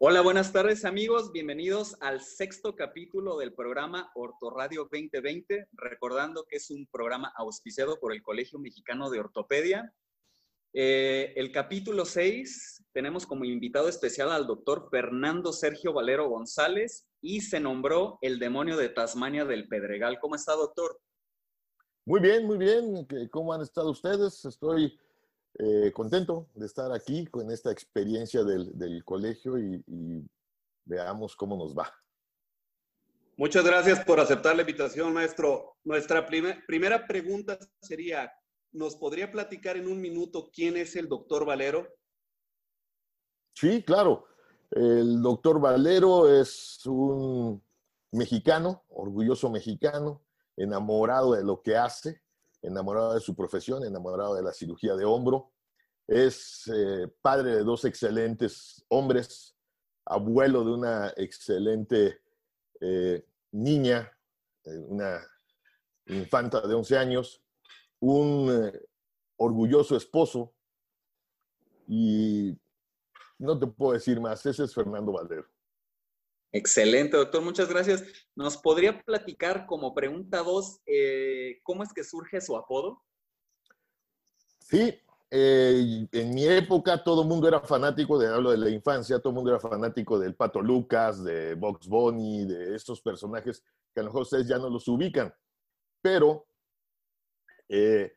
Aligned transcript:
Hola, 0.00 0.20
buenas 0.20 0.52
tardes 0.52 0.84
amigos, 0.84 1.32
bienvenidos 1.32 1.96
al 1.98 2.20
sexto 2.20 2.76
capítulo 2.76 3.36
del 3.36 3.52
programa 3.52 4.12
Ortoradio 4.14 4.82
2020, 4.88 5.70
recordando 5.72 6.46
que 6.48 6.58
es 6.58 6.70
un 6.70 6.86
programa 6.86 7.32
auspiciado 7.36 7.98
por 7.98 8.12
el 8.12 8.22
Colegio 8.22 8.60
Mexicano 8.60 9.10
de 9.10 9.18
Ortopedia. 9.18 9.92
Eh, 10.72 11.32
el 11.34 11.50
capítulo 11.50 12.04
6 12.04 12.84
tenemos 12.92 13.26
como 13.26 13.44
invitado 13.44 13.88
especial 13.88 14.30
al 14.30 14.46
doctor 14.46 14.86
Fernando 14.88 15.52
Sergio 15.52 15.92
Valero 15.92 16.28
González 16.28 17.08
y 17.20 17.40
se 17.40 17.58
nombró 17.58 18.20
el 18.22 18.38
demonio 18.38 18.76
de 18.76 18.90
Tasmania 18.90 19.44
del 19.46 19.66
Pedregal. 19.66 20.20
¿Cómo 20.20 20.36
está, 20.36 20.52
doctor? 20.52 21.00
Muy 22.06 22.20
bien, 22.20 22.46
muy 22.46 22.56
bien. 22.56 23.04
¿Cómo 23.32 23.52
han 23.52 23.62
estado 23.62 23.90
ustedes? 23.90 24.44
Estoy 24.44 24.96
eh, 25.54 25.92
contento 25.92 26.48
de 26.54 26.66
estar 26.66 26.92
aquí 26.92 27.26
con 27.26 27.50
esta 27.50 27.70
experiencia 27.70 28.44
del, 28.44 29.04
colegio 29.04 29.58
y, 29.58 29.82
veamos 30.84 31.36
cómo 31.36 31.56
nos 31.56 31.76
va. 31.76 31.92
Muchas 33.36 33.64
gracias 33.64 34.04
por 34.04 34.18
aceptar 34.20 34.56
la 34.56 34.62
invitación, 34.62 35.12
maestro. 35.12 35.76
Nuestra 35.84 36.26
primera 36.26 37.06
pregunta 37.06 37.58
sería, 37.82 38.32
¿nos 38.72 38.96
podría 38.96 39.30
platicar 39.30 39.76
en 39.76 39.86
un 39.86 40.00
minuto 40.00 40.50
quién 40.52 40.76
es 40.76 40.96
el 40.96 41.08
doctor 41.08 41.44
Valero? 41.44 41.86
Sí, 43.54 43.82
claro. 43.82 44.26
El 44.70 45.20
doctor 45.22 45.60
Valero 45.60 46.32
es 46.40 46.80
un 46.86 47.62
mexicano, 48.12 48.84
orgulloso 48.88 49.50
mexicano, 49.50 50.24
enamorado 50.56 51.34
de 51.34 51.44
lo 51.44 51.62
que 51.62 51.76
hace, 51.76 52.22
enamorado 52.68 53.14
de 53.14 53.20
su 53.20 53.34
profesión, 53.34 53.84
enamorado 53.84 54.34
de 54.34 54.42
la 54.42 54.52
cirugía 54.52 54.94
de 54.94 55.04
hombro. 55.04 55.52
Es 56.06 56.70
eh, 56.72 57.08
padre 57.20 57.56
de 57.56 57.64
dos 57.64 57.84
excelentes 57.84 58.84
hombres, 58.88 59.56
abuelo 60.04 60.64
de 60.64 60.70
una 60.72 61.12
excelente 61.16 62.20
eh, 62.80 63.26
niña, 63.52 64.10
eh, 64.64 64.78
una 64.88 65.20
infanta 66.06 66.66
de 66.66 66.74
11 66.74 66.96
años, 66.96 67.42
un 68.00 68.72
orgulloso 69.36 69.96
esposo 69.96 70.54
y 71.86 72.56
no 73.38 73.58
te 73.58 73.66
puedo 73.66 73.92
decir 73.92 74.20
más, 74.20 74.44
ese 74.46 74.64
es 74.64 74.74
Fernando 74.74 75.12
Valero. 75.12 75.46
Excelente, 76.52 77.16
doctor, 77.16 77.42
muchas 77.42 77.68
gracias. 77.68 78.04
¿Nos 78.34 78.56
podría 78.56 79.02
platicar 79.02 79.66
como 79.66 79.94
pregunta 79.94 80.42
dos, 80.42 80.80
eh, 80.86 81.60
cómo 81.62 81.82
es 81.82 81.92
que 81.92 82.04
surge 82.04 82.40
su 82.40 82.56
apodo? 82.56 83.02
Sí, 84.58 84.98
eh, 85.30 86.06
en 86.10 86.34
mi 86.34 86.46
época 86.46 87.02
todo 87.04 87.22
el 87.22 87.28
mundo 87.28 87.48
era 87.48 87.60
fanático, 87.60 88.18
de 88.18 88.28
hablo 88.28 88.50
de 88.50 88.56
la 88.56 88.70
infancia, 88.70 89.18
todo 89.18 89.30
el 89.30 89.34
mundo 89.34 89.50
era 89.50 89.60
fanático 89.60 90.18
del 90.18 90.34
Pato 90.34 90.62
Lucas, 90.62 91.22
de 91.22 91.54
Box 91.54 91.86
Bunny, 91.86 92.46
de 92.46 92.74
estos 92.74 93.02
personajes 93.02 93.62
que 93.94 94.00
a 94.00 94.02
lo 94.04 94.08
mejor 94.08 94.22
ustedes 94.22 94.48
ya 94.48 94.58
no 94.58 94.70
los 94.70 94.88
ubican. 94.88 95.34
Pero 96.00 96.46
eh, 97.68 98.12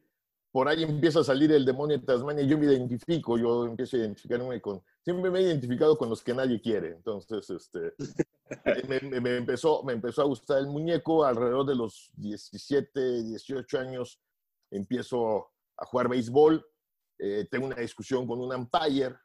por 0.51 0.67
ahí 0.67 0.83
empieza 0.83 1.21
a 1.21 1.23
salir 1.23 1.51
el 1.51 1.65
demonio 1.65 1.97
de 1.97 2.05
Tasmania, 2.05 2.43
yo 2.43 2.57
me 2.57 2.65
identifico, 2.65 3.37
yo 3.37 3.65
empiezo 3.65 3.95
a 3.95 4.01
identificarme 4.01 4.59
con, 4.59 4.83
siempre 5.01 5.31
me 5.31 5.39
he 5.39 5.43
identificado 5.43 5.97
con 5.97 6.09
los 6.09 6.21
que 6.21 6.33
nadie 6.33 6.59
quiere, 6.59 6.89
entonces, 6.89 7.49
este, 7.49 7.93
me, 9.21 9.37
empezó, 9.37 9.81
me 9.83 9.93
empezó 9.93 10.21
a 10.21 10.25
gustar 10.25 10.59
el 10.59 10.67
muñeco, 10.67 11.23
alrededor 11.23 11.65
de 11.65 11.75
los 11.75 12.11
17, 12.15 13.23
18 13.23 13.79
años, 13.79 14.19
empiezo 14.69 15.51
a 15.77 15.85
jugar 15.85 16.09
béisbol, 16.09 16.65
eh, 17.19 17.47
tengo 17.49 17.67
una 17.67 17.77
discusión 17.77 18.27
con 18.27 18.41
un 18.41 18.53
umpire, 18.53 19.15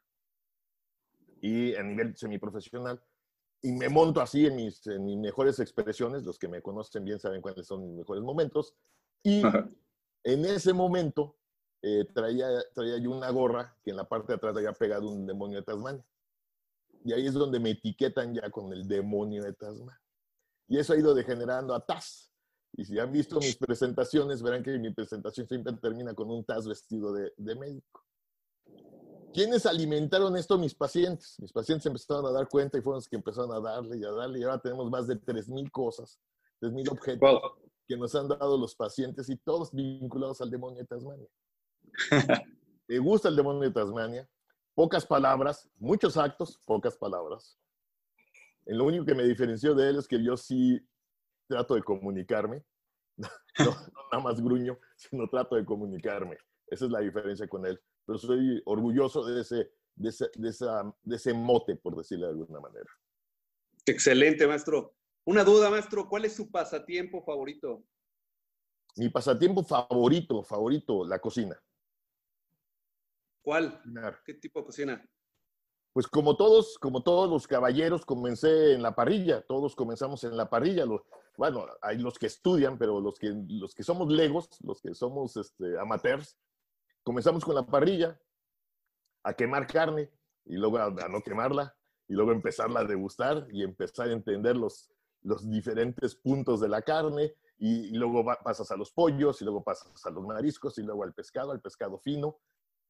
y 1.41 1.75
a 1.75 1.83
nivel 1.83 2.15
semiprofesional, 2.15 3.03
y 3.61 3.73
me 3.73 3.89
monto 3.89 4.21
así 4.21 4.45
en 4.45 4.55
mis, 4.55 4.87
en 4.87 5.03
mis 5.03 5.17
mejores 5.17 5.59
expresiones, 5.59 6.23
los 6.23 6.39
que 6.39 6.47
me 6.47 6.61
conocen 6.61 7.03
bien 7.03 7.19
saben 7.19 7.41
cuáles 7.41 7.67
son 7.67 7.85
mis 7.85 7.97
mejores 7.97 8.23
momentos, 8.23 8.73
y... 9.23 9.41
En 10.27 10.43
ese 10.43 10.73
momento 10.73 11.37
eh, 11.81 12.05
traía, 12.13 12.49
traía 12.75 12.97
yo 12.97 13.11
una 13.11 13.29
gorra 13.29 13.77
que 13.81 13.91
en 13.91 13.95
la 13.95 14.03
parte 14.03 14.33
de 14.33 14.35
atrás 14.35 14.57
había 14.57 14.73
pegado 14.73 15.09
un 15.09 15.25
demonio 15.25 15.59
de 15.59 15.63
Tasmania. 15.63 16.03
Y 17.05 17.13
ahí 17.13 17.27
es 17.27 17.33
donde 17.33 17.61
me 17.61 17.69
etiquetan 17.69 18.33
ya 18.33 18.49
con 18.49 18.73
el 18.73 18.85
demonio 18.85 19.41
de 19.41 19.53
Tasmania. 19.53 20.01
Y 20.67 20.79
eso 20.79 20.91
ha 20.91 20.97
ido 20.97 21.15
degenerando 21.15 21.73
a 21.73 21.79
Taz. 21.79 22.29
Y 22.73 22.83
si 22.83 22.99
han 22.99 23.09
visto 23.13 23.39
mis 23.39 23.55
presentaciones, 23.55 24.43
verán 24.43 24.63
que 24.63 24.77
mi 24.77 24.91
presentación 24.91 25.47
siempre 25.47 25.71
termina 25.77 26.13
con 26.13 26.29
un 26.29 26.43
Taz 26.43 26.67
vestido 26.67 27.13
de, 27.13 27.31
de 27.37 27.55
médico. 27.55 28.03
¿Quiénes 29.33 29.65
alimentaron 29.65 30.35
esto? 30.35 30.57
Mis 30.57 30.75
pacientes. 30.75 31.39
Mis 31.39 31.53
pacientes 31.53 31.85
empezaron 31.85 32.25
a 32.25 32.31
dar 32.31 32.49
cuenta 32.49 32.77
y 32.77 32.81
fueron 32.81 32.97
los 32.97 33.07
que 33.07 33.15
empezaron 33.15 33.53
a 33.53 33.61
darle 33.61 33.95
y 33.95 34.03
a 34.03 34.11
darle. 34.11 34.39
Y 34.39 34.43
ahora 34.43 34.59
tenemos 34.59 34.91
más 34.91 35.07
de 35.07 35.15
3.000 35.15 35.71
cosas, 35.71 36.19
3.000 36.59 36.91
objetos 36.91 37.41
que 37.87 37.97
nos 37.97 38.13
han 38.15 38.27
dado 38.27 38.57
los 38.57 38.75
pacientes 38.75 39.29
y 39.29 39.37
todos 39.37 39.73
vinculados 39.73 40.41
al 40.41 40.51
demonio 40.51 40.79
de 40.79 40.85
Tasmania. 40.85 41.27
Me 42.87 42.99
gusta 42.99 43.29
el 43.29 43.35
demonio 43.35 43.61
de 43.61 43.71
Tasmania. 43.71 44.29
Pocas 44.75 45.05
palabras, 45.05 45.69
muchos 45.77 46.17
actos, 46.17 46.59
pocas 46.65 46.95
palabras. 46.97 47.57
lo 48.65 48.85
único 48.85 49.05
que 49.05 49.15
me 49.15 49.23
diferenció 49.23 49.73
de 49.73 49.89
él 49.89 49.97
es 49.97 50.07
que 50.07 50.23
yo 50.23 50.37
sí 50.37 50.79
trato 51.47 51.75
de 51.75 51.83
comunicarme. 51.83 52.63
No, 53.59 53.71
nada 54.11 54.23
más 54.23 54.39
gruño, 54.39 54.77
sino 54.95 55.27
trato 55.27 55.55
de 55.55 55.65
comunicarme. 55.65 56.37
Esa 56.67 56.85
es 56.85 56.91
la 56.91 56.99
diferencia 56.99 57.47
con 57.47 57.65
él. 57.65 57.81
Pero 58.05 58.19
soy 58.19 58.61
orgulloso 58.65 59.25
de 59.25 59.41
ese, 59.41 59.71
de 59.95 60.09
ese, 60.09 60.29
de 60.35 60.49
esa, 60.49 60.95
de 61.01 61.15
ese 61.15 61.33
mote, 61.33 61.75
por 61.75 61.95
decirlo 61.95 62.27
de 62.27 62.33
alguna 62.33 62.59
manera. 62.59 62.85
Excelente, 63.87 64.45
maestro. 64.45 64.96
Una 65.27 65.43
duda, 65.43 65.69
maestro, 65.69 66.07
¿cuál 66.07 66.23
es 66.23 66.37
su 66.37 66.49
pasatiempo 66.49 67.21
favorito? 67.21 67.83
Mi 68.95 69.09
pasatiempo 69.09 69.61
favorito, 69.61 70.41
favorito, 70.41 71.03
la 71.03 71.19
cocina. 71.19 71.61
¿Cuál? 73.41 73.81
¿Qué 74.23 74.35
tipo 74.35 74.61
de 74.61 74.65
cocina? 74.65 75.09
Pues 75.91 76.07
como 76.07 76.37
todos, 76.37 76.77
como 76.79 77.03
todos 77.03 77.29
los 77.29 77.45
caballeros, 77.45 78.05
comencé 78.05 78.71
en 78.71 78.81
la 78.81 78.95
parrilla. 78.95 79.41
Todos 79.41 79.75
comenzamos 79.75 80.23
en 80.23 80.37
la 80.37 80.49
parrilla. 80.49 80.85
bueno, 81.35 81.65
hay 81.81 81.97
los 81.97 82.17
que 82.17 82.27
estudian, 82.27 82.77
pero 82.77 83.01
los 83.01 83.19
que, 83.19 83.35
los 83.49 83.75
que 83.75 83.83
somos 83.83 84.09
legos, 84.09 84.47
los 84.63 84.79
que 84.81 84.95
somos 84.95 85.35
este, 85.35 85.77
amateurs, 85.77 86.37
comenzamos 87.03 87.43
con 87.43 87.53
la 87.53 87.65
parrilla 87.65 88.17
a 89.23 89.33
quemar 89.33 89.67
carne 89.67 90.09
y 90.45 90.55
luego 90.55 90.77
a 90.77 90.89
no 91.09 91.21
quemarla 91.21 91.75
y 92.07 92.13
luego 92.13 92.31
empezarla 92.31 92.79
a 92.79 92.85
degustar 92.85 93.45
y 93.51 93.63
empezar 93.63 94.07
a 94.07 94.13
entender 94.13 94.55
los, 94.55 94.89
los 95.23 95.49
diferentes 95.49 96.15
puntos 96.15 96.61
de 96.61 96.69
la 96.69 96.81
carne 96.81 97.33
y, 97.59 97.91
luego 97.91 98.23
pasas 98.43 98.69
a 98.71 98.77
los 98.77 98.91
pollos 98.91 99.41
y 99.41 99.45
luego 99.45 99.63
pasas 99.63 100.05
a 100.05 100.09
los 100.09 100.23
mariscos 100.23 100.77
y 100.77 100.83
luego 100.83 101.03
al 101.03 101.13
pescado, 101.13 101.51
al 101.51 101.61
pescado 101.61 101.97
fino. 101.97 102.37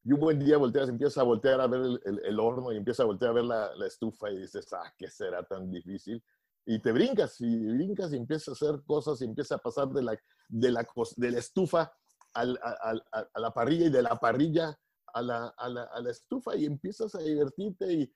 Y 0.03 0.13
un 0.13 0.19
buen 0.19 0.39
día 0.39 0.57
volteas, 0.57 0.89
empiezas 0.89 1.17
a 1.17 1.23
voltear 1.23 1.59
a 1.59 1.67
ver 1.67 1.99
el, 2.05 2.39
horno 2.39 2.71
y 2.71 2.77
empiezas 2.77 3.01
a 3.01 3.07
voltear 3.07 3.31
a 3.31 3.33
ver 3.33 3.45
la, 3.45 3.87
estufa 3.87 4.29
y 4.29 4.39
dices, 4.39 4.71
ah, 4.73 4.93
¿qué 4.97 5.09
será 5.09 5.43
tan 5.43 5.69
difícil? 5.71 6.23
Y 6.65 6.79
te 6.79 6.91
brincas 6.91 7.39
y 7.39 7.65
brincas 7.65 8.11
y 8.13 8.17
empiezas 8.17 8.49
a 8.49 8.51
hacer 8.51 8.83
cosas 8.85 9.21
y 9.21 9.25
empiezas 9.25 9.57
a 9.57 9.61
pasar 9.61 9.87
de 9.89 10.03
la, 10.03 10.19
de 10.49 10.71
la, 10.71 10.87
de 11.15 11.31
la 11.31 11.39
estufa 11.39 11.91
a, 12.33 12.41
a, 12.41 13.39
la 13.39 13.51
parrilla 13.51 13.87
y 13.87 13.89
de 13.89 14.01
la 14.01 14.19
parrilla 14.19 14.77
a 15.13 15.21
la, 15.21 15.47
a 15.57 15.69
la, 15.69 15.83
a 15.83 16.01
la 16.01 16.11
estufa 16.11 16.55
y 16.55 16.65
empiezas 16.65 17.15
a 17.15 17.19
divertirte 17.19 17.91
y 17.91 18.13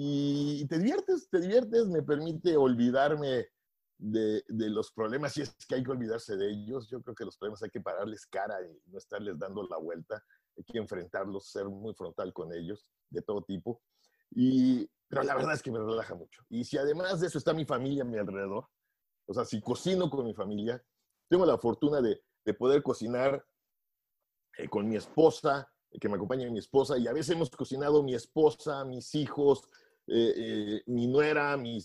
y 0.00 0.64
te 0.68 0.78
diviertes, 0.78 1.28
te 1.28 1.40
diviertes, 1.40 1.88
me 1.88 2.04
permite 2.04 2.56
olvidarme 2.56 3.48
de, 3.98 4.44
de, 4.46 4.70
los 4.70 4.92
problemas, 4.92 5.32
si 5.32 5.42
es 5.42 5.56
que 5.68 5.74
hay 5.74 5.82
que 5.82 5.90
olvidarse 5.90 6.36
de 6.36 6.52
ellos. 6.52 6.88
Yo 6.88 7.02
creo 7.02 7.16
que 7.16 7.24
los 7.24 7.36
problemas 7.36 7.64
hay 7.64 7.70
que 7.70 7.80
pararles 7.80 8.24
cara 8.26 8.54
y 8.62 8.80
no 8.86 8.98
estarles 8.98 9.36
dando 9.36 9.66
la 9.66 9.76
vuelta, 9.76 10.24
hay 10.56 10.62
que 10.62 10.78
enfrentarlos, 10.78 11.50
ser 11.50 11.64
muy 11.64 11.94
frontal 11.94 12.32
con 12.32 12.54
ellos, 12.54 12.86
de 13.10 13.22
todo 13.22 13.42
tipo. 13.42 13.82
Y, 14.30 14.88
pero 15.08 15.24
la 15.24 15.34
verdad 15.34 15.54
es 15.54 15.64
que 15.64 15.72
me 15.72 15.80
relaja 15.80 16.14
mucho. 16.14 16.44
Y 16.48 16.62
si 16.62 16.78
además 16.78 17.18
de 17.18 17.26
eso 17.26 17.38
está 17.38 17.52
mi 17.52 17.64
familia 17.64 18.04
a 18.04 18.06
mi 18.06 18.18
alrededor, 18.18 18.68
o 19.26 19.34
sea, 19.34 19.44
si 19.44 19.60
cocino 19.60 20.08
con 20.08 20.24
mi 20.24 20.32
familia, 20.32 20.80
tengo 21.28 21.44
la 21.44 21.58
fortuna 21.58 22.00
de, 22.00 22.22
de 22.44 22.54
poder 22.54 22.84
cocinar 22.84 23.44
eh, 24.58 24.68
con 24.68 24.88
mi 24.88 24.94
esposa, 24.94 25.68
que 26.00 26.08
me 26.08 26.14
acompaña 26.14 26.48
mi 26.50 26.60
esposa, 26.60 26.96
y 26.98 27.08
a 27.08 27.12
veces 27.12 27.34
hemos 27.34 27.50
cocinado 27.50 28.04
mi 28.04 28.14
esposa, 28.14 28.84
mis 28.84 29.12
hijos, 29.16 29.68
eh, 30.10 30.32
eh, 30.36 30.82
mi 30.86 31.06
nuera, 31.06 31.54
mi, 31.58 31.84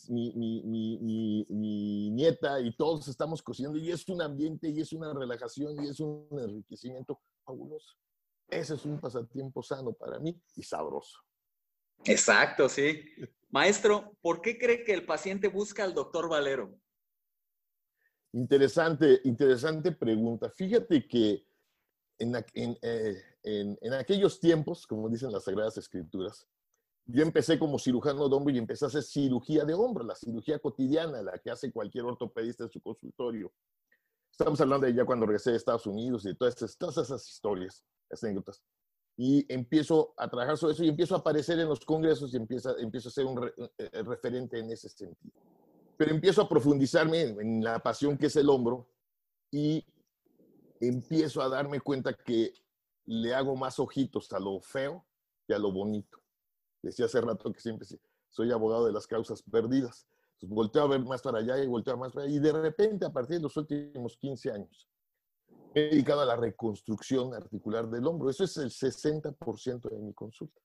nieta 2.10 2.62
y 2.62 2.74
todos 2.74 3.10
estamos 3.10 3.44
cocinando 3.44 3.78
y 3.78 3.92
es 3.92 4.08
un 4.08 4.22
ambiente 4.22 4.70
y 4.70 4.80
es 4.80 4.94
una 4.94 5.14
relajación 5.14 5.76
y 5.84 5.90
es 5.90 6.00
un 6.00 6.26
enriquecimiento 6.32 7.20
fabuloso. 7.44 7.98
Ese 8.48 8.76
es 8.76 8.86
un 8.86 9.02
pasatiempo 9.02 9.62
sano 9.62 9.92
para 9.92 10.20
mí 10.20 10.40
y 10.56 10.64
sabroso. 10.64 11.20
Exacto, 12.06 12.70
sí. 12.70 13.04
Maestro, 13.50 14.16
¿por 14.22 14.42
qué 14.42 14.58
cree 14.58 14.86
que 14.86 14.94
el 14.94 15.06
paciente 15.06 15.50
busca 15.50 15.84
al 15.84 15.94
doctor 15.94 16.30
Valero? 16.30 16.80
Interesante, 18.32 19.20
interesante 19.26 19.92
pregunta. 19.92 20.50
Fíjate 20.50 21.06
que 21.10 21.46
en, 22.20 22.36
en, 22.54 22.78
eh, 22.82 23.22
en 23.44 23.94
aquellos 23.94 24.40
tiempos, 24.40 24.88
como 24.88 25.10
dicen 25.10 25.32
las 25.32 25.44
Sagradas 25.44 25.78
Escrituras, 25.78 26.48
yo 27.06 27.24
empecé 27.24 27.60
como 27.60 27.78
cirujano 27.78 28.30
de 28.30 28.36
hombro 28.36 28.54
y 28.54 28.58
empecé 28.58 28.86
a 28.86 28.88
hacer 28.88 29.04
cirugía 29.04 29.66
de 29.66 29.74
hombro, 29.74 30.04
la 30.04 30.16
cirugía 30.16 30.60
cotidiana, 30.60 31.22
la 31.22 31.38
que 31.38 31.52
hace 31.52 31.72
cualquier 31.72 32.06
ortopedista 32.06 32.64
en 32.64 32.70
su 32.72 32.82
consultorio. 32.82 33.52
Estamos 34.32 34.60
hablando 34.62 34.88
de 34.88 34.94
ya 34.94 35.06
cuando 35.06 35.26
regresé 35.26 35.52
de 35.52 35.58
Estados 35.58 35.86
Unidos 35.86 36.26
y 36.26 36.30
de 36.30 36.36
todas 36.36 36.56
esas, 36.56 36.78
todas 36.78 36.98
esas 36.98 37.30
historias, 37.30 37.84
esas 38.10 38.24
anécdotas. 38.24 38.64
Y 39.16 39.46
empiezo 39.54 40.14
a 40.18 40.28
trabajar 40.28 40.58
sobre 40.58 40.74
eso 40.74 40.84
y 40.84 40.90
empiezo 40.90 41.16
a 41.16 41.20
aparecer 41.20 41.60
en 41.60 41.68
los 41.68 41.86
congresos 41.86 42.34
y 42.34 42.38
empiezo, 42.38 42.76
empiezo 42.80 43.10
a 43.10 43.12
ser 43.12 43.26
un 43.26 43.52
eh, 43.78 44.04
referente 44.04 44.58
en 44.58 44.72
ese 44.72 44.90
sentido. 44.90 45.34
Pero 45.98 46.12
empiezo 46.12 46.42
a 46.42 46.50
profundizarme 46.50 47.22
en 47.22 47.64
la 47.64 47.80
pasión 47.80 48.18
que 48.18 48.26
es 48.26 48.36
el 48.38 48.50
hombro 48.50 48.88
y 49.52 49.86
empiezo 50.80 51.42
a 51.42 51.50
darme 51.50 51.80
cuenta 51.80 52.14
que 52.14 52.54
le 53.06 53.36
hago 53.36 53.56
más 53.56 53.78
ojitos 53.78 54.32
a 54.34 54.40
lo 54.40 54.60
feo 54.62 55.06
que 55.46 55.54
a 55.54 55.60
lo 55.60 55.72
bonito. 55.72 56.23
Decía 56.84 57.06
hace 57.06 57.22
rato 57.22 57.52
que 57.52 57.60
siempre 57.60 57.88
soy 58.30 58.52
abogado 58.52 58.86
de 58.86 58.92
las 58.92 59.08
causas 59.08 59.42
perdidas. 59.42 60.06
Entonces 60.34 60.56
volteo 60.56 60.84
a 60.84 60.88
ver 60.88 61.00
más 61.04 61.22
para 61.22 61.40
allá 61.40 61.58
y 61.58 61.66
volteo 61.66 61.98
más 61.98 62.12
para 62.12 62.26
allá. 62.26 62.36
Y 62.36 62.40
de 62.40 62.52
repente, 62.52 63.06
a 63.06 63.12
partir 63.12 63.38
de 63.38 63.44
los 63.44 63.58
últimos 63.58 64.18
15 64.18 64.52
años, 64.52 64.88
he 65.74 65.90
dedicado 65.90 66.22
a 66.22 66.26
la 66.26 66.36
reconstrucción 66.36 67.34
articular 67.34 67.90
del 67.90 68.06
hombro. 68.06 68.30
Eso 68.30 68.44
es 68.44 68.58
el 68.58 68.70
60% 68.70 69.90
de 69.90 70.00
mi 70.00 70.14
consulta. 70.14 70.62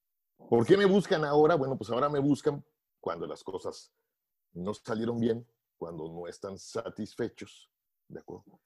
¿Por 0.51 0.67
qué 0.67 0.77
me 0.77 0.85
buscan 0.85 1.25
ahora? 1.25 1.55
Bueno, 1.55 1.79
pues 1.79 1.91
ahora 1.91 2.09
me 2.09 2.19
buscan 2.19 2.65
cuando 3.01 3.27
las 3.27 3.43
cosas 3.43 3.93
no 4.53 4.75
salieron 4.75 5.19
bien, 5.19 5.47
cuando 5.79 6.09
no 6.09 6.27
están 6.27 6.59
satisfechos. 6.59 7.71
¿De 8.09 8.21
acuerdo? 8.21 8.61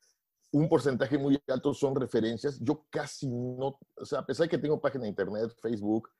un 0.52 0.69
porcentaje 0.69 1.19
muy 1.19 1.43
alto 1.48 1.72
son 1.72 1.96
referencias. 1.96 2.58
Yo 2.60 2.84
casi 2.90 3.26
no, 3.26 3.78
o 3.96 4.05
sea, 4.05 4.20
a 4.20 4.26
pesar 4.26 4.44
de 4.44 4.50
que 4.50 4.58
tengo 4.58 4.81
página 4.81 5.05
de 5.05 5.10
internet, 5.10 5.50
Facebook, 5.60 6.10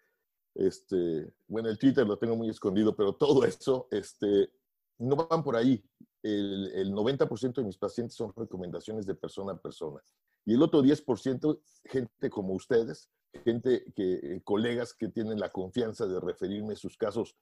este, 0.55 1.33
bueno, 1.49 1.69
el 1.69 1.79
Twitter 1.79 2.07
lo 2.07 2.19
tengo 2.19 2.37
muy 2.37 2.49
escondido, 2.49 2.95
pero 2.95 3.15
todo 3.15 3.45
eso, 3.45 3.89
este, 3.91 4.51
no 4.99 5.17
van 5.17 5.43
por 5.43 5.57
ahí. 5.57 5.85
El, 6.23 6.71
el 6.75 6.93
90% 6.93 7.55
de 7.55 7.65
mis 7.65 7.79
pacientes 7.79 8.17
son 8.17 8.33
recomendaciones 8.37 9.07
de 9.07 9.15
persona 9.15 9.53
a 9.53 9.61
persona. 9.61 10.01
Y 10.45 10.55
el 10.55 10.63
otro 10.63 10.83
10%, 10.83 11.61
gente 11.85 12.31
como 12.31 12.55
ustedes, 12.55 13.11
gente 13.45 13.85
que, 13.95 14.15
eh, 14.15 14.43
colegas 14.45 14.95
que 14.95 15.09
tienen 15.09 15.41
la 15.41 15.51
confianza 15.51 16.07
de 16.07 16.21
referirme 16.21 16.77
sus 16.77 16.97
casos 16.97 17.37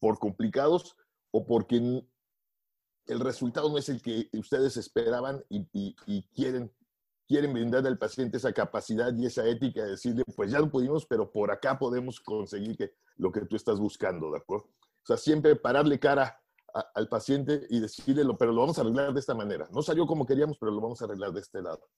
por 0.00 0.18
complicados 0.18 0.96
o 1.30 1.46
porque 1.46 2.02
el 3.06 3.20
resultado 3.20 3.68
no 3.68 3.78
es 3.78 3.88
el 3.88 4.02
que 4.02 4.28
ustedes 4.34 4.76
esperaban 4.76 5.44
y, 5.48 5.94
quieren, 6.34 6.72
quieren 7.26 7.52
brindar 7.52 7.86
al 7.86 7.98
paciente 7.98 8.36
esa 8.36 8.52
capacidad 8.52 9.14
y 9.14 9.26
esa 9.26 9.46
ética 9.46 9.84
de 9.84 9.90
decirle, 9.90 10.24
pues 10.34 10.50
ya 10.50 10.60
lo 10.60 10.70
pudimos, 10.70 11.06
pero 11.06 11.30
por 11.30 11.50
acá 11.50 11.78
podemos 11.78 12.20
conseguir 12.20 12.76
que, 12.76 12.92
lo 13.16 13.32
que 13.32 13.42
tú 13.42 13.56
estás 13.56 13.78
buscando, 13.78 14.30
¿de 14.30 14.38
acuerdo? 14.38 14.66
O 14.66 15.06
sea, 15.06 15.16
siempre 15.16 15.56
pararle 15.56 15.98
cara 15.98 16.40
al 16.94 17.08
paciente 17.08 17.66
y 17.70 17.80
decirle, 17.80 18.24
pero 18.38 18.52
lo 18.52 18.60
vamos 18.60 18.78
a 18.78 18.82
arreglar 18.82 19.12
de 19.12 19.20
esta 19.20 19.34
manera. 19.34 19.68
No 19.72 19.82
salió 19.82 20.06
como 20.06 20.26
queríamos, 20.26 20.58
pero 20.58 20.72
lo 20.72 20.80
vamos 20.80 21.00
a 21.00 21.06
arreglar 21.06 21.32
de 21.32 21.40
este 21.40 21.62
lado. 21.62 21.88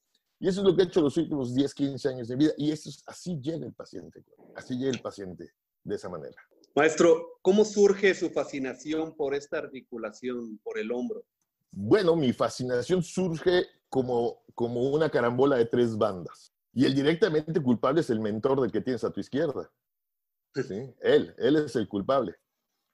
Y 0.40 0.48
eso 0.48 0.60
es 0.60 0.66
lo 0.66 0.76
que 0.76 0.82
he 0.82 0.84
hecho 0.84 1.00
los 1.00 1.16
últimos 1.16 1.54
10, 1.54 1.74
15 1.74 2.08
años 2.08 2.28
de 2.28 2.36
vida. 2.36 2.52
Y 2.56 2.70
eso 2.70 2.88
es, 2.88 3.02
así 3.06 3.40
llega 3.40 3.66
el 3.66 3.72
paciente. 3.72 4.24
Así 4.54 4.76
llega 4.76 4.90
el 4.90 5.00
paciente, 5.00 5.50
de 5.82 5.94
esa 5.94 6.08
manera. 6.08 6.36
Maestro, 6.76 7.38
¿cómo 7.42 7.64
surge 7.64 8.14
su 8.14 8.30
fascinación 8.30 9.16
por 9.16 9.34
esta 9.34 9.58
articulación, 9.58 10.58
por 10.58 10.78
el 10.78 10.92
hombro? 10.92 11.24
Bueno, 11.70 12.16
mi 12.16 12.32
fascinación 12.32 13.02
surge 13.02 13.66
como, 13.88 14.42
como 14.54 14.90
una 14.90 15.10
carambola 15.10 15.56
de 15.56 15.66
tres 15.66 15.96
bandas. 15.96 16.52
Y 16.72 16.84
el 16.84 16.94
directamente 16.94 17.60
culpable 17.62 18.00
es 18.00 18.10
el 18.10 18.20
mentor 18.20 18.60
del 18.60 18.72
que 18.72 18.80
tienes 18.80 19.04
a 19.04 19.10
tu 19.10 19.20
izquierda. 19.20 19.70
¿Sí? 20.54 20.94
Él, 21.00 21.34
él 21.38 21.56
es 21.56 21.76
el 21.76 21.88
culpable. 21.88 22.36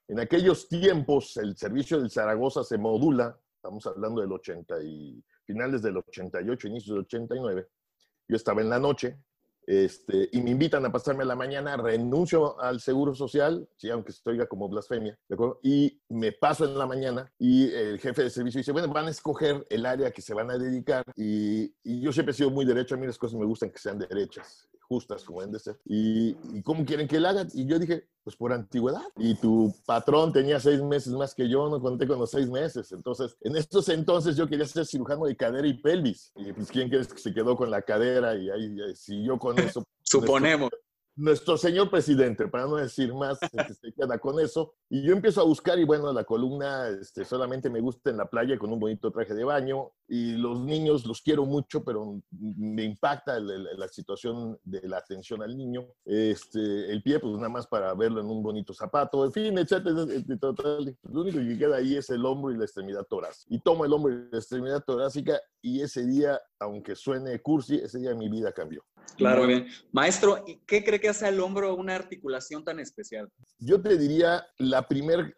En 0.07 0.19
aquellos 0.19 0.67
tiempos, 0.67 1.35
el 1.37 1.57
servicio 1.57 1.99
del 1.99 2.11
Zaragoza 2.11 2.63
se 2.63 2.77
modula, 2.77 3.39
estamos 3.55 3.85
hablando 3.87 4.21
del 4.21 4.31
80 4.31 4.83
y 4.83 5.23
finales 5.45 5.81
del 5.81 5.97
88, 5.97 6.67
inicios 6.67 6.95
del 6.95 7.05
89. 7.05 7.67
Yo 8.27 8.35
estaba 8.35 8.61
en 8.61 8.69
la 8.69 8.79
noche, 8.79 9.19
este, 9.67 10.29
y 10.31 10.41
me 10.41 10.51
invitan 10.51 10.85
a 10.85 10.91
pasarme 10.91 11.23
a 11.23 11.27
la 11.27 11.35
mañana, 11.35 11.77
renuncio 11.77 12.59
al 12.59 12.79
seguro 12.79 13.15
social, 13.15 13.67
sí, 13.75 13.89
aunque 13.89 14.11
se 14.11 14.29
oiga 14.29 14.47
como 14.47 14.69
blasfemia, 14.69 15.17
¿de 15.27 15.35
acuerdo? 15.35 15.59
Y 15.63 16.01
me 16.09 16.31
paso 16.31 16.65
en 16.65 16.77
la 16.77 16.85
mañana 16.85 17.31
y 17.39 17.71
el 17.71 17.99
jefe 17.99 18.23
de 18.23 18.29
servicio 18.29 18.59
dice, 18.59 18.71
bueno, 18.71 18.87
van 18.93 19.07
a 19.07 19.11
escoger 19.11 19.65
el 19.69 19.85
área 19.85 20.11
que 20.11 20.21
se 20.21 20.33
van 20.33 20.51
a 20.51 20.57
dedicar 20.57 21.03
y, 21.15 21.73
y 21.83 22.01
yo 22.01 22.11
siempre 22.11 22.31
he 22.31 22.35
sido 22.35 22.51
muy 22.51 22.65
derecho, 22.65 22.95
a 22.95 22.97
mí 22.97 23.07
las 23.07 23.17
cosas 23.17 23.39
me 23.39 23.45
gustan 23.45 23.69
que 23.69 23.79
sean 23.79 23.99
derechas 23.99 24.67
justas 24.87 25.23
como 25.23 25.41
deben 25.41 25.53
de 25.53 25.59
ser. 25.59 25.79
Y, 25.85 26.37
y, 26.53 26.61
cómo 26.63 26.85
quieren 26.85 27.07
que 27.07 27.19
la 27.19 27.29
hagan? 27.29 27.49
Y 27.53 27.65
yo 27.65 27.79
dije, 27.79 28.07
pues 28.23 28.35
por 28.35 28.51
antigüedad. 28.51 29.03
Y 29.17 29.35
tu 29.35 29.73
patrón 29.85 30.33
tenía 30.33 30.59
seis 30.59 30.81
meses 30.81 31.13
más 31.13 31.35
que 31.35 31.47
yo, 31.47 31.69
no 31.69 31.79
conté 31.79 32.07
con 32.07 32.19
los 32.19 32.31
seis 32.31 32.49
meses. 32.49 32.91
Entonces, 32.91 33.37
en 33.41 33.55
estos 33.55 33.87
entonces 33.89 34.35
yo 34.35 34.47
quería 34.47 34.65
ser 34.65 34.85
cirujano 34.85 35.25
de 35.25 35.37
cadera 35.37 35.67
y 35.67 35.75
pelvis. 35.75 36.31
Y 36.35 36.51
pues, 36.51 36.71
¿quién 36.71 36.89
crees 36.89 37.07
que 37.13 37.19
se 37.19 37.33
quedó 37.33 37.55
con 37.55 37.69
la 37.69 37.83
cadera? 37.83 38.35
Y 38.35 38.49
ahí, 38.49 38.95
siguió 38.95 39.37
con 39.37 39.59
eso. 39.59 39.83
Suponemos 40.03 40.71
nuestro 41.15 41.57
señor 41.57 41.89
presidente, 41.89 42.47
para 42.47 42.65
no 42.65 42.75
decir 42.75 43.13
más, 43.13 43.39
este, 43.53 43.73
se 43.73 43.93
queda 43.93 44.19
con 44.19 44.39
eso. 44.39 44.73
Y 44.89 45.01
yo 45.03 45.13
empiezo 45.13 45.41
a 45.41 45.45
buscar 45.45 45.79
y 45.79 45.83
bueno, 45.83 46.11
la 46.11 46.23
columna 46.23 46.89
este, 46.89 47.25
solamente 47.25 47.69
me 47.69 47.79
gusta 47.79 48.09
en 48.09 48.17
la 48.17 48.29
playa 48.29 48.57
con 48.57 48.71
un 48.71 48.79
bonito 48.79 49.11
traje 49.11 49.33
de 49.33 49.43
baño 49.43 49.91
y 50.07 50.33
los 50.33 50.59
niños 50.59 51.05
los 51.05 51.21
quiero 51.21 51.45
mucho, 51.45 51.83
pero 51.83 52.21
me 52.31 52.83
impacta 52.83 53.39
la 53.39 53.87
situación 53.87 54.59
de 54.63 54.87
la 54.87 54.97
atención 54.97 55.41
al 55.41 55.57
niño. 55.57 55.87
Este, 56.03 56.91
el 56.91 57.01
pie, 57.01 57.19
pues 57.19 57.33
nada 57.35 57.49
más 57.49 57.65
para 57.65 57.93
verlo 57.93 58.21
en 58.21 58.27
un 58.27 58.43
bonito 58.43 58.73
zapato, 58.73 59.25
en 59.25 59.31
fin, 59.31 59.57
etcétera. 59.57 59.95
Lo 59.95 61.21
único 61.21 61.39
que 61.39 61.57
queda 61.57 61.77
ahí 61.77 61.95
es 61.95 62.09
el 62.09 62.25
hombro 62.25 62.51
y 62.51 62.57
la 62.57 62.65
extremidad 62.65 63.05
torácica. 63.05 63.53
Y 63.53 63.59
tomo 63.59 63.85
el 63.85 63.93
hombro 63.93 64.13
y 64.13 64.31
la 64.31 64.37
extremidad 64.37 64.83
torácica 64.83 65.41
y 65.61 65.81
ese 65.81 66.05
día, 66.05 66.39
aunque 66.59 66.95
suene 66.95 67.39
cursi, 67.41 67.77
ese 67.77 67.99
día 67.99 68.13
mi 68.13 68.29
vida 68.29 68.51
cambió. 68.51 68.83
Claro, 69.17 69.47
bien. 69.47 69.67
Maestro, 69.91 70.43
¿y 70.45 70.57
qué 70.65 70.83
cree 70.83 70.99
que 70.99 71.09
hace 71.09 71.25
al 71.25 71.39
hombro 71.39 71.75
una 71.75 71.95
articulación 71.95 72.63
tan 72.63 72.79
especial? 72.79 73.31
Yo 73.59 73.81
te 73.81 73.97
diría, 73.97 74.45
la 74.57 74.87
primer, 74.87 75.33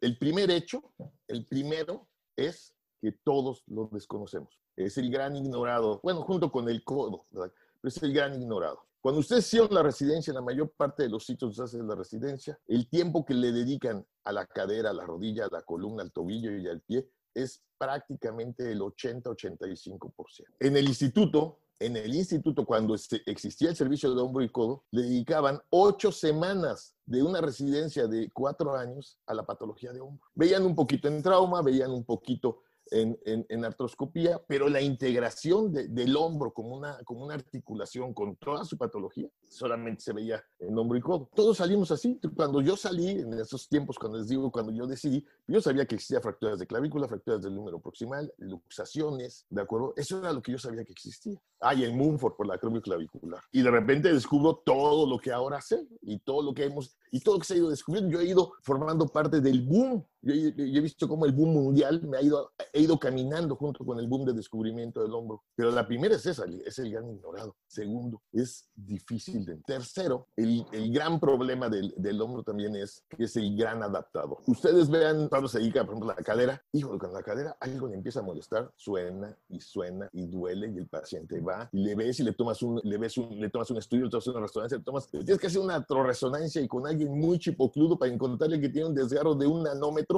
el 0.00 0.18
primer 0.18 0.50
hecho, 0.50 0.92
el 1.28 1.46
primero 1.46 2.08
es 2.36 2.74
que 3.00 3.12
todos 3.12 3.62
lo 3.66 3.88
desconocemos. 3.92 4.60
Es 4.76 4.98
el 4.98 5.10
gran 5.10 5.36
ignorado, 5.36 6.00
bueno, 6.02 6.22
junto 6.22 6.50
con 6.50 6.68
el 6.68 6.84
codo, 6.84 7.26
pero 7.30 7.52
es 7.82 8.02
el 8.02 8.12
gran 8.12 8.34
ignorado. 8.34 8.80
Cuando 9.00 9.20
ustedes 9.20 9.46
hicieron 9.46 9.72
la 9.72 9.84
residencia, 9.84 10.32
la 10.32 10.42
mayor 10.42 10.72
parte 10.76 11.04
de 11.04 11.08
los 11.08 11.24
sitios 11.24 11.54
donde 11.54 11.70
se 11.70 11.76
hace 11.76 11.86
la 11.86 11.94
residencia, 11.94 12.58
el 12.66 12.88
tiempo 12.88 13.24
que 13.24 13.34
le 13.34 13.52
dedican 13.52 14.04
a 14.24 14.32
la 14.32 14.46
cadera, 14.46 14.90
a 14.90 14.92
la 14.92 15.04
rodilla, 15.04 15.44
a 15.44 15.48
la 15.50 15.62
columna, 15.62 16.02
al 16.02 16.10
tobillo 16.10 16.50
y 16.50 16.66
al 16.66 16.80
pie 16.80 17.08
es 17.32 17.62
prácticamente 17.78 18.72
el 18.72 18.80
80-85%. 18.80 20.44
En 20.58 20.76
el 20.76 20.88
instituto, 20.88 21.60
en 21.78 21.96
el 21.96 22.14
instituto, 22.14 22.64
cuando 22.64 22.94
este, 22.94 23.22
existía 23.26 23.68
el 23.68 23.76
servicio 23.76 24.14
de 24.14 24.20
hombro 24.20 24.42
y 24.42 24.48
codo, 24.48 24.84
le 24.90 25.02
dedicaban 25.02 25.60
ocho 25.70 26.10
semanas 26.10 26.94
de 27.04 27.22
una 27.22 27.40
residencia 27.40 28.06
de 28.06 28.30
cuatro 28.32 28.74
años 28.74 29.18
a 29.26 29.34
la 29.34 29.44
patología 29.44 29.92
de 29.92 30.00
hombro. 30.00 30.26
Veían 30.34 30.64
un 30.64 30.74
poquito 30.74 31.08
en 31.08 31.22
trauma, 31.22 31.62
veían 31.62 31.90
un 31.90 32.04
poquito 32.04 32.62
en, 32.90 33.18
en, 33.24 33.64
artroscopía, 33.64 34.40
pero 34.46 34.68
la 34.68 34.80
integración 34.80 35.72
del 35.72 36.16
hombro 36.16 36.52
como 36.52 36.76
una, 36.76 36.98
como 37.04 37.24
una 37.24 37.34
articulación 37.34 38.14
con 38.14 38.36
toda 38.36 38.64
su 38.64 38.76
patología 38.76 39.28
solamente 39.48 40.02
se 40.02 40.12
veía 40.12 40.44
en 40.58 40.76
hombro 40.78 40.98
y 40.98 41.00
codo. 41.00 41.28
Todos 41.34 41.58
salimos 41.58 41.90
así. 41.90 42.20
Cuando 42.34 42.60
yo 42.60 42.76
salí, 42.76 43.10
en 43.10 43.32
esos 43.34 43.68
tiempos, 43.68 43.98
cuando 43.98 44.18
les 44.18 44.28
digo, 44.28 44.50
cuando 44.50 44.72
yo 44.72 44.86
decidí, 44.86 45.24
yo 45.46 45.60
sabía 45.60 45.86
que 45.86 45.94
existía 45.94 46.20
fracturas 46.20 46.58
de 46.58 46.66
clavícula, 46.66 47.08
fracturas 47.08 47.42
del 47.42 47.54
número 47.54 47.80
proximal, 47.80 48.32
luxaciones, 48.38 49.46
¿de 49.50 49.62
acuerdo? 49.62 49.92
Eso 49.96 50.18
era 50.18 50.32
lo 50.32 50.42
que 50.42 50.52
yo 50.52 50.58
sabía 50.58 50.84
que 50.84 50.92
existía. 50.92 51.40
Hay 51.60 51.84
el 51.84 51.94
Mumford 51.94 52.34
por 52.34 52.46
la 52.46 52.58
clavicular. 52.58 53.40
Y 53.52 53.62
de 53.62 53.70
repente 53.70 54.12
descubro 54.12 54.62
todo 54.64 55.06
lo 55.06 55.18
que 55.18 55.32
ahora 55.32 55.60
sé 55.60 55.86
y 56.02 56.18
todo 56.18 56.42
lo 56.42 56.54
que 56.54 56.64
hemos, 56.64 56.96
y 57.10 57.20
todo 57.20 57.36
lo 57.36 57.40
que 57.40 57.46
se 57.46 57.54
ha 57.54 57.58
ido 57.58 57.70
descubriendo. 57.70 58.10
Yo 58.10 58.20
he 58.20 58.26
ido 58.26 58.52
formando 58.62 59.06
parte 59.06 59.40
del 59.40 59.62
boom. 59.62 60.04
Yo, 60.22 60.34
he 60.34 60.80
visto 60.80 61.08
cómo 61.08 61.26
el 61.26 61.32
boom 61.32 61.52
mundial 61.52 62.02
me 62.06 62.18
ha 62.18 62.22
ido, 62.22 62.52
he 62.72 62.82
ido 62.82 62.98
caminando 62.98 63.56
junto 63.56 63.84
con 63.84 63.98
el 63.98 64.08
boom 64.08 64.24
de 64.24 64.32
descubrimiento 64.32 65.02
del 65.02 65.12
hombro. 65.14 65.42
Pero 65.54 65.70
la 65.70 65.86
primera 65.86 66.16
es 66.16 66.26
esa, 66.26 66.44
es 66.64 66.78
el 66.78 66.90
gran 66.90 67.08
ignorado. 67.08 67.56
Segundo, 67.66 68.22
es 68.32 68.68
difícil 68.74 69.46
Tercero, 69.66 70.28
el, 70.36 70.64
el 70.72 70.92
gran 70.92 71.20
problema 71.20 71.68
del, 71.68 71.92
del, 71.96 72.20
hombro 72.20 72.42
también 72.42 72.74
es 72.76 73.04
que 73.08 73.24
es 73.24 73.36
el 73.36 73.56
gran 73.56 73.82
adaptado. 73.82 74.38
Ustedes 74.46 74.88
vean, 74.88 75.28
cuando 75.28 75.48
se 75.48 75.58
dedica, 75.58 75.84
por 75.84 75.94
ejemplo, 75.94 76.14
la 76.16 76.22
cadera, 76.22 76.62
hijo, 76.72 76.98
con 76.98 77.12
la 77.12 77.22
cadera 77.22 77.56
algo 77.60 77.88
le 77.88 77.94
empieza 77.94 78.20
a 78.20 78.22
molestar, 78.22 78.70
suena 78.76 79.36
y 79.48 79.60
suena 79.60 80.08
y 80.12 80.26
duele 80.26 80.70
y 80.70 80.78
el 80.78 80.88
paciente 80.88 81.40
va 81.40 81.68
y 81.72 81.82
le 81.82 81.94
ves 81.94 82.20
y 82.20 82.22
le 82.22 82.32
tomas 82.32 82.62
un, 82.62 82.80
le 82.82 82.98
ves 82.98 83.16
un, 83.18 83.38
le 83.38 83.50
tomas 83.50 83.70
un 83.70 83.78
estudio, 83.78 84.04
le 84.04 84.10
tomas 84.10 84.26
una 84.28 84.40
resonancia, 84.40 84.78
le 84.78 84.84
tomas, 84.84 85.08
tienes 85.08 85.38
que 85.38 85.46
hacer 85.46 85.60
una 85.60 85.84
resonancia 85.88 86.60
y 86.60 86.68
con 86.68 86.86
alguien 86.86 87.18
muy 87.18 87.38
chipocludo 87.38 87.98
para 87.98 88.12
encontrarle 88.12 88.60
que 88.60 88.68
tiene 88.68 88.88
un 88.88 88.94
desgarro 88.94 89.34
de 89.34 89.46
un 89.46 89.62
nanómetro 89.62 90.15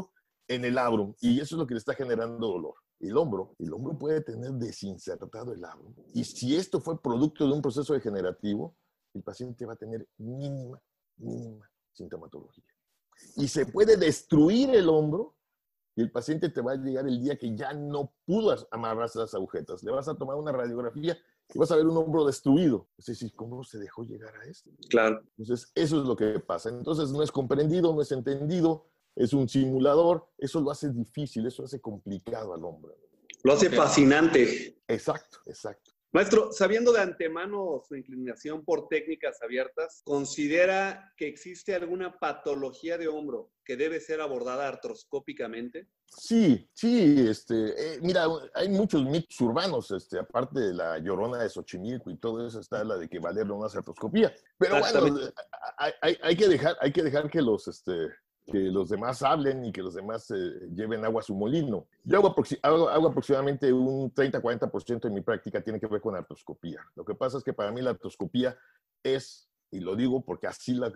en 0.49 0.65
el 0.65 0.75
labrum 0.75 1.15
y 1.21 1.41
eso 1.41 1.55
es 1.55 1.59
lo 1.59 1.67
que 1.67 1.75
le 1.75 1.79
está 1.79 1.95
generando 1.95 2.49
dolor. 2.49 2.75
El 3.01 3.17
hombro, 3.17 3.55
el 3.59 3.73
hombro 3.73 3.97
puede 3.97 4.21
tener 4.23 4.51
desinsertado 4.53 5.53
el 5.53 5.61
labrum 5.61 5.95
y 6.15 6.25
si 6.25 6.57
esto 6.57 6.81
fue 6.81 7.01
producto 7.01 7.47
de 7.47 7.53
un 7.53 7.63
proceso 7.63 7.95
degenerativo, 7.95 8.75
el 9.15 9.23
paciente 9.23 9.65
va 9.67 9.75
a 9.75 9.77
tener 9.77 10.07
mínima, 10.19 10.83
mínima 11.17 11.71
sintomatología. 11.93 12.65
Y 13.37 13.49
se 13.49 13.67
puede 13.67 13.97
destruir 13.97 14.71
el 14.75 14.89
hombro 14.89 15.35
y 15.97 16.03
el 16.03 16.13
paciente 16.13 16.49
te 16.49 16.61
va 16.61 16.73
a 16.73 16.77
llegar 16.77 17.07
el 17.09 17.21
día 17.21 17.37
que 17.37 17.57
ya 17.57 17.73
no 17.73 18.13
pudo 18.25 18.55
amarrarse 18.71 19.19
las 19.19 19.35
agujetas. 19.35 19.83
Le 19.83 19.91
vas 19.91 20.07
a 20.07 20.17
tomar 20.17 20.37
una 20.37 20.53
radiografía 20.53 21.19
y 21.53 21.59
vas 21.59 21.73
a 21.73 21.77
ver 21.77 21.87
un 21.87 21.97
hombro 21.97 22.25
destruido. 22.25 22.87
Es 22.97 23.07
decir, 23.07 23.35
¿cómo 23.35 23.65
se 23.65 23.79
dejó 23.79 24.05
llegar 24.05 24.33
a 24.37 24.45
esto? 24.45 24.71
Claro. 24.89 25.23
Entonces, 25.37 25.73
eso 25.75 26.01
es 26.01 26.07
lo 26.07 26.15
que 26.15 26.39
pasa. 26.39 26.69
Entonces, 26.69 27.11
no 27.11 27.21
es 27.21 27.33
comprendido, 27.33 27.93
no 27.93 28.01
es 28.01 28.13
entendido, 28.13 28.87
es 29.19 29.33
un 29.33 29.49
simulador. 29.49 30.29
Eso 30.39 30.61
lo 30.61 30.71
hace 30.71 30.91
difícil, 30.91 31.47
eso 31.47 31.65
hace 31.65 31.81
complicado 31.81 32.55
al 32.55 32.65
hombre. 32.65 32.95
Lo 33.43 33.53
hace 33.53 33.69
fascinante. 33.71 34.81
Exacto, 34.87 35.39
exacto. 35.47 35.93
Maestro, 36.11 36.53
sabiendo 36.53 36.91
de 36.93 37.03
antemano 37.03 37.83
su 37.87 37.95
inclinación 37.95 38.65
por 38.65 38.89
técnicas 38.89 39.43
abiertas, 39.43 40.01
¿considera 40.05 41.13
que 41.19 41.29
existe 41.29 41.75
alguna 41.75 42.19
patología 42.19 42.97
de 42.97 43.09
hombro 43.09 43.51
que 43.63 43.77
debe 43.77 44.01
ser 44.01 44.23
abordada 44.23 44.67
artroscópicamente? 44.67 45.87
Sí, 46.07 46.67
sí, 46.73 47.27
este, 47.29 47.55
eh, 47.95 47.99
mira, 48.01 48.27
hay 48.55 48.71
muchos 48.71 49.05
mitos 49.05 49.39
urbanos, 49.43 49.91
este, 49.91 50.19
aparte 50.19 50.59
de 50.59 50.73
la 50.73 50.99
llorona 50.99 51.43
de 51.43 51.51
Xochimilco 51.51 52.11
y 52.11 52.17
todo 52.17 52.47
eso, 52.47 52.61
está 52.61 52.83
la 52.85 52.97
de 52.97 53.07
que 53.07 53.19
Valero 53.19 53.59
no 53.59 53.65
hace 53.65 53.77
artroscopía. 53.77 54.33
Pero 54.59 54.81
bueno, 54.81 55.31
hay, 55.77 56.17
hay, 56.23 56.37
que 56.37 56.49
dejar, 56.49 56.79
hay 56.81 56.91
que 56.91 57.03
dejar 57.03 57.31
que 57.31 57.43
los, 57.43 57.69
este, 57.69 57.93
que 58.51 58.59
los 58.59 58.89
demás 58.89 59.23
hablen 59.23 59.65
y 59.65 59.73
que 59.73 59.83
los 59.83 59.95
demás 59.95 60.31
eh, 60.31 60.69
lleven 60.75 61.05
agua 61.05 61.21
a 61.21 61.25
su 61.25 61.35
molino. 61.35 61.87
Yo 62.05 62.19
hago, 62.19 62.35
hago, 62.63 63.09
aproximadamente 63.09 63.73
un 63.73 64.13
30-40% 64.13 65.03
de 65.03 65.11
mi 65.11 65.21
práctica 65.21 65.61
tiene 65.61 65.79
que 65.79 65.87
ver 65.87 66.01
con 66.01 66.17
artroscopía. 66.17 66.81
Lo 66.95 67.05
que 67.05 67.15
pasa 67.15 67.39
es 67.39 67.45
que 67.45 67.53
para 67.53 67.71
mí 67.71 67.83
la 67.83 67.91
artroscopía 67.91 68.57
es, 69.03 69.51
y 69.71 69.81
lo 69.81 69.95
digo 69.95 70.25
porque 70.25 70.47
así 70.47 70.75
lo, 70.75 70.91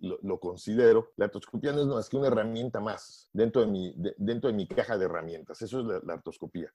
lo, 0.00 0.40
considero, 0.40 1.12
la 1.16 1.26
artroscopía 1.26 1.72
no 1.72 1.80
es 1.80 1.86
más 1.86 2.08
que 2.08 2.18
una 2.18 2.28
herramienta 2.28 2.80
más 2.80 3.28
dentro 3.32 3.62
de 3.62 3.66
mi, 3.66 3.94
dentro 4.18 4.50
de 4.50 4.56
mi 4.56 4.66
caja 4.66 4.98
de 4.98 5.06
herramientas. 5.06 5.62
Eso 5.62 5.80
es 5.80 5.86
la, 5.86 6.00
la 6.04 6.14
artroscopía. 6.14 6.70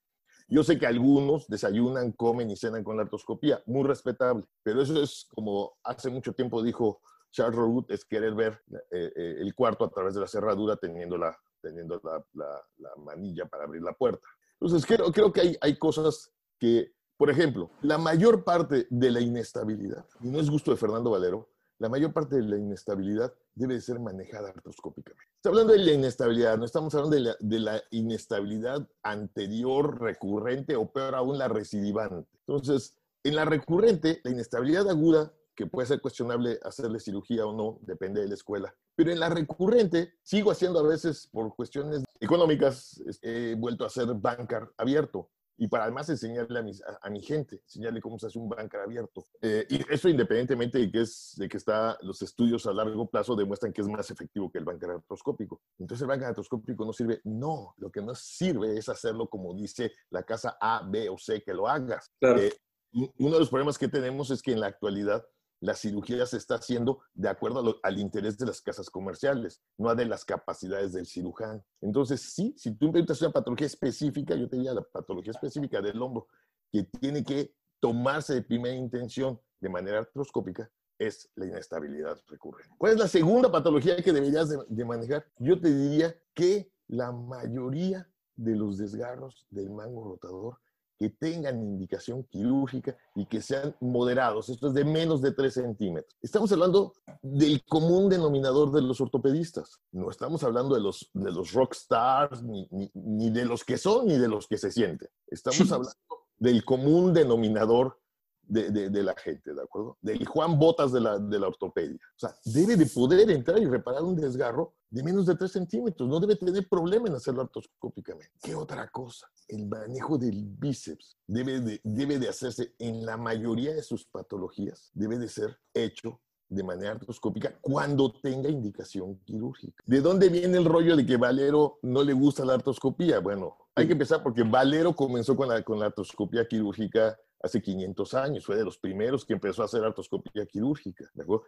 Yo 0.47 0.63
sé 0.63 0.77
que 0.77 0.87
algunos 0.87 1.47
desayunan, 1.47 2.11
comen 2.11 2.49
y 2.49 2.55
cenan 2.55 2.83
con 2.83 2.97
la 2.97 3.03
artroscopía, 3.03 3.61
muy 3.65 3.83
respetable, 3.83 4.43
pero 4.63 4.81
eso 4.81 5.01
es 5.01 5.27
como 5.33 5.73
hace 5.83 6.09
mucho 6.09 6.33
tiempo 6.33 6.61
dijo 6.61 7.01
Root 7.37 7.91
es 7.91 8.05
querer 8.05 8.33
ver 8.33 8.61
eh, 8.91 9.11
eh, 9.15 9.35
el 9.39 9.53
cuarto 9.53 9.85
a 9.85 9.89
través 9.89 10.15
de 10.15 10.21
la 10.21 10.27
cerradura 10.27 10.77
teniendo 10.77 11.17
la, 11.17 11.37
teniendo 11.61 12.01
la, 12.33 12.63
manilla 12.97 13.45
para 13.45 13.65
abrir 13.65 13.81
la 13.81 13.93
puerta. 13.93 14.27
Entonces, 14.59 14.85
creo, 14.85 15.11
creo 15.11 15.31
que 15.31 15.41
hay, 15.41 15.57
hay 15.61 15.77
cosas 15.77 16.31
que, 16.59 16.93
por 17.17 17.29
ejemplo, 17.29 17.69
la 17.81 17.97
mayor 17.97 18.43
parte 18.43 18.87
de 18.89 19.11
la 19.11 19.19
inestabilidad, 19.19 20.05
y 20.21 20.29
no 20.29 20.39
es 20.39 20.49
gusto 20.49 20.71
de 20.71 20.77
Fernando 20.77 21.11
Valero, 21.11 21.49
la 21.77 21.89
mayor 21.89 22.13
parte 22.13 22.37
de 22.37 22.43
la 22.43 22.57
inestabilidad 22.57 23.33
debe 23.53 23.81
ser 23.81 23.99
manejada 23.99 24.49
artroscópicamente. 24.49 25.25
Está 25.35 25.49
hablando 25.49 25.73
de 25.73 25.79
la 25.79 25.91
inestabilidad, 25.91 26.57
no 26.57 26.65
estamos 26.65 26.95
hablando 26.95 27.15
de 27.15 27.21
la, 27.21 27.35
de 27.39 27.59
la, 27.59 27.83
inestabilidad 27.91 28.87
anterior, 29.03 30.01
recurrente 30.01 30.75
o 30.77 30.89
peor 30.91 31.15
aún 31.15 31.37
la 31.37 31.49
recidivante. 31.49 32.29
Entonces, 32.47 32.97
en 33.23 33.35
la 33.35 33.43
recurrente, 33.43 34.21
la 34.23 34.31
inestabilidad 34.31 34.89
aguda 34.89 35.33
que 35.55 35.67
puede 35.67 35.87
ser 35.87 36.01
cuestionable 36.01 36.59
hacerle 36.63 36.99
cirugía 36.99 37.45
o 37.45 37.53
no, 37.55 37.79
depende 37.81 38.21
de 38.21 38.27
la 38.27 38.33
escuela. 38.33 38.75
Pero 38.95 39.11
en 39.11 39.19
la 39.19 39.29
recurrente, 39.29 40.13
sigo 40.21 40.51
haciendo 40.51 40.79
a 40.79 40.83
veces 40.83 41.29
por 41.31 41.55
cuestiones 41.55 42.03
económicas, 42.19 43.01
he 43.21 43.55
vuelto 43.55 43.83
a 43.83 43.87
hacer 43.87 44.07
bancar 44.15 44.69
abierto. 44.77 45.29
Y 45.57 45.67
para 45.67 45.85
además 45.85 46.09
enseñarle 46.09 46.59
a 46.59 47.09
mi, 47.09 47.21
gente, 47.21 47.61
enseñarle 47.63 48.01
cómo 48.01 48.19
se 48.19 48.27
hace 48.27 48.37
un 48.37 48.49
bancar 48.49 48.81
abierto. 48.81 49.23
Eh, 49.41 49.65
y 49.69 49.93
eso 49.93 50.09
independientemente 50.09 50.79
de 50.79 50.91
que, 50.91 51.01
es, 51.01 51.33
de 51.37 51.47
que 51.47 51.55
está, 51.55 51.97
los 52.01 52.21
estudios 52.21 52.65
a 52.65 52.73
largo 52.73 53.09
plazo 53.09 53.37
demuestran 53.37 53.71
que 53.71 53.81
es 53.81 53.87
más 53.87 54.11
efectivo 54.11 54.51
que 54.51 54.57
el 54.57 54.65
bancar 54.65 54.91
artroscópico. 54.91 55.61
Entonces 55.79 56.01
el 56.01 56.09
bancar 56.09 56.29
artroscópico 56.29 56.83
no 56.83 56.91
sirve. 56.91 57.21
No, 57.23 57.73
lo 57.77 57.89
que 57.89 58.01
no 58.01 58.13
sirve 58.15 58.77
es 58.77 58.89
hacerlo 58.89 59.29
como 59.29 59.53
dice 59.53 59.93
la 60.09 60.23
casa 60.23 60.57
A, 60.59 60.85
B 60.85 61.07
o 61.09 61.17
C 61.17 61.41
que 61.41 61.53
lo 61.53 61.69
hagas. 61.69 62.11
Eh, 62.21 62.51
uno 62.91 63.33
de 63.33 63.39
los 63.39 63.49
problemas 63.49 63.77
que 63.77 63.87
tenemos 63.87 64.31
es 64.31 64.41
que 64.41 64.51
en 64.51 64.59
la 64.59 64.67
actualidad 64.67 65.25
la 65.59 65.73
cirugía 65.73 66.25
se 66.25 66.37
está 66.37 66.55
haciendo 66.55 66.99
de 67.13 67.29
acuerdo 67.29 67.79
al 67.81 67.99
interés 67.99 68.37
de 68.37 68.45
las 68.45 68.61
casas 68.61 68.89
comerciales, 68.89 69.61
no 69.77 69.89
a 69.89 69.95
de 69.95 70.05
las 70.05 70.25
capacidades 70.25 70.93
del 70.93 71.05
cirujano. 71.05 71.63
Entonces, 71.81 72.21
sí, 72.21 72.53
si 72.57 72.75
tú 72.75 72.87
inventas 72.87 73.21
una 73.21 73.31
patología 73.31 73.67
específica, 73.67 74.35
yo 74.35 74.47
te 74.47 74.57
diría 74.57 74.73
la 74.73 74.83
patología 74.83 75.31
específica 75.31 75.81
del 75.81 76.01
hombro, 76.01 76.27
que 76.71 76.83
tiene 76.83 77.23
que 77.23 77.55
tomarse 77.79 78.33
de 78.33 78.41
primera 78.41 78.75
intención 78.75 79.39
de 79.59 79.69
manera 79.69 79.99
artroscópica, 79.99 80.69
es 80.97 81.29
la 81.35 81.45
inestabilidad 81.45 82.17
recurrente. 82.27 82.73
¿Cuál 82.77 82.93
es 82.93 82.99
la 82.99 83.07
segunda 83.07 83.51
patología 83.51 83.97
que 83.97 84.13
deberías 84.13 84.49
de 84.49 84.85
manejar? 84.85 85.25
Yo 85.37 85.59
te 85.59 85.73
diría 85.73 86.15
que 86.33 86.71
la 86.87 87.11
mayoría 87.11 88.09
de 88.35 88.55
los 88.55 88.77
desgarros 88.77 89.45
del 89.49 89.69
mango 89.69 90.03
rotador 90.03 90.57
que 90.97 91.09
tengan 91.09 91.61
indicación 91.61 92.23
quirúrgica 92.23 92.95
y 93.15 93.25
que 93.25 93.41
sean 93.41 93.75
moderados. 93.79 94.49
Esto 94.49 94.67
es 94.67 94.73
de 94.73 94.85
menos 94.85 95.21
de 95.21 95.31
3 95.31 95.53
centímetros. 95.53 96.15
Estamos 96.21 96.51
hablando 96.51 96.93
del 97.21 97.63
común 97.65 98.09
denominador 98.09 98.71
de 98.71 98.81
los 98.81 99.01
ortopedistas. 99.01 99.81
No 99.91 100.09
estamos 100.09 100.43
hablando 100.43 100.75
de 100.75 100.81
los, 100.81 101.09
de 101.13 101.31
los 101.31 101.53
rock 101.53 101.73
stars, 101.73 102.43
ni, 102.43 102.67
ni 102.93 103.29
de 103.29 103.45
los 103.45 103.63
que 103.63 103.77
son, 103.77 104.07
ni 104.07 104.17
de 104.17 104.27
los 104.27 104.47
que 104.47 104.57
se 104.57 104.71
sienten. 104.71 105.09
Estamos 105.27 105.59
hablando 105.71 105.95
del 106.37 106.63
común 106.65 107.13
denominador 107.13 107.99
de, 108.47 109.03
la 109.03 109.15
gente, 109.15 109.53
¿de 109.53 109.61
acuerdo? 109.61 109.97
Del 110.01 110.25
Juan 110.25 110.57
Botas 110.57 110.91
de 110.91 111.01
la, 111.01 111.17
de 111.19 111.39
la 111.39 111.47
ortopedia. 111.47 111.99
O 112.15 112.19
sea, 112.19 112.35
debe 112.45 112.75
de 112.75 112.85
poder 112.85 113.29
entrar 113.29 113.59
y 113.59 113.65
reparar 113.65 114.03
un 114.03 114.15
desgarro 114.15 114.73
de 114.89 115.03
menos 115.03 115.25
de 115.25 115.35
3 115.35 115.51
centímetros. 115.51 116.07
No 116.07 116.19
debe 116.19 116.35
tener 116.35 116.67
problema 116.69 117.07
en 117.07 117.15
hacerlo 117.15 117.41
artroscópicamente. 117.41 118.31
¿Qué 118.41 118.55
otra 118.55 118.87
cosa? 118.89 119.27
El 119.47 119.67
manejo 119.67 120.17
del 120.17 120.43
bíceps 120.43 121.17
debe 121.27 121.59
de, 121.59 121.81
debe 121.83 122.19
de 122.19 122.29
hacerse 122.29 122.73
en 122.79 123.05
la 123.05 123.17
mayoría 123.17 123.73
de 123.73 123.83
sus 123.83 124.05
patologías. 124.05 124.91
Debe 124.93 125.17
de 125.17 125.27
ser 125.27 125.57
hecho 125.73 126.21
de 126.47 126.63
manera 126.63 126.91
artroscópica 126.91 127.57
cuando 127.59 128.13
tenga 128.13 128.49
indicación 128.49 129.19
quirúrgica. 129.25 129.83
¿De 129.85 130.01
dónde 130.01 130.29
viene 130.29 130.57
el 130.57 130.65
rollo 130.65 130.95
de 130.95 131.05
que 131.05 131.17
Valero 131.17 131.79
no 131.81 132.03
le 132.03 132.13
gusta 132.13 132.45
la 132.45 132.53
artroscopía? 132.53 133.19
Bueno, 133.19 133.57
hay 133.73 133.87
que 133.87 133.93
empezar 133.93 134.23
porque 134.23 134.43
Valero 134.43 134.95
comenzó 134.95 135.35
con 135.35 135.49
la, 135.49 135.61
con 135.63 135.79
la 135.79 135.87
artroscopía 135.87 136.47
quirúrgica 136.47 137.17
hace 137.41 137.61
500 137.61 138.13
años, 138.15 138.45
fue 138.45 138.55
de 138.55 138.65
los 138.65 138.77
primeros 138.77 139.25
que 139.25 139.33
empezó 139.33 139.61
a 139.61 139.65
hacer 139.65 139.83
artroscopía 139.83 140.45
quirúrgica, 140.45 141.05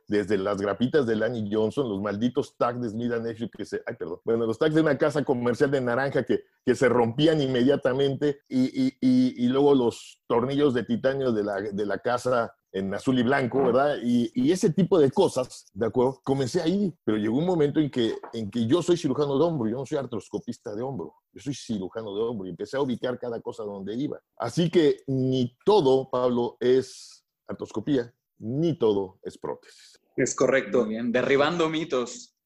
Desde 0.08 0.38
las 0.38 0.58
grapitas 0.62 1.06
de 1.06 1.16
Lanny 1.16 1.50
Johnson, 1.52 1.90
los 1.90 2.02
malditos 2.02 2.56
tags 2.58 2.82
de 2.82 2.90
Smith 2.90 3.12
Nephew 3.12 3.50
que 3.50 3.66
se, 3.66 3.82
bueno, 4.24 4.46
los 4.46 4.60
tags 4.60 4.76
de 4.76 4.82
una 4.82 4.98
casa 4.98 5.24
comercial 5.24 5.72
de 5.72 5.82
naranja 5.82 6.24
que, 6.24 6.44
que 6.66 6.76
se 6.76 6.88
rompían 6.90 7.42
inmediatamente 7.42 8.42
y, 8.48 8.88
y, 8.88 8.98
y, 9.02 9.48
luego 9.48 9.74
los 9.74 10.22
tornillos 10.28 10.74
de 10.74 10.84
titanio 10.84 11.32
de 11.32 11.44
la, 11.44 11.62
de 11.62 11.86
la 11.86 12.00
casa 12.00 12.54
en 12.78 12.94
azul 12.94 13.18
y 13.20 13.24
blanco, 13.24 13.64
¿verdad? 13.64 13.98
Y, 14.04 14.32
y, 14.36 14.52
ese 14.52 14.72
tipo 14.72 15.00
de 15.00 15.12
cosas, 15.12 15.66
¿de 15.74 15.86
acuerdo? 15.86 16.22
Comencé 16.24 16.62
ahí, 16.62 16.94
pero 17.04 17.18
llegó 17.18 17.38
un 17.38 17.46
momento 17.46 17.80
en 17.80 17.90
que, 17.90 18.16
en 18.34 18.52
que 18.52 18.68
yo 18.68 18.82
soy 18.82 18.98
cirujano 18.98 19.38
de 19.38 19.46
hombro, 19.46 19.70
yo 19.70 19.78
no 19.78 19.86
soy 19.86 19.98
artroscopista 19.98 20.76
de 20.76 20.82
hombro, 20.82 21.16
yo 21.34 21.42
soy 21.42 21.54
cirujano 21.54 22.16
de 22.16 22.22
hombro 22.22 22.48
y 22.48 22.52
empecé 22.52 22.78
a 22.78 22.82
ubicar 22.82 23.18
cada 23.20 23.42
cosa 23.42 23.64
donde 23.64 23.96
iba. 23.96 24.22
Así 24.38 24.70
que 24.70 25.02
ni 25.08 25.58
todo, 25.66 26.10
Pablo, 26.10 26.58
es 26.60 27.26
artroscopía, 27.48 28.14
ni 28.40 28.78
todo 28.78 29.20
es 29.24 29.38
prótesis. 29.38 30.00
Es 30.16 30.36
correcto. 30.36 30.86
bien, 30.86 31.12
derribando 31.12 31.70
mitos. 31.70 32.38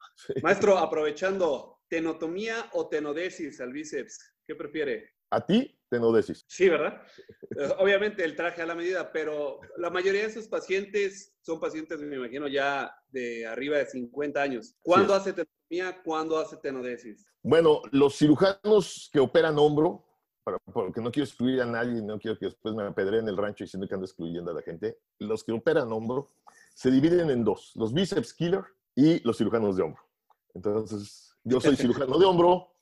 Maestro, 0.44 0.78
aprovechando, 0.78 1.80
¿tenotomía 1.88 2.70
o 2.74 2.88
tenodesis 2.88 3.60
al 3.60 3.74
bíceps? 3.74 4.20
¿Qué 4.46 4.56
prefiere? 4.56 5.12
A 5.32 5.46
ti, 5.46 5.74
tenodesis. 5.90 6.46
Sí, 6.48 6.70
¿verdad? 6.70 7.02
Eh, 7.58 7.70
obviamente 7.80 8.24
el 8.24 8.36
traje 8.36 8.62
a 8.62 8.66
la 8.66 8.76
medida, 8.76 9.12
pero 9.12 9.60
la 9.78 9.90
mayoría 9.90 10.22
de 10.22 10.28
esos 10.28 10.48
pacientes 10.48 11.34
son 11.42 11.60
pacientes, 11.60 12.02
me 12.02 12.18
imagino, 12.18 12.48
ya 12.48 12.94
de 13.10 13.46
arriba 13.48 13.78
de 13.78 13.86
50 13.86 14.42
años. 14.42 14.76
¿Cuándo 14.82 15.14
hace 15.14 15.34
tenotomía? 15.34 16.02
¿Cuándo 16.04 16.38
hace 16.38 16.58
tenodesis? 16.58 17.26
Bueno, 17.44 17.82
los 17.92 18.18
cirujanos 18.18 19.10
que 19.12 19.20
operan 19.20 19.58
hombro, 19.58 20.06
porque 20.74 21.02
no 21.02 21.12
quiero 21.12 21.26
excluir 21.26 21.62
a 21.62 21.66
nadie, 21.66 22.02
no 22.02 22.20
quiero 22.20 22.38
que 22.38 22.46
después 22.46 22.76
me 22.76 22.84
apedreen 22.84 23.28
el 23.28 23.38
rancho 23.38 23.64
diciendo 23.64 23.88
que 23.88 23.94
ando 23.94 24.06
excluyendo 24.06 24.52
a 24.52 24.56
la 24.56 24.62
gente, 24.62 24.98
los 25.20 25.44
que 25.44 25.52
operan 25.52 25.92
hombro 25.92 26.30
se 26.74 26.92
dividen 26.92 27.30
en 27.30 27.44
dos, 27.44 27.72
los 27.76 27.94
bíceps 27.94 28.34
killer 28.34 28.64
y 28.96 29.20
los 29.26 29.38
cirujanos 29.38 29.78
de 29.78 29.84
hombro. 29.84 30.04
Entonces, 30.54 31.36
yo 31.44 31.60
soy 31.62 31.76
cirujano 31.78 32.18
de 32.18 32.26
hombro 32.26 32.74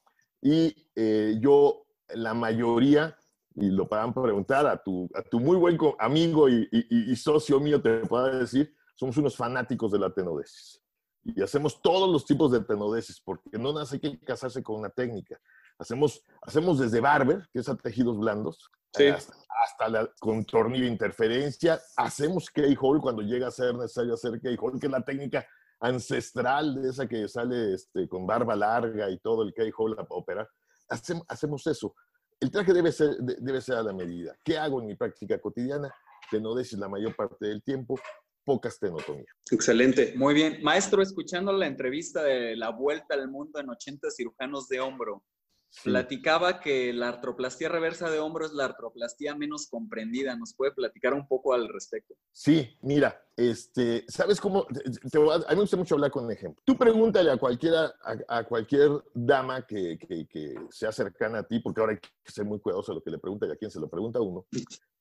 y 0.42 0.76
eh, 0.96 1.38
yo 1.40 1.86
la 2.14 2.34
mayoría, 2.34 3.18
y 3.56 3.70
lo 3.70 3.88
puedan 3.88 4.14
preguntar 4.14 4.68
a 4.68 4.82
tu, 4.82 5.10
a 5.14 5.22
tu 5.22 5.40
muy 5.40 5.58
buen 5.58 5.78
amigo 6.00 6.50
y, 6.50 6.68
y, 6.72 7.16
socio 7.16 7.60
mío, 7.60 7.82
te 7.82 8.00
puedo 8.06 8.40
decir, 8.40 8.74
somos 8.96 9.18
unos 9.18 9.36
fanáticos 9.36 9.92
de 9.92 10.00
la 10.00 10.14
tenodesis. 10.14 10.82
Y 11.24 11.42
hacemos 11.42 11.82
todos 11.82 12.10
los 12.10 12.26
tipos 12.26 12.52
de 12.52 12.62
tenodesis, 12.62 13.20
porque 13.20 13.58
no 13.58 13.74
nada 13.74 13.86
hay 13.92 14.00
que 14.00 14.20
casarse 14.20 14.64
con 14.64 14.78
una 14.78 14.90
técnica. 14.90 15.40
Hacemos, 15.78 16.24
hacemos 16.42 16.80
desde 16.80 17.02
barber, 17.02 17.48
que 17.52 17.60
es 17.60 17.70
a 17.70 17.76
tejidos 17.76 18.18
blandos, 18.18 18.70
hasta, 18.94 19.88
la, 19.90 20.10
con 20.20 20.44
tornillo 20.46 20.86
de 20.86 20.92
interferencia. 20.92 21.80
Hacemos 21.98 22.50
keyhole 22.50 23.02
cuando 23.02 23.22
llega 23.22 23.48
a 23.48 23.52
ser 23.52 23.76
necesario 23.76 24.14
hacer 24.14 24.40
keyhole, 24.40 24.80
que 24.80 24.88
es 24.88 24.92
la 24.92 25.02
técnica 25.02 25.46
ancestral, 25.80 26.82
de 26.82 26.90
esa 26.90 27.08
que 27.08 27.28
sale 27.28 27.74
este, 27.74 28.08
con 28.08 28.28
barba 28.28 28.56
larga 28.56 29.10
y 29.10 29.20
todo 29.20 29.44
el 29.44 29.54
que 29.54 29.72
hole 29.76 29.96
a 29.98 30.06
operar. 30.10 30.48
Hacemos, 30.90 31.26
hacemos 31.28 31.68
eso. 31.68 31.96
El 32.40 32.52
traje 32.52 32.74
debe 32.74 32.92
ser, 32.92 33.18
debe 33.18 33.62
ser 33.62 33.76
a 33.76 33.84
la 33.84 33.94
medida. 33.94 34.38
¿Qué 34.44 34.58
hago 34.58 34.82
en 34.82 34.88
mi 34.88 34.96
práctica 34.96 35.40
cotidiana? 35.40 35.94
Tenodesis 36.32 36.80
la 36.80 36.88
mayor 36.88 37.16
parte 37.16 37.48
del 37.48 37.62
tiempo, 37.64 38.00
poca 38.46 38.70
estenotomía. 38.70 39.26
Excelente. 39.52 40.14
Muy 40.16 40.34
bien. 40.34 40.64
Maestro, 40.64 41.02
escuchando 41.02 41.52
la 41.52 41.68
entrevista 41.68 42.24
de 42.24 42.56
La 42.56 42.72
Vuelta 42.72 43.14
al 43.14 43.30
Mundo 43.30 43.60
en 43.60 43.70
80 43.70 44.10
cirujanos 44.12 44.68
de 44.68 44.80
hombro, 44.80 45.24
Platicaba 45.84 46.60
que 46.60 46.92
la 46.94 47.10
artroplastía 47.10 47.70
reversa 47.70 48.10
de 48.10 48.20
hombro 48.20 48.46
es 48.46 48.54
la 48.54 48.66
artroplastía 48.66 49.36
menos 49.36 49.68
comprendida. 49.68 50.36
¿Nos 50.36 50.54
puede 50.54 50.72
platicar 50.72 51.14
un 51.14 51.28
poco 51.28 51.54
al 51.54 51.70
respecto? 51.70 52.16
Sí, 52.32 52.78
mira, 52.82 53.24
este, 53.38 54.04
¿sabes 54.08 54.42
cómo? 54.42 54.66
a, 54.66 55.38
mí 55.38 55.46
me 55.50 55.62
gusta 55.62 55.78
mucho 55.78 55.96
hablar 55.96 56.12
con 56.12 56.26
un 56.26 56.32
ejemplo. 56.32 56.62
Tú 56.66 56.78
pregúntale 56.78 57.32
a 57.32 57.38
cualquiera, 57.38 57.94
a, 58.28 58.44
cualquier 58.44 58.90
dama 59.14 59.66
que, 59.66 59.98
sea 60.72 60.92
cercana 60.92 61.40
a 61.40 61.44
ti, 61.44 61.60
porque 61.60 61.82
ahora 61.82 61.94
hay 61.94 62.00
que 62.00 62.32
ser 62.32 62.46
muy 62.46 62.60
cuidadoso 62.60 62.92
de 62.92 62.98
lo 62.98 63.04
que 63.04 63.12
le 63.12 63.20
pregunta 63.20 63.46
y 63.46 63.52
a 63.52 63.56
quién 63.56 63.72
se 63.72 63.80
lo 63.80 63.90
pregunta 63.90 64.20
uno. 64.20 64.46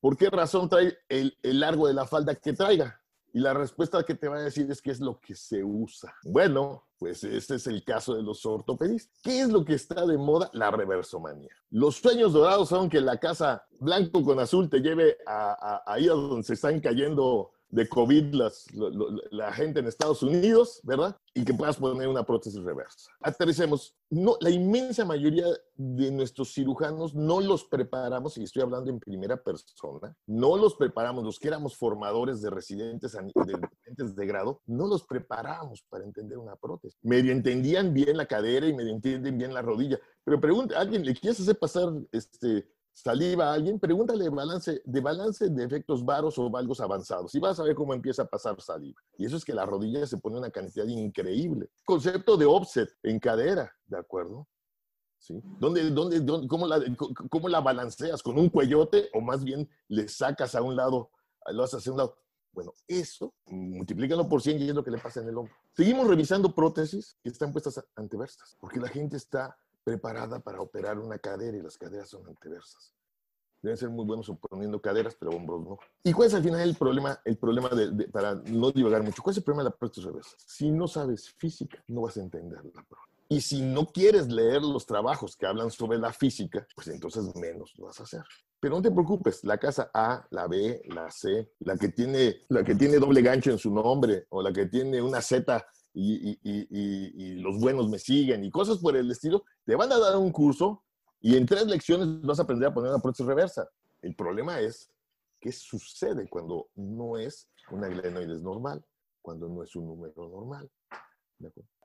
¿Por 0.00 0.16
qué 0.16 0.30
razón 0.30 0.68
trae 0.68 0.96
el 1.08 1.34
largo 1.42 1.88
de 1.88 1.94
la 1.94 2.06
falda 2.06 2.34
que 2.34 2.52
traiga? 2.52 3.00
Y 3.32 3.40
la 3.40 3.54
respuesta 3.54 4.02
que 4.04 4.14
te 4.14 4.28
va 4.28 4.36
a 4.36 4.42
decir 4.42 4.70
es 4.70 4.80
que 4.80 4.90
es 4.90 5.00
lo 5.00 5.20
que 5.20 5.34
se 5.34 5.62
usa. 5.62 6.14
Bueno, 6.24 6.84
pues 6.98 7.22
este 7.24 7.56
es 7.56 7.66
el 7.66 7.84
caso 7.84 8.14
de 8.14 8.22
los 8.22 8.44
ortopedistas. 8.46 9.20
¿Qué 9.22 9.40
es 9.40 9.48
lo 9.48 9.64
que 9.64 9.74
está 9.74 10.06
de 10.06 10.16
moda? 10.16 10.50
La 10.52 10.70
reversomanía. 10.70 11.50
Los 11.70 11.96
sueños 11.96 12.32
dorados 12.32 12.70
son 12.70 12.88
que 12.88 13.00
la 13.00 13.18
casa 13.18 13.66
blanco 13.78 14.22
con 14.24 14.40
azul 14.40 14.68
te 14.68 14.80
lleve 14.80 15.18
a, 15.26 15.82
a, 15.86 15.92
ahí 15.92 16.08
a 16.08 16.12
donde 16.12 16.42
se 16.42 16.54
están 16.54 16.80
cayendo 16.80 17.52
de 17.70 17.88
COVID 17.88 18.34
las, 18.34 18.66
la, 19.30 19.52
gente 19.52 19.80
en 19.80 19.86
Estados 19.86 20.22
Unidos, 20.22 20.80
¿verdad? 20.82 21.16
Y 21.34 21.44
que 21.44 21.52
puedas 21.52 21.76
poner 21.76 22.08
una 22.08 22.24
prótesis 22.24 22.62
reversa. 22.62 23.10
Aterricemos. 23.20 23.94
No, 24.10 24.36
la 24.40 24.48
inmensa 24.48 25.04
mayoría 25.04 25.44
de 25.74 26.10
nuestros 26.10 26.54
cirujanos 26.54 27.14
no 27.14 27.40
los 27.40 27.64
preparamos, 27.64 28.38
y 28.38 28.44
estoy 28.44 28.62
hablando 28.62 28.90
en 28.90 28.98
primera 28.98 29.36
persona, 29.36 30.16
no 30.26 30.56
los 30.56 30.76
preparamos, 30.76 31.24
los 31.24 31.38
que 31.38 31.48
éramos 31.48 31.76
formadores 31.76 32.40
de 32.40 32.48
residentes 32.48 33.12
de, 33.12 34.14
de 34.14 34.26
grado, 34.26 34.62
no 34.64 34.86
los 34.86 35.04
preparamos 35.04 35.82
para 35.90 36.04
entender 36.04 36.38
una 36.38 36.56
prótesis. 36.56 36.98
Medio 37.02 37.32
entendían 37.32 37.92
bien 37.92 38.16
la 38.16 38.24
cadera 38.24 38.66
y 38.66 38.72
medio 38.72 38.92
entienden 38.92 39.36
bien 39.36 39.52
la 39.52 39.60
rodilla, 39.60 40.00
pero 40.24 40.40
pregunta, 40.40 40.80
¿alguien 40.80 41.04
le 41.04 41.14
quieres 41.14 41.40
hacer 41.40 41.58
pasar 41.58 41.92
este, 42.12 42.66
saliva 43.02 43.50
a 43.50 43.54
alguien, 43.54 43.78
pregúntale 43.78 44.24
de 44.24 44.30
balance, 44.30 44.82
de 44.84 45.00
balance 45.00 45.48
de 45.48 45.64
efectos 45.64 46.04
varos 46.04 46.36
o 46.36 46.50
valgos 46.50 46.80
avanzados 46.80 47.32
y 47.34 47.38
vas 47.38 47.58
a 47.60 47.62
ver 47.62 47.76
cómo 47.76 47.94
empieza 47.94 48.22
a 48.22 48.26
pasar 48.26 48.60
saliva. 48.60 49.00
Y 49.16 49.24
eso 49.24 49.36
es 49.36 49.44
que 49.44 49.54
la 49.54 49.64
rodilla 49.64 50.04
se 50.04 50.18
pone 50.18 50.38
una 50.38 50.50
cantidad 50.50 50.84
increíble. 50.86 51.70
Concepto 51.84 52.36
de 52.36 52.46
offset 52.46 52.90
en 53.04 53.20
cadera, 53.20 53.72
¿de 53.86 53.98
acuerdo? 53.98 54.48
¿Sí? 55.16 55.40
¿Dónde, 55.60 55.90
dónde, 55.90 56.48
cómo, 56.48 56.66
la, 56.66 56.82
¿Cómo 57.30 57.48
la 57.48 57.60
balanceas? 57.60 58.22
¿Con 58.22 58.36
un 58.36 58.48
cuellote 58.48 59.10
o 59.14 59.20
más 59.20 59.44
bien 59.44 59.68
le 59.86 60.08
sacas 60.08 60.56
a 60.56 60.62
un 60.62 60.74
lado, 60.74 61.10
lo 61.52 61.62
haces 61.62 61.78
hacia 61.78 61.92
un 61.92 61.98
lado? 61.98 62.16
Bueno, 62.52 62.72
eso, 62.88 63.32
multiplícalo 63.46 64.28
por 64.28 64.42
100 64.42 64.60
y 64.60 64.68
es 64.70 64.74
lo 64.74 64.82
que 64.82 64.90
le 64.90 64.98
pasa 64.98 65.20
en 65.20 65.28
el 65.28 65.38
hombro. 65.38 65.54
Seguimos 65.76 66.08
revisando 66.08 66.52
prótesis 66.52 67.16
que 67.22 67.28
están 67.28 67.52
puestas 67.52 67.80
anteversas, 67.94 68.56
porque 68.58 68.80
la 68.80 68.88
gente 68.88 69.16
está 69.16 69.56
preparada 69.88 70.38
para 70.38 70.60
operar 70.60 70.98
una 70.98 71.18
cadera 71.18 71.56
y 71.56 71.62
las 71.62 71.78
caderas 71.78 72.10
son 72.10 72.26
anteversas. 72.26 72.92
Deben 73.62 73.76
ser 73.78 73.88
muy 73.88 74.04
buenos 74.04 74.30
poniendo 74.50 74.80
caderas, 74.82 75.16
pero 75.18 75.32
hombros 75.32 75.62
no. 75.62 75.78
¿Y 76.04 76.12
cuál 76.12 76.28
es 76.28 76.34
al 76.34 76.42
final 76.42 76.60
el 76.60 76.76
problema, 76.76 77.18
el 77.24 77.38
problema 77.38 77.70
de, 77.70 78.06
para 78.08 78.34
no 78.34 78.70
divagar 78.70 79.02
mucho? 79.02 79.22
¿Cuál 79.22 79.32
es 79.32 79.38
el 79.38 79.44
problema 79.44 79.64
de 79.64 79.70
la 79.70 79.76
prótesis 79.76 80.04
reversa? 80.04 80.36
Si 80.46 80.70
no 80.70 80.86
sabes 80.86 81.30
física, 81.30 81.82
no 81.88 82.02
vas 82.02 82.18
a 82.18 82.20
entender 82.20 82.58
la 82.58 82.82
prótesis. 82.82 83.08
Y 83.30 83.40
si 83.40 83.62
no 83.62 83.86
quieres 83.86 84.28
leer 84.28 84.62
los 84.62 84.84
trabajos 84.84 85.36
que 85.36 85.46
hablan 85.46 85.70
sobre 85.70 85.98
la 85.98 86.12
física, 86.12 86.66
pues 86.74 86.88
entonces 86.88 87.34
menos 87.34 87.72
lo 87.78 87.86
vas 87.86 87.98
a 88.00 88.02
hacer. 88.02 88.22
Pero 88.60 88.76
no 88.76 88.82
te 88.82 88.90
preocupes, 88.90 89.42
la 89.44 89.56
casa 89.56 89.90
A, 89.94 90.26
la 90.30 90.46
B, 90.48 90.82
la 90.88 91.10
C, 91.10 91.50
la 91.60 91.76
que 91.76 91.88
tiene, 91.88 92.42
la 92.48 92.62
que 92.62 92.74
tiene 92.74 92.98
doble 92.98 93.22
gancho 93.22 93.50
en 93.50 93.58
su 93.58 93.72
nombre, 93.72 94.26
o 94.28 94.42
la 94.42 94.52
que 94.52 94.66
tiene 94.66 95.00
una 95.00 95.22
Z 95.22 95.66
y, 95.98 97.34
los 97.36 97.58
buenos 97.58 97.88
me 97.88 97.98
siguen 97.98 98.44
y 98.44 98.50
cosas 98.50 98.78
por 98.78 98.96
el 98.96 99.10
estilo, 99.10 99.44
te 99.64 99.74
van 99.74 99.92
a 99.92 99.98
dar 99.98 100.16
un 100.16 100.30
curso 100.30 100.84
y 101.20 101.36
en 101.36 101.46
tres 101.46 101.66
lecciones 101.66 102.20
vas 102.22 102.38
a 102.38 102.42
aprender 102.42 102.68
a 102.68 102.74
poner 102.74 102.90
una 102.90 103.02
prótesis 103.02 103.26
reversa. 103.26 103.68
El 104.02 104.14
problema 104.14 104.60
es 104.60 104.90
qué 105.40 105.50
sucede 105.52 106.28
cuando 106.28 106.68
no 106.76 107.16
es 107.16 107.48
una 107.70 107.88
glenoides 107.88 108.42
normal, 108.42 108.84
cuando 109.20 109.48
no 109.48 109.62
es 109.62 109.74
un 109.74 109.86
número 109.86 110.28
normal. 110.28 110.70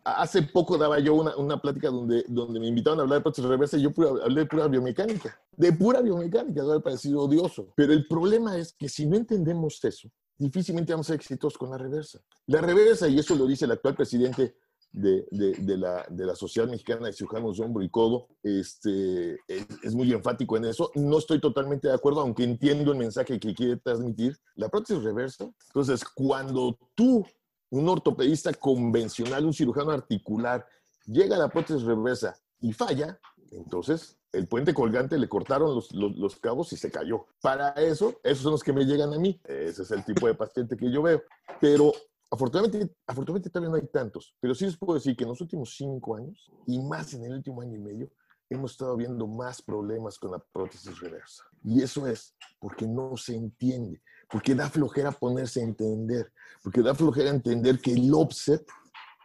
Hace 0.03 0.41
poco 0.41 0.77
daba 0.77 0.99
yo 0.99 1.15
una, 1.15 1.35
una, 1.37 1.61
plática 1.61 1.89
donde, 1.89 2.25
donde 2.27 2.59
me 2.59 2.67
invitaron 2.67 2.99
a 2.99 3.03
hablar 3.03 3.19
de 3.19 3.23
prótesis 3.23 3.49
reversa 3.49 3.77
y 3.77 3.83
yo 3.83 3.91
hablé 4.23 4.41
de 4.41 4.47
pura 4.47 4.67
biomecánica. 4.67 5.39
De 5.51 5.71
pura 5.71 6.01
biomecánica, 6.01 6.63
debe 6.63 6.81
parecido 6.81 7.21
odioso. 7.21 7.71
Pero 7.75 7.93
el 7.93 8.07
problema 8.07 8.57
es 8.57 8.73
que 8.73 8.89
si 8.89 9.05
no 9.05 9.15
entendemos 9.15 9.83
eso, 9.85 10.09
difícilmente 10.37 10.93
vamos 10.93 11.07
a 11.07 11.13
ser 11.13 11.15
exitosos 11.15 11.57
con 11.57 11.69
la 11.69 11.77
reversa. 11.77 12.19
La 12.47 12.61
reversa, 12.61 13.07
y 13.07 13.19
eso 13.19 13.35
lo 13.35 13.45
dice 13.45 13.65
el 13.65 13.71
actual 13.71 13.95
presidente 13.95 14.55
de, 14.93 15.25
de, 15.31 15.77
la, 15.77 16.05
de 16.09 16.25
la, 16.25 16.35
Sociedad 16.35 16.69
Mexicana 16.69 17.07
de 17.07 17.13
Cirujanos 17.13 17.57
de 17.57 17.63
Hombro 17.63 17.83
y 17.83 17.89
Codo, 17.89 18.27
este, 18.43 19.39
es, 19.47 19.95
muy 19.95 20.11
enfático 20.13 20.55
en 20.55 20.65
eso. 20.65 20.91
No 20.95 21.17
estoy 21.17 21.41
totalmente 21.41 21.87
de 21.87 21.95
acuerdo, 21.95 22.21
aunque 22.21 22.43
entiendo 22.43 22.91
el 22.91 22.99
mensaje 22.99 23.39
que 23.39 23.55
quiere 23.55 23.77
transmitir. 23.77 24.37
La 24.55 24.69
prótesis 24.69 25.03
reversa, 25.03 25.51
entonces, 25.67 26.03
cuando 26.03 26.77
tú, 26.93 27.25
un 27.71 27.89
ortopedista 27.89 28.53
convencional, 28.53 29.45
un 29.45 29.53
cirujano 29.53 29.91
articular, 29.91 30.65
llega 31.05 31.35
a 31.35 31.39
la 31.39 31.49
prótesis 31.49 31.83
reversa 31.83 32.35
y 32.61 32.71
falla, 32.71 33.19
entonces 33.51 34.17
el 34.33 34.47
puente 34.47 34.73
colgante 34.73 35.17
le 35.17 35.29
cortaron 35.29 35.73
los, 35.75 35.91
los, 35.93 36.35
cabos 36.37 36.73
y 36.73 36.77
se 36.77 36.91
cayó. 36.91 37.27
Para 37.39 37.69
eso, 37.73 38.19
esos 38.23 38.43
son 38.43 38.51
los 38.51 38.63
que 38.63 38.73
me 38.73 38.83
llegan 38.83 39.13
a 39.13 39.19
mí. 39.19 39.39
Ese 39.45 39.83
es 39.83 39.91
el 39.91 40.03
tipo 40.03 40.27
de 40.27 40.33
paciente 40.33 40.75
que 40.75 40.91
yo 40.91 41.03
veo. 41.03 41.21
Pero 41.61 41.93
afortunadamente, 42.31 42.95
afortunadamente 43.05 43.51
todavía 43.51 43.69
no 43.69 43.75
hay 43.75 43.87
tantos. 43.87 44.35
Pero 44.39 44.55
sí 44.55 44.65
les 44.65 44.75
puedo 44.75 44.95
decir 44.95 45.15
que 45.15 45.23
en 45.23 45.29
los 45.29 45.39
últimos 45.39 45.75
cinco 45.77 46.17
años, 46.17 46.51
y 46.65 46.81
más 46.81 47.13
en 47.13 47.25
el 47.25 47.33
último 47.33 47.61
año 47.61 47.77
y 47.77 47.81
medio, 47.81 48.09
hemos 48.49 48.71
estado 48.71 48.97
viendo 48.97 49.27
más 49.27 49.61
problemas 49.61 50.17
con 50.17 50.31
la 50.31 50.39
prótesis 50.39 50.99
reversa. 50.99 51.43
Y 51.63 51.83
eso 51.83 52.07
es 52.07 52.35
porque 52.59 52.87
no 52.87 53.15
se 53.17 53.35
entiende, 53.35 54.01
porque 54.29 54.55
da 54.55 54.67
flojera 54.67 55.11
ponerse 55.11 55.61
a 55.61 55.63
entender, 55.63 56.31
porque 56.63 56.81
da 56.81 56.95
flojera 56.95 57.29
entender 57.29 57.79
que 57.79 57.93
el 57.93 58.11
offset, 58.13 58.65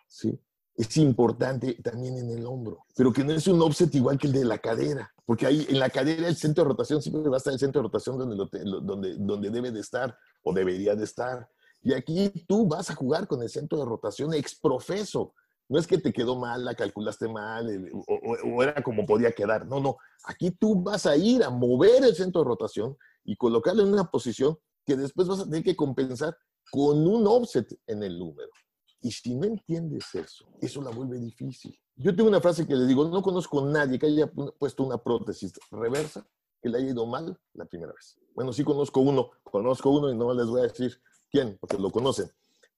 ¿sí? 0.06 0.38
Es 0.78 0.96
importante 0.96 1.74
también 1.82 2.16
en 2.18 2.30
el 2.30 2.46
hombro, 2.46 2.84
pero 2.96 3.12
que 3.12 3.24
no 3.24 3.32
es 3.32 3.48
un 3.48 3.60
offset 3.60 3.92
igual 3.96 4.16
que 4.16 4.28
el 4.28 4.32
de 4.32 4.44
la 4.44 4.58
cadera, 4.58 5.12
porque 5.26 5.44
ahí 5.44 5.66
en 5.68 5.80
la 5.80 5.90
cadera 5.90 6.28
el 6.28 6.36
centro 6.36 6.62
de 6.62 6.68
rotación 6.68 7.02
siempre 7.02 7.28
va 7.28 7.36
a 7.36 7.38
estar 7.38 7.52
el 7.52 7.58
centro 7.58 7.80
de 7.80 7.88
rotación 7.88 8.16
donde, 8.16 8.36
donde, 8.80 9.16
donde 9.18 9.50
debe 9.50 9.72
de 9.72 9.80
estar 9.80 10.16
o 10.44 10.52
debería 10.52 10.94
de 10.94 11.02
estar. 11.02 11.50
Y 11.82 11.94
aquí 11.94 12.30
tú 12.46 12.68
vas 12.68 12.90
a 12.90 12.94
jugar 12.94 13.26
con 13.26 13.42
el 13.42 13.48
centro 13.48 13.76
de 13.78 13.86
rotación 13.86 14.32
exprofeso. 14.34 15.34
No 15.68 15.80
es 15.80 15.86
que 15.88 15.98
te 15.98 16.12
quedó 16.12 16.36
mal, 16.36 16.64
la 16.64 16.76
calculaste 16.76 17.28
mal 17.28 17.90
o, 17.92 18.04
o 18.06 18.62
era 18.62 18.80
como 18.80 19.04
podía 19.04 19.32
quedar. 19.32 19.66
No, 19.66 19.80
no. 19.80 19.96
Aquí 20.24 20.52
tú 20.52 20.80
vas 20.80 21.06
a 21.06 21.16
ir 21.16 21.42
a 21.42 21.50
mover 21.50 22.04
el 22.04 22.14
centro 22.14 22.42
de 22.42 22.48
rotación 22.48 22.96
y 23.24 23.36
colocarlo 23.36 23.82
en 23.82 23.92
una 23.92 24.04
posición 24.04 24.56
que 24.86 24.96
después 24.96 25.26
vas 25.26 25.40
a 25.40 25.44
tener 25.44 25.64
que 25.64 25.76
compensar 25.76 26.36
con 26.70 27.04
un 27.04 27.26
offset 27.26 27.66
en 27.88 28.04
el 28.04 28.16
número. 28.16 28.50
Y 29.00 29.12
si 29.12 29.34
no 29.34 29.46
entiendes 29.46 30.14
eso, 30.14 30.46
eso 30.60 30.82
la 30.82 30.90
vuelve 30.90 31.18
difícil. 31.18 31.78
Yo 31.96 32.14
tengo 32.14 32.28
una 32.28 32.40
frase 32.40 32.66
que 32.66 32.74
le 32.74 32.86
digo, 32.86 33.08
no 33.08 33.22
conozco 33.22 33.60
a 33.64 33.70
nadie 33.70 33.98
que 33.98 34.06
haya 34.06 34.30
puesto 34.30 34.84
una 34.84 34.98
prótesis 34.98 35.52
reversa 35.70 36.26
que 36.60 36.68
le 36.68 36.78
haya 36.78 36.90
ido 36.90 37.06
mal 37.06 37.38
la 37.54 37.64
primera 37.64 37.92
vez. 37.92 38.18
Bueno, 38.34 38.52
sí 38.52 38.64
conozco 38.64 39.00
uno, 39.00 39.30
conozco 39.44 39.90
uno 39.90 40.10
y 40.10 40.16
no 40.16 40.32
les 40.34 40.46
voy 40.46 40.60
a 40.60 40.64
decir 40.64 41.00
quién, 41.30 41.56
porque 41.60 41.78
lo 41.78 41.90
conocen. 41.90 42.30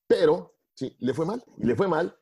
Pero, 0.06 0.56
sí, 0.74 0.94
le 1.00 1.14
fue 1.14 1.24
mal. 1.24 1.42
Y 1.56 1.66
le 1.66 1.76
fue 1.76 1.88
mal 1.88 2.14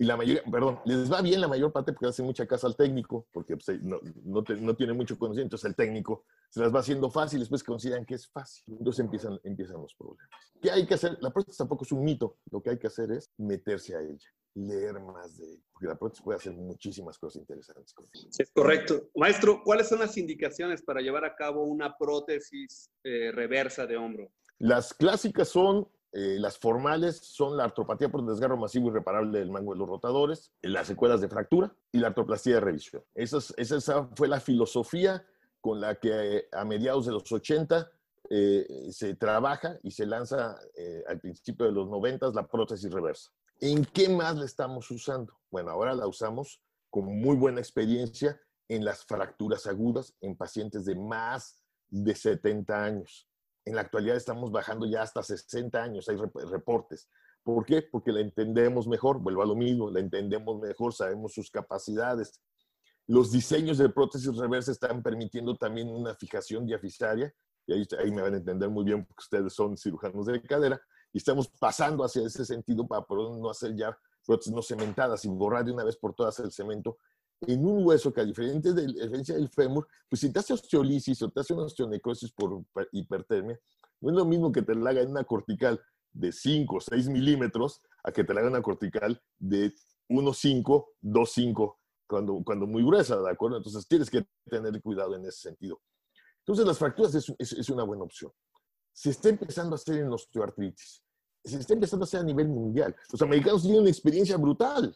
y 0.00 0.06
la 0.06 0.16
mayoría, 0.16 0.42
perdón, 0.50 0.80
les 0.86 1.12
va 1.12 1.20
bien 1.20 1.42
la 1.42 1.46
mayor 1.46 1.72
parte 1.72 1.92
porque 1.92 2.06
hacen 2.06 2.24
mucha 2.24 2.46
casa 2.46 2.66
al 2.66 2.74
técnico, 2.74 3.28
porque 3.30 3.54
pues, 3.58 3.82
no, 3.82 4.00
no, 4.24 4.42
no, 4.58 4.74
tiene 4.74 4.94
mucho 4.94 5.18
conocimiento, 5.18 5.56
entonces 5.56 5.68
el 5.68 5.76
técnico 5.76 6.24
se 6.48 6.60
las 6.60 6.74
va 6.74 6.80
haciendo 6.80 7.10
fácil, 7.10 7.38
después 7.38 7.62
consideran 7.62 8.06
que 8.06 8.14
es 8.14 8.26
fácil, 8.26 8.64
entonces 8.78 9.04
empiezan, 9.04 9.38
empiezan 9.44 9.76
los 9.76 9.94
problemas. 9.94 10.30
¿Qué 10.62 10.70
hay 10.70 10.86
que 10.86 10.94
hacer? 10.94 11.18
La 11.20 11.30
prótesis 11.30 11.58
tampoco 11.58 11.84
es 11.84 11.92
un 11.92 12.02
mito, 12.02 12.38
lo 12.50 12.62
que 12.62 12.70
hay 12.70 12.78
que 12.78 12.86
hacer 12.86 13.12
es 13.12 13.30
meterse 13.36 13.94
a 13.94 14.00
ella, 14.00 14.26
leer 14.54 15.00
más 15.00 15.36
de 15.36 15.52
ella, 15.52 15.62
porque 15.70 15.88
la 15.88 15.98
prótesis 15.98 16.24
puede 16.24 16.38
hacer 16.38 16.54
muchísimas 16.54 17.18
cosas 17.18 17.42
interesantes. 17.42 17.94
Es 18.38 18.50
correcto. 18.52 19.10
Maestro, 19.14 19.60
¿cuáles 19.62 19.90
son 19.90 19.98
las 19.98 20.16
indicaciones 20.16 20.80
para 20.80 21.02
llevar 21.02 21.26
a 21.26 21.36
cabo 21.36 21.64
una 21.64 21.94
prótesis 21.98 22.90
eh, 23.04 23.32
reversa 23.32 23.86
de 23.86 23.98
hombro? 23.98 24.32
Las 24.58 24.94
clásicas 24.94 25.48
son 25.48 25.86
eh, 26.12 26.36
las 26.38 26.58
formales 26.58 27.18
son 27.18 27.56
la 27.56 27.64
artropatía 27.64 28.08
por 28.08 28.24
desgarro 28.26 28.56
masivo 28.56 28.88
irreparable 28.88 29.38
del 29.38 29.50
mango 29.50 29.72
de 29.72 29.78
los 29.78 29.88
rotadores, 29.88 30.52
las 30.62 30.86
secuelas 30.86 31.20
de 31.20 31.28
fractura 31.28 31.72
y 31.92 31.98
la 31.98 32.08
artroplastia 32.08 32.54
de 32.54 32.60
revisión. 32.60 33.04
Esa, 33.14 33.38
esa 33.56 34.08
fue 34.16 34.26
la 34.26 34.40
filosofía 34.40 35.24
con 35.60 35.80
la 35.80 35.94
que 35.94 36.38
eh, 36.38 36.48
a 36.52 36.64
mediados 36.64 37.06
de 37.06 37.12
los 37.12 37.30
80 37.30 37.90
eh, 38.30 38.88
se 38.90 39.14
trabaja 39.14 39.78
y 39.82 39.90
se 39.90 40.06
lanza 40.06 40.58
al 41.06 41.20
principio 41.20 41.66
de 41.66 41.72
los 41.72 41.88
90 41.88 42.30
la 42.30 42.46
prótesis 42.46 42.90
reversa. 42.90 43.30
¿En 43.60 43.84
qué 43.84 44.08
más 44.08 44.36
la 44.36 44.46
estamos 44.46 44.90
usando? 44.90 45.38
Bueno, 45.50 45.70
ahora 45.70 45.94
la 45.94 46.06
usamos 46.06 46.60
con 46.88 47.04
muy 47.04 47.36
buena 47.36 47.60
experiencia 47.60 48.40
en 48.68 48.84
las 48.84 49.04
fracturas 49.04 49.66
agudas 49.66 50.14
en 50.20 50.36
pacientes 50.36 50.84
de 50.84 50.94
más 50.94 51.62
de 51.88 52.14
70 52.14 52.84
años. 52.84 53.28
En 53.70 53.76
la 53.76 53.82
actualidad 53.82 54.16
estamos 54.16 54.50
bajando 54.50 54.84
ya 54.84 55.02
hasta 55.02 55.22
60 55.22 55.80
años, 55.80 56.08
hay 56.08 56.16
reportes. 56.16 57.08
¿Por 57.44 57.64
qué? 57.64 57.82
Porque 57.82 58.10
la 58.10 58.18
entendemos 58.18 58.88
mejor, 58.88 59.20
vuelvo 59.20 59.42
a 59.42 59.46
lo 59.46 59.54
mismo, 59.54 59.88
la 59.88 60.00
entendemos 60.00 60.60
mejor, 60.60 60.92
sabemos 60.92 61.34
sus 61.34 61.52
capacidades. 61.52 62.40
Los 63.06 63.30
diseños 63.30 63.78
de 63.78 63.88
prótesis 63.88 64.36
reversa 64.36 64.72
están 64.72 65.04
permitiendo 65.04 65.56
también 65.56 65.88
una 65.88 66.16
fijación 66.16 66.66
diafisaria, 66.66 67.32
y 67.64 67.72
ahí, 67.74 67.86
ahí 68.00 68.10
me 68.10 68.22
van 68.22 68.34
a 68.34 68.38
entender 68.38 68.68
muy 68.68 68.84
bien 68.84 69.06
porque 69.06 69.20
ustedes 69.20 69.52
son 69.52 69.76
cirujanos 69.76 70.26
de 70.26 70.42
cadera, 70.42 70.82
y 71.12 71.18
estamos 71.18 71.46
pasando 71.60 72.02
hacia 72.02 72.26
ese 72.26 72.44
sentido 72.44 72.88
para 72.88 73.02
poder 73.02 73.38
no 73.38 73.50
hacer 73.50 73.76
ya 73.76 73.96
prótesis 74.26 74.52
no 74.52 74.62
cementadas 74.62 75.24
y 75.24 75.28
borrar 75.28 75.64
de 75.64 75.70
una 75.70 75.84
vez 75.84 75.96
por 75.96 76.12
todas 76.12 76.40
el 76.40 76.50
cemento 76.50 76.98
en 77.46 77.64
un 77.64 77.86
hueso 77.86 78.12
que 78.12 78.20
a 78.20 78.24
diferencia, 78.24 78.72
de, 78.72 78.86
diferencia 78.86 79.34
del 79.34 79.48
fémur, 79.48 79.86
pues 80.08 80.20
si 80.20 80.32
te 80.32 80.38
hace 80.38 80.52
osteolisis 80.52 81.22
o 81.22 81.30
te 81.30 81.40
hace 81.40 81.54
una 81.54 81.64
osteonecrosis 81.64 82.32
por 82.32 82.64
hipertermia, 82.92 83.58
no 84.00 84.10
es 84.10 84.16
lo 84.16 84.24
mismo 84.24 84.52
que 84.52 84.62
te 84.62 84.74
la 84.74 84.90
haga 84.90 85.02
en 85.02 85.10
una 85.10 85.24
cortical 85.24 85.80
de 86.12 86.32
5 86.32 86.76
o 86.76 86.80
6 86.80 87.08
milímetros 87.08 87.80
a 88.02 88.12
que 88.12 88.24
te 88.24 88.34
la 88.34 88.40
haga 88.40 88.50
una 88.50 88.62
cortical 88.62 89.22
de 89.38 89.72
1,5, 90.08 90.86
2,5, 91.02 91.76
cuando, 92.06 92.42
cuando 92.44 92.66
muy 92.66 92.82
gruesa, 92.82 93.20
¿de 93.20 93.30
acuerdo? 93.30 93.58
Entonces 93.58 93.86
tienes 93.86 94.10
que 94.10 94.26
tener 94.48 94.80
cuidado 94.82 95.14
en 95.14 95.24
ese 95.26 95.40
sentido. 95.40 95.80
Entonces 96.40 96.66
las 96.66 96.78
fracturas 96.78 97.14
es, 97.14 97.32
es, 97.38 97.52
es 97.52 97.70
una 97.70 97.84
buena 97.84 98.04
opción. 98.04 98.32
Se 98.92 99.10
está 99.10 99.28
empezando 99.28 99.74
a 99.74 99.76
hacer 99.76 99.98
en 99.98 100.12
osteoartritis. 100.12 101.02
Se 101.44 101.56
está 101.58 101.72
empezando 101.72 102.04
a 102.04 102.06
hacer 102.06 102.20
a 102.20 102.24
nivel 102.24 102.48
mundial. 102.48 102.94
Los 103.10 103.22
americanos 103.22 103.62
tienen 103.62 103.80
una 103.80 103.90
experiencia 103.90 104.36
brutal, 104.36 104.94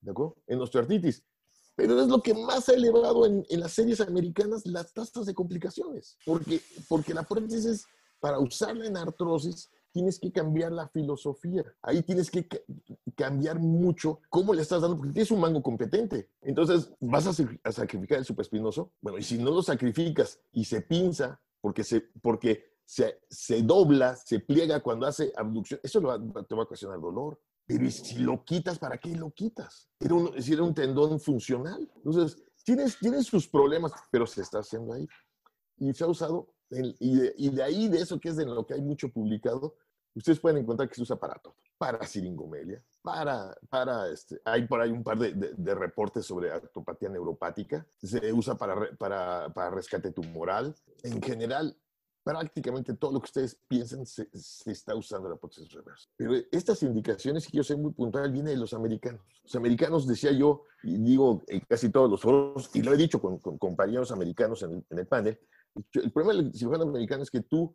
¿de 0.00 0.10
acuerdo? 0.10 0.36
En 0.46 0.60
osteoartritis. 0.60 1.24
Pero 1.78 2.00
es 2.00 2.08
lo 2.08 2.20
que 2.20 2.34
más 2.34 2.68
ha 2.68 2.74
elevado 2.74 3.24
en, 3.24 3.46
en, 3.48 3.60
las 3.60 3.70
series 3.70 4.00
americanas 4.00 4.66
las 4.66 4.92
tasas 4.92 5.26
de 5.26 5.32
complicaciones. 5.32 6.18
Porque, 6.26 6.60
porque 6.88 7.14
la 7.14 7.22
prótesis 7.22 7.66
es, 7.66 7.86
para 8.18 8.40
usarla 8.40 8.84
en 8.84 8.96
artrosis, 8.96 9.70
tienes 9.92 10.18
que 10.18 10.32
cambiar 10.32 10.72
la 10.72 10.88
filosofía. 10.88 11.64
Ahí 11.80 12.02
tienes 12.02 12.32
que 12.32 12.48
cambiar 13.14 13.60
mucho 13.60 14.18
cómo 14.28 14.54
le 14.54 14.62
estás 14.62 14.82
dando, 14.82 14.96
porque 14.96 15.12
tienes 15.12 15.30
un 15.30 15.38
mango 15.38 15.62
competente. 15.62 16.28
Entonces, 16.42 16.90
¿vas 16.98 17.28
a, 17.28 17.72
sacrificar 17.72 18.18
el 18.18 18.24
supraespinoso? 18.24 18.90
Bueno, 19.00 19.18
y 19.18 19.22
si 19.22 19.38
no 19.38 19.52
lo 19.52 19.62
sacrificas 19.62 20.40
y 20.50 20.64
se 20.64 20.80
pinza, 20.80 21.40
porque 21.60 21.84
se, 21.84 22.00
porque 22.20 22.72
se, 22.84 23.20
se 23.30 23.62
dobla, 23.62 24.16
se 24.16 24.40
pliega 24.40 24.80
cuando 24.80 25.06
hace 25.06 25.32
abducción, 25.36 25.78
eso 25.84 26.00
lo 26.00 26.18
te 26.44 26.56
va 26.56 26.62
a 26.62 26.64
ocasionar 26.64 27.00
dolor. 27.00 27.38
Pero 27.68 27.90
si 27.90 28.18
lo 28.18 28.42
quitas, 28.44 28.78
¿para 28.78 28.96
qué 28.96 29.14
lo 29.14 29.30
quitas? 29.30 29.90
Era 30.00 30.14
un, 30.14 30.32
era 30.34 30.62
un 30.62 30.74
tendón 30.74 31.20
funcional. 31.20 31.88
Entonces, 31.96 32.42
tienes, 32.64 32.98
tienes 32.98 33.26
sus 33.26 33.46
problemas, 33.46 33.92
pero 34.10 34.26
se 34.26 34.40
está 34.40 34.60
haciendo 34.60 34.94
ahí. 34.94 35.06
Y 35.76 35.92
se 35.92 36.02
ha 36.02 36.06
usado 36.06 36.48
y 36.70 37.16
de, 37.16 37.34
y 37.36 37.50
de, 37.50 37.62
ahí, 37.62 37.88
de 37.88 38.00
eso 38.00 38.18
que 38.18 38.30
es 38.30 38.36
de 38.36 38.46
lo 38.46 38.66
que 38.66 38.74
hay 38.74 38.80
mucho 38.80 39.10
publicado, 39.10 39.76
ustedes 40.14 40.40
pueden 40.40 40.58
encontrar 40.58 40.88
que 40.88 40.94
se 40.94 41.02
usa 41.02 41.16
para 41.16 41.34
todo. 41.34 41.56
Para 41.76 42.04
siringomelia, 42.06 42.82
para, 43.02 43.56
para 43.68 44.08
este, 44.08 44.40
hay 44.44 44.66
por 44.66 44.80
ahí 44.80 44.90
un 44.90 45.04
par 45.04 45.18
de, 45.18 45.32
de, 45.32 45.52
de 45.54 45.74
reportes 45.74 46.26
sobre 46.26 46.50
artopatía 46.50 47.08
neuropática, 47.08 47.86
se 48.02 48.32
usa 48.32 48.56
para, 48.56 48.96
para, 48.96 49.52
para, 49.54 49.70
rescate 49.70 50.10
tumoral. 50.10 50.74
En 51.04 51.22
general, 51.22 51.76
prácticamente 52.28 52.92
todo 52.92 53.12
lo 53.12 53.20
que 53.20 53.24
ustedes 53.24 53.58
piensen 53.66 54.04
se, 54.04 54.28
se 54.34 54.70
está 54.70 54.94
usando 54.94 55.30
la 55.30 55.36
prótesis 55.36 55.72
reversa. 55.72 56.10
Pero 56.14 56.34
estas 56.52 56.82
indicaciones, 56.82 57.46
que 57.46 57.56
yo 57.56 57.64
soy 57.64 57.78
muy 57.78 57.92
puntual, 57.92 58.30
vienen 58.30 58.52
de 58.52 58.60
los 58.60 58.74
americanos. 58.74 59.22
Los 59.44 59.56
americanos, 59.56 60.06
decía 60.06 60.30
yo, 60.32 60.64
y 60.82 60.98
digo 60.98 61.42
en 61.46 61.60
casi 61.60 61.88
todos 61.88 62.10
los 62.10 62.20
foros, 62.20 62.68
y 62.74 62.82
lo 62.82 62.92
he 62.92 62.98
dicho 62.98 63.18
con, 63.18 63.38
con 63.38 63.56
compañeros 63.56 64.12
americanos 64.12 64.62
en, 64.62 64.84
en 64.90 64.98
el 64.98 65.06
panel, 65.06 65.40
el 65.94 66.12
problema 66.12 66.42
del 66.42 66.52
cirujano 66.52 66.82
americano 66.82 67.22
es 67.22 67.30
que 67.30 67.40
tú 67.40 67.74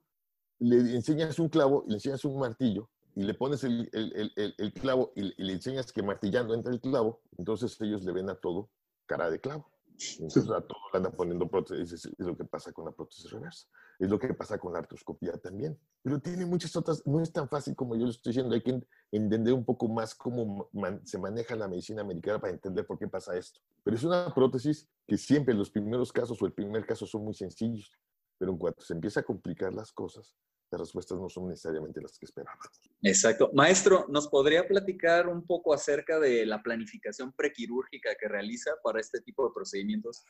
le 0.59 0.77
enseñas 0.93 1.39
un 1.39 1.49
clavo 1.49 1.83
y 1.87 1.89
le 1.89 1.95
enseñas 1.95 2.23
un 2.23 2.39
martillo 2.39 2.91
y 3.15 3.23
le 3.23 3.33
pones 3.33 3.63
el, 3.63 3.89
el, 3.91 4.31
el, 4.35 4.53
el 4.55 4.73
clavo 4.73 5.13
y, 5.15 5.33
y, 5.35 5.45
le 5.45 5.53
enseñas 5.53 5.91
que 5.91 6.03
martillando 6.03 6.53
entra 6.53 6.71
el 6.71 6.79
clavo, 6.79 7.21
entonces 7.39 7.75
ellos 7.81 8.03
le 8.03 8.11
ven 8.11 8.29
a 8.29 8.35
todo 8.35 8.69
cara 9.07 9.31
de 9.31 9.39
clavo. 9.39 9.73
Entonces 10.19 10.49
a 10.51 10.61
todo 10.61 10.79
le 10.91 10.97
andan 10.97 11.13
poniendo 11.13 11.47
prótesis, 11.47 12.05
es 12.05 12.19
lo 12.19 12.37
que 12.37 12.45
pasa 12.45 12.71
con 12.71 12.85
la 12.85 12.91
prótesis 12.91 13.31
reversa. 13.31 13.67
Es 13.99 14.10
lo 14.10 14.19
que 14.19 14.34
pasa 14.34 14.58
con 14.58 14.73
la 14.73 14.79
artroscopía 14.79 15.34
también. 15.38 15.79
Pero 16.01 16.19
tiene 16.19 16.45
muchas 16.45 16.75
otras, 16.75 17.06
no 17.06 17.21
es 17.21 17.32
tan 17.32 17.47
fácil 17.47 17.75
como 17.75 17.95
yo 17.95 18.06
lo 18.06 18.10
estoy 18.10 18.32
diciendo, 18.32 18.56
hay 18.56 18.62
que 18.62 18.82
entender 19.12 19.53
un 19.53 19.65
poco 19.65 19.88
más 19.88 20.15
cómo 20.15 20.69
man, 20.73 21.06
se 21.06 21.17
maneja 21.17 21.56
la 21.56 21.67
medicina 21.67 22.01
americana 22.01 22.39
para 22.39 22.53
entender 22.53 22.86
por 22.86 22.97
qué 22.97 23.08
pasa 23.08 23.38
esto. 23.38 23.62
Pero 23.84 23.95
es 23.95 24.03
una 24.03 24.34
prótesis 24.34 24.89
que 25.08 25.17
siempre 25.17 25.53
los 25.53 25.69
primeros 25.69 26.12
casos 26.12 26.41
o 26.41 26.45
el 26.45 26.53
primer 26.53 26.86
caso 26.86 27.06
son 27.06 27.23
muy 27.23 27.34
sencillos, 27.34 27.91
pero 28.38 28.51
en 28.51 28.58
cuanto 28.58 28.84
se 28.84 28.93
empieza 28.93 29.19
a 29.21 29.23
complicar 29.23 29.73
las 29.73 29.91
cosas, 29.91 30.36
las 30.73 30.88
respuestas 30.88 31.17
no 31.17 31.29
son 31.29 31.49
necesariamente 31.49 32.01
las 32.01 32.17
que 32.17 32.25
esperábamos. 32.25 32.67
Exacto. 33.01 33.51
Maestro, 33.53 34.05
¿nos 34.09 34.27
podría 34.27 34.67
platicar 34.67 35.27
un 35.27 35.45
poco 35.45 35.73
acerca 35.73 36.19
de 36.19 36.45
la 36.45 36.62
planificación 36.62 37.31
prequirúrgica 37.33 38.15
que 38.19 38.27
realiza 38.27 38.71
para 38.83 38.99
este 38.99 39.21
tipo 39.21 39.47
de 39.47 39.53
procedimientos? 39.53 40.23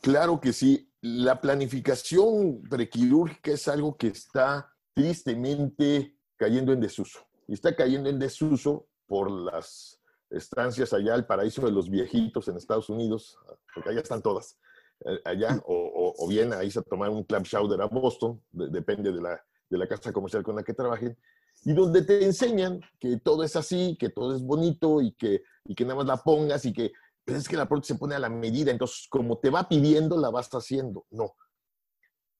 Claro 0.00 0.40
que 0.40 0.52
sí. 0.52 0.90
La 1.00 1.40
planificación 1.40 2.62
prequirúrgica 2.62 3.52
es 3.52 3.68
algo 3.68 3.96
que 3.96 4.08
está 4.08 4.72
tristemente 4.94 6.16
cayendo 6.36 6.72
en 6.72 6.80
desuso. 6.80 7.20
Y 7.46 7.54
está 7.54 7.74
cayendo 7.74 8.08
en 8.08 8.18
desuso 8.18 8.88
por 9.06 9.30
las 9.30 10.00
estancias 10.30 10.92
allá 10.92 11.14
al 11.14 11.26
paraíso 11.26 11.64
de 11.64 11.72
los 11.72 11.88
viejitos 11.90 12.48
en 12.48 12.56
Estados 12.56 12.88
Unidos, 12.90 13.38
porque 13.74 13.90
allá 13.90 14.00
están 14.00 14.22
todas, 14.22 14.58
eh, 15.04 15.20
allá, 15.24 15.60
o, 15.64 15.74
o, 15.74 16.24
o 16.24 16.28
bien 16.28 16.52
ahí 16.52 16.70
se 16.70 16.82
tomar 16.82 17.10
un 17.10 17.24
club 17.24 17.44
chowder 17.44 17.80
a 17.80 17.86
Boston, 17.86 18.42
de, 18.50 18.68
depende 18.68 19.12
de 19.12 19.20
la, 19.20 19.44
de 19.68 19.78
la 19.78 19.86
casa 19.86 20.12
comercial 20.12 20.42
con 20.42 20.56
la 20.56 20.62
que 20.62 20.74
trabajen, 20.74 21.16
y 21.64 21.72
donde 21.72 22.02
te 22.02 22.24
enseñan 22.24 22.80
que 22.98 23.18
todo 23.18 23.42
es 23.42 23.56
así, 23.56 23.96
que 23.98 24.10
todo 24.10 24.34
es 24.34 24.42
bonito 24.42 25.00
y 25.02 25.12
que, 25.12 25.42
y 25.64 25.74
que 25.74 25.84
nada 25.84 25.96
más 25.96 26.06
la 26.06 26.16
pongas 26.18 26.64
y 26.64 26.72
que 26.72 26.92
pues 27.24 27.40
es 27.40 27.48
que 27.48 27.58
la 27.58 27.68
prótesis 27.68 27.94
se 27.94 27.98
pone 27.98 28.14
a 28.14 28.18
la 28.18 28.30
medida, 28.30 28.70
entonces 28.70 29.06
como 29.10 29.38
te 29.38 29.50
va 29.50 29.68
pidiendo, 29.68 30.16
la 30.16 30.30
vas 30.30 30.48
haciendo. 30.48 31.04
No. 31.10 31.34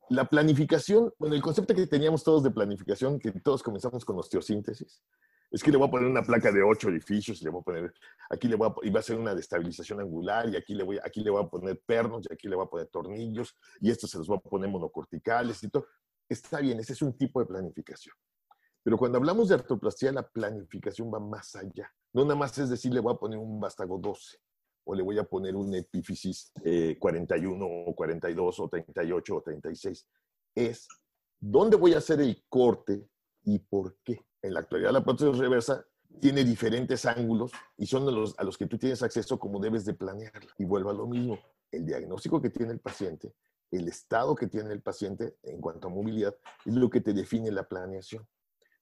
La 0.09 0.25
planificación, 0.25 1.13
bueno, 1.19 1.35
el 1.35 1.43
concepto 1.43 1.75
que 1.75 1.87
teníamos 1.87 2.25
todos 2.25 2.43
de 2.43 2.51
planificación, 2.51 3.19
que 3.19 3.33
todos 3.33 3.63
comenzamos 3.63 4.03
con 4.07 4.19
osteosíntesis, 4.19 5.03
es 5.51 5.63
que 5.63 5.71
le 5.71 5.77
voy 5.77 5.89
a 5.89 5.91
poner 5.91 6.09
una 6.09 6.23
placa 6.23 6.51
de 6.51 6.63
ocho 6.63 6.89
edificios, 6.89 7.43
le 7.43 7.51
voy 7.51 7.61
a 7.61 7.65
poner, 7.65 7.95
aquí 8.31 8.49
le 8.49 8.57
voy 8.57 8.69
a, 8.69 8.87
y 8.87 8.91
va 8.91 8.99
a 8.99 9.01
hacer 9.01 9.17
una 9.17 9.35
destabilización 9.35 10.01
angular, 10.01 10.49
y 10.49 10.57
aquí 10.57 10.75
le, 10.75 10.85
voy, 10.85 10.99
aquí 11.05 11.21
le 11.21 11.31
voy 11.31 11.45
a 11.45 11.49
poner 11.49 11.79
pernos, 11.85 12.27
y 12.29 12.33
aquí 12.33 12.49
le 12.49 12.57
voy 12.57 12.65
a 12.65 12.71
poner 12.71 12.87
tornillos, 12.87 13.57
y 13.81 13.91
estos 13.91 14.11
se 14.11 14.17
los 14.17 14.27
voy 14.27 14.39
a 14.39 14.41
poner 14.49 14.71
monocorticales 14.71 15.63
y 15.63 15.69
todo. 15.69 15.87
Está 16.29 16.61
bien, 16.61 16.79
ese 16.79 16.93
es 16.93 17.03
un 17.03 17.17
tipo 17.17 17.41
de 17.41 17.47
planificación. 17.47 18.15
Pero 18.83 18.97
cuando 18.97 19.19
hablamos 19.19 19.49
de 19.49 19.55
artroplastia, 19.55 20.13
la 20.13 20.29
planificación 20.29 21.13
va 21.13 21.21
más 21.21 21.55
allá. 21.57 21.91
No 22.13 22.23
nada 22.23 22.37
más 22.37 22.57
es 22.59 22.71
decir, 22.71 22.93
le 22.93 23.01
voy 23.01 23.15
a 23.15 23.19
poner 23.19 23.39
un 23.39 23.61
vástago 23.61 23.99
12, 23.99 24.39
o 24.85 24.95
le 24.95 25.03
voy 25.03 25.19
a 25.19 25.25
poner 25.25 25.55
un 25.55 25.75
epífisis 25.75 26.51
eh, 26.65 26.97
41 26.99 27.67
o 27.67 27.95
42 27.95 28.61
o 28.61 28.69
38 28.69 29.37
o 29.37 29.43
36. 29.43 30.09
Es 30.55 30.89
dónde 31.39 31.77
voy 31.77 31.95
a 31.95 31.99
hacer 31.99 32.21
el 32.21 32.45
corte 32.49 33.07
y 33.45 33.59
por 33.59 33.99
qué. 34.03 34.25
En 34.41 34.55
la 34.55 34.61
actualidad 34.61 34.93
la 34.93 35.05
prótesis 35.05 35.37
reversa 35.37 35.85
tiene 36.21 36.45
diferentes 36.45 37.05
ángulos 37.05 37.53
y 37.77 37.87
son 37.87 38.07
los, 38.07 38.39
a 38.39 38.45
los 38.45 38.57
que 38.57 38.67
tú 38.67 38.79
tienes 38.79 39.03
acceso 39.03 39.39
como 39.39 39.61
debes 39.61 39.85
de 39.85 39.95
planearla. 39.95 40.53
Y 40.59 40.65
vuelvo 40.65 40.91
a 40.91 40.95
lo 40.95 41.07
mismo, 41.07 41.39
el 41.71 41.85
diagnóstico 41.85 42.41
que 42.41 42.51
tiene 42.51 42.73
el 42.73 42.81
paciente, 42.81 43.35
el 43.71 43.89
estado 43.89 44.35
que 44.35 44.47
tiene 44.47 44.73
el 44.73 44.83
paciente 44.83 45.37
en 45.43 45.61
cuanto 45.61 45.89
a 45.89 45.91
movilidad, 45.91 46.35
es 46.65 46.75
lo 46.75 46.89
que 46.91 47.01
te 47.01 47.13
define 47.13 47.51
la 47.51 47.69
planeación. 47.69 48.27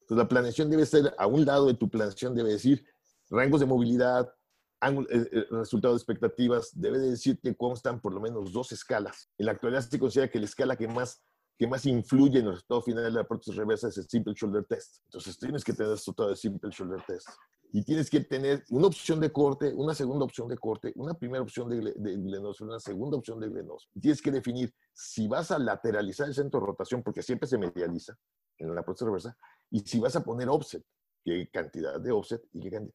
Entonces 0.01 0.23
la 0.23 0.29
planeación 0.29 0.71
debe 0.71 0.87
ser, 0.87 1.15
a 1.19 1.27
un 1.27 1.45
lado 1.45 1.67
de 1.67 1.75
tu 1.75 1.89
planeación 1.89 2.35
debe 2.35 2.51
decir 2.51 2.85
rangos 3.29 3.61
de 3.61 3.67
movilidad, 3.67 4.33
ángulo, 4.81 5.09
eh, 5.11 5.29
eh, 5.33 5.47
resultados 5.51 5.97
de 5.97 6.03
expectativas, 6.03 6.71
debe 6.73 6.99
de 6.99 7.11
decir 7.11 7.41
que 7.41 7.57
constan 7.57 8.01
por 8.01 8.13
lo 8.13 8.21
menos 8.21 8.53
dos 8.53 8.71
escalas. 8.73 9.31
En 9.39 9.47
la 9.47 9.53
actualidad 9.53 9.81
se 9.81 9.99
considera 9.99 10.31
que 10.31 10.39
la 10.39 10.45
escala 10.45 10.77
que 10.77 10.87
más 10.87 11.23
que 11.59 11.67
más 11.67 11.87
influye 11.87 12.41
en 12.41 12.47
el 12.47 12.53
resultado 12.53 12.83
final 12.83 13.05
de 13.05 13.11
la 13.11 13.25
prótesis 13.25 13.57
reversa 13.57 13.89
es 13.89 13.97
el 13.99 14.09
Simple 14.09 14.35
Shoulder 14.35 14.65
Test. 14.65 14.99
Entonces 15.05 15.39
tienes 15.39 15.65
que 15.65 15.73
tener 15.73 15.91
el 15.91 15.97
resultado 15.97 16.29
del 16.29 16.37
Simple 16.37 16.71
Shoulder 16.71 17.03
Test. 17.07 17.29
Y 17.73 17.83
tienes 17.83 18.09
que 18.09 18.21
tener 18.21 18.65
una 18.71 18.87
opción 18.87 19.21
de 19.21 19.33
corte, 19.33 19.75
una 19.75 19.95
segunda 19.95 20.25
opción 20.25 20.49
de 20.49 20.57
corte, 20.57 20.93
una 20.97 21.15
primera 21.15 21.43
opción 21.43 21.69
de, 21.69 21.93
de 21.97 22.55
una 22.61 22.79
segunda 22.79 23.17
opción 23.17 23.41
de 23.41 23.49
glenoso. 23.49 23.89
Y 23.95 24.01
tienes 24.01 24.23
que 24.23 24.31
definir 24.31 24.73
si 24.93 25.27
vas 25.27 25.51
a 25.51 25.59
lateralizar 25.59 26.29
el 26.29 26.35
centro 26.35 26.61
de 26.61 26.67
rotación, 26.67 27.03
porque 27.03 27.23
siempre 27.23 27.49
se 27.49 27.59
medializa 27.59 28.17
en 28.59 28.75
la 28.75 28.83
prótesis 28.83 29.07
reversa, 29.07 29.37
y 29.71 29.81
si 29.81 29.99
vas 29.99 30.15
a 30.17 30.25
poner 30.25 30.49
offset, 30.49 30.85
qué 31.25 31.49
cantidad 31.53 32.01
de 32.01 32.13
offset 32.13 32.43
y 32.53 32.61
qué 32.61 32.71
cantidad. 32.71 32.95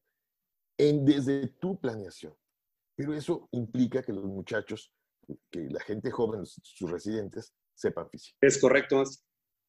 En, 0.78 1.04
desde 1.04 1.48
tu 1.48 1.78
planeación. 1.78 2.34
Pero 2.96 3.14
eso 3.14 3.48
implica 3.52 4.02
que 4.02 4.12
los 4.12 4.24
muchachos, 4.24 4.92
que 5.50 5.68
la 5.68 5.80
gente 5.80 6.10
joven, 6.10 6.44
sus 6.44 6.90
residentes, 6.90 7.54
sepan 7.74 8.08
física. 8.08 8.36
Es 8.40 8.60
correcto, 8.60 8.96
maestro. 8.96 9.24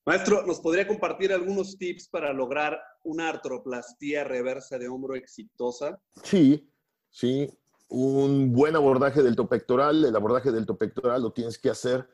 Maestro, 0.05 0.45
¿nos 0.45 0.59
podría 0.59 0.85
compartir 0.85 1.31
algunos 1.31 1.77
tips 1.77 2.09
para 2.09 2.33
lograr 2.33 2.77
una 3.03 3.29
artroplastía 3.29 4.25
reversa 4.25 4.77
de 4.77 4.89
hombro 4.89 5.15
exitosa? 5.15 5.97
Sí, 6.23 6.69
sí. 7.09 7.49
Un 7.87 8.51
buen 8.51 8.75
abordaje 8.75 9.23
del 9.23 9.37
topectoral. 9.37 10.03
El 10.03 10.15
abordaje 10.15 10.51
del 10.51 10.65
topectoral 10.65 11.21
lo 11.21 11.31
tienes 11.31 11.57
que 11.57 11.69
hacer 11.69 12.05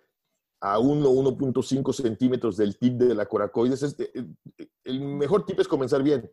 a 0.62 0.78
1 0.78 1.10
1.5 1.10 1.94
centímetros 1.94 2.58
del 2.58 2.78
tip 2.78 2.94
de 2.94 3.16
la 3.16 3.26
coracoides. 3.26 3.82
Eh, 3.84 3.96
eh, 4.14 4.68
el 4.84 5.02
mejor 5.02 5.46
tip 5.46 5.60
es 5.60 5.68
comenzar 5.68 6.04
bien. 6.04 6.30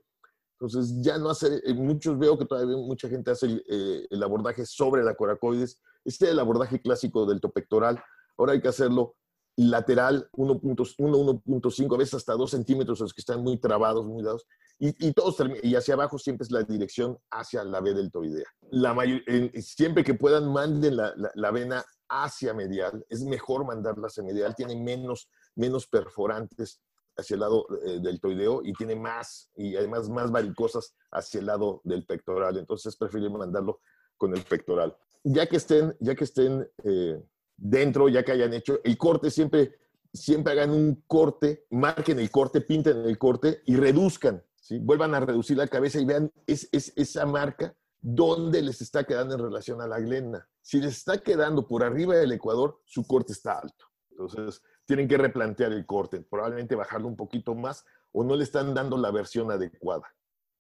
Entonces, 0.59 1.01
ya 1.01 1.17
no 1.17 1.31
hacer, 1.31 1.63
eh, 1.65 1.75
muchos 1.75 2.19
veo 2.19 2.37
que 2.39 2.45
todavía 2.45 2.77
mucha 2.77 3.09
gente 3.09 3.31
hace 3.31 3.63
el, 3.67 4.23
abordaje 4.23 4.67
sobre 4.67 5.03
la 5.05 5.15
coracoides. 5.15 5.81
Este 6.05 6.27
es 6.27 6.31
el 6.33 6.39
abordaje 6.39 6.81
clásico 6.81 7.25
del 7.25 7.41
topectoral. 7.41 8.03
Ahora 8.37 8.53
hay 8.53 8.61
que 8.61 8.69
hacerlo 8.69 9.17
lateral 9.57 10.29
1.5, 10.33 11.95
a 11.95 11.99
veces 11.99 12.15
hasta 12.15 12.35
2 12.35 12.51
centímetros, 12.51 13.01
los 13.01 13.15
que 13.15 13.23
están 13.23 13.43
muy 13.43 13.59
trabados, 13.59 14.07
muy 14.07 14.23
dados. 14.23 14.47
Y, 14.79 15.09
y, 15.09 15.13
todos, 15.13 15.37
y 15.63 15.75
hacia 15.75 15.95
abajo 15.95 16.19
siempre 16.19 16.45
es 16.45 16.51
la 16.51 16.63
dirección 16.63 17.19
hacia 17.31 17.65
la 17.65 17.81
B 17.81 17.95
deltoidea. 17.95 18.47
La 18.71 18.93
mayor, 18.93 19.23
siempre 19.61 20.05
que 20.05 20.15
puedan, 20.15 20.53
manden 20.53 20.97
la, 20.97 21.15
la 21.35 21.51
vena 21.51 21.85
hacia 22.09 22.55
medial, 22.55 23.05
es 23.09 23.25
mejor 23.25 23.65
mandarla 23.67 24.09
hacia 24.09 24.23
medial, 24.23 24.55
tiene 24.55 24.77
menos, 24.77 25.31
menos 25.55 25.87
perforantes 25.87 26.81
hacia 27.17 27.35
el 27.35 27.41
lado 27.41 27.67
eh, 27.85 27.99
del 28.01 28.21
toideo 28.21 28.61
y 28.63 28.73
tiene 28.75 28.95
más, 28.95 29.51
y 29.57 29.77
además 29.77 30.09
más 30.09 30.31
varicosas 30.31 30.95
hacia 31.11 31.41
el 31.41 31.47
lado 31.47 31.81
del 31.85 32.05
pectoral. 32.05 32.59
Entonces 32.59 32.93
es 32.93 32.97
preferible 32.97 33.31
mandarlo 33.31 33.81
con 34.17 34.37
el 34.37 34.43
pectoral. 34.45 34.97
Ya 35.25 35.47
que 35.47 35.57
estén, 35.57 35.97
ya 36.01 36.15
que 36.15 36.25
estén 36.25 36.69
eh, 36.85 37.21
dentro, 37.57 38.09
ya 38.09 38.23
que 38.25 38.33
hayan 38.33 38.55
hecho 38.55 38.81
el 38.85 38.97
corte, 38.99 39.31
siempre, 39.31 39.79
siempre 40.13 40.53
hagan 40.53 40.71
un 40.71 41.03
corte, 41.07 41.67
marquen 41.71 42.19
el 42.21 42.31
corte, 42.31 42.61
pinten 42.61 43.05
el 43.05 43.19
corte 43.19 43.63
y 43.67 43.77
reduzcan, 43.77 44.43
¿sí? 44.61 44.79
vuelvan 44.79 45.15
a 45.15 45.21
reducir 45.21 45.57
la 45.57 45.69
cabeza 45.69 46.01
y 46.01 46.05
vean 46.05 46.33
es, 46.47 46.69
es, 46.73 46.93
esa 46.97 47.27
marca 47.27 47.75
dónde 48.01 48.63
les 48.63 48.81
está 48.83 49.05
quedando 49.05 49.35
en 49.35 49.41
relación 49.41 49.81
a 49.81 49.89
la 49.89 49.99
glena. 49.99 50.49
Si 50.63 50.81
les 50.81 50.99
está 50.99 51.19
quedando 51.19 51.67
por 51.67 51.83
arriba 51.83 52.15
del 52.15 52.33
ecuador, 52.33 52.81
su 52.85 53.07
corte 53.07 53.33
está 53.33 53.59
alto. 53.59 53.87
Entonces, 54.11 54.63
tienen 54.87 55.09
que 55.09 55.19
replantear 55.19 55.73
el 55.73 55.85
corte, 55.85 56.21
probablemente 56.21 56.77
bajarlo 56.77 57.09
un 57.09 57.17
poquito 57.17 57.55
más 57.55 57.85
o 58.13 58.25
no 58.25 58.37
le 58.37 58.45
están 58.45 58.73
dando 58.75 58.97
la 58.97 59.11
versión 59.11 59.51
adecuada. 59.51 60.07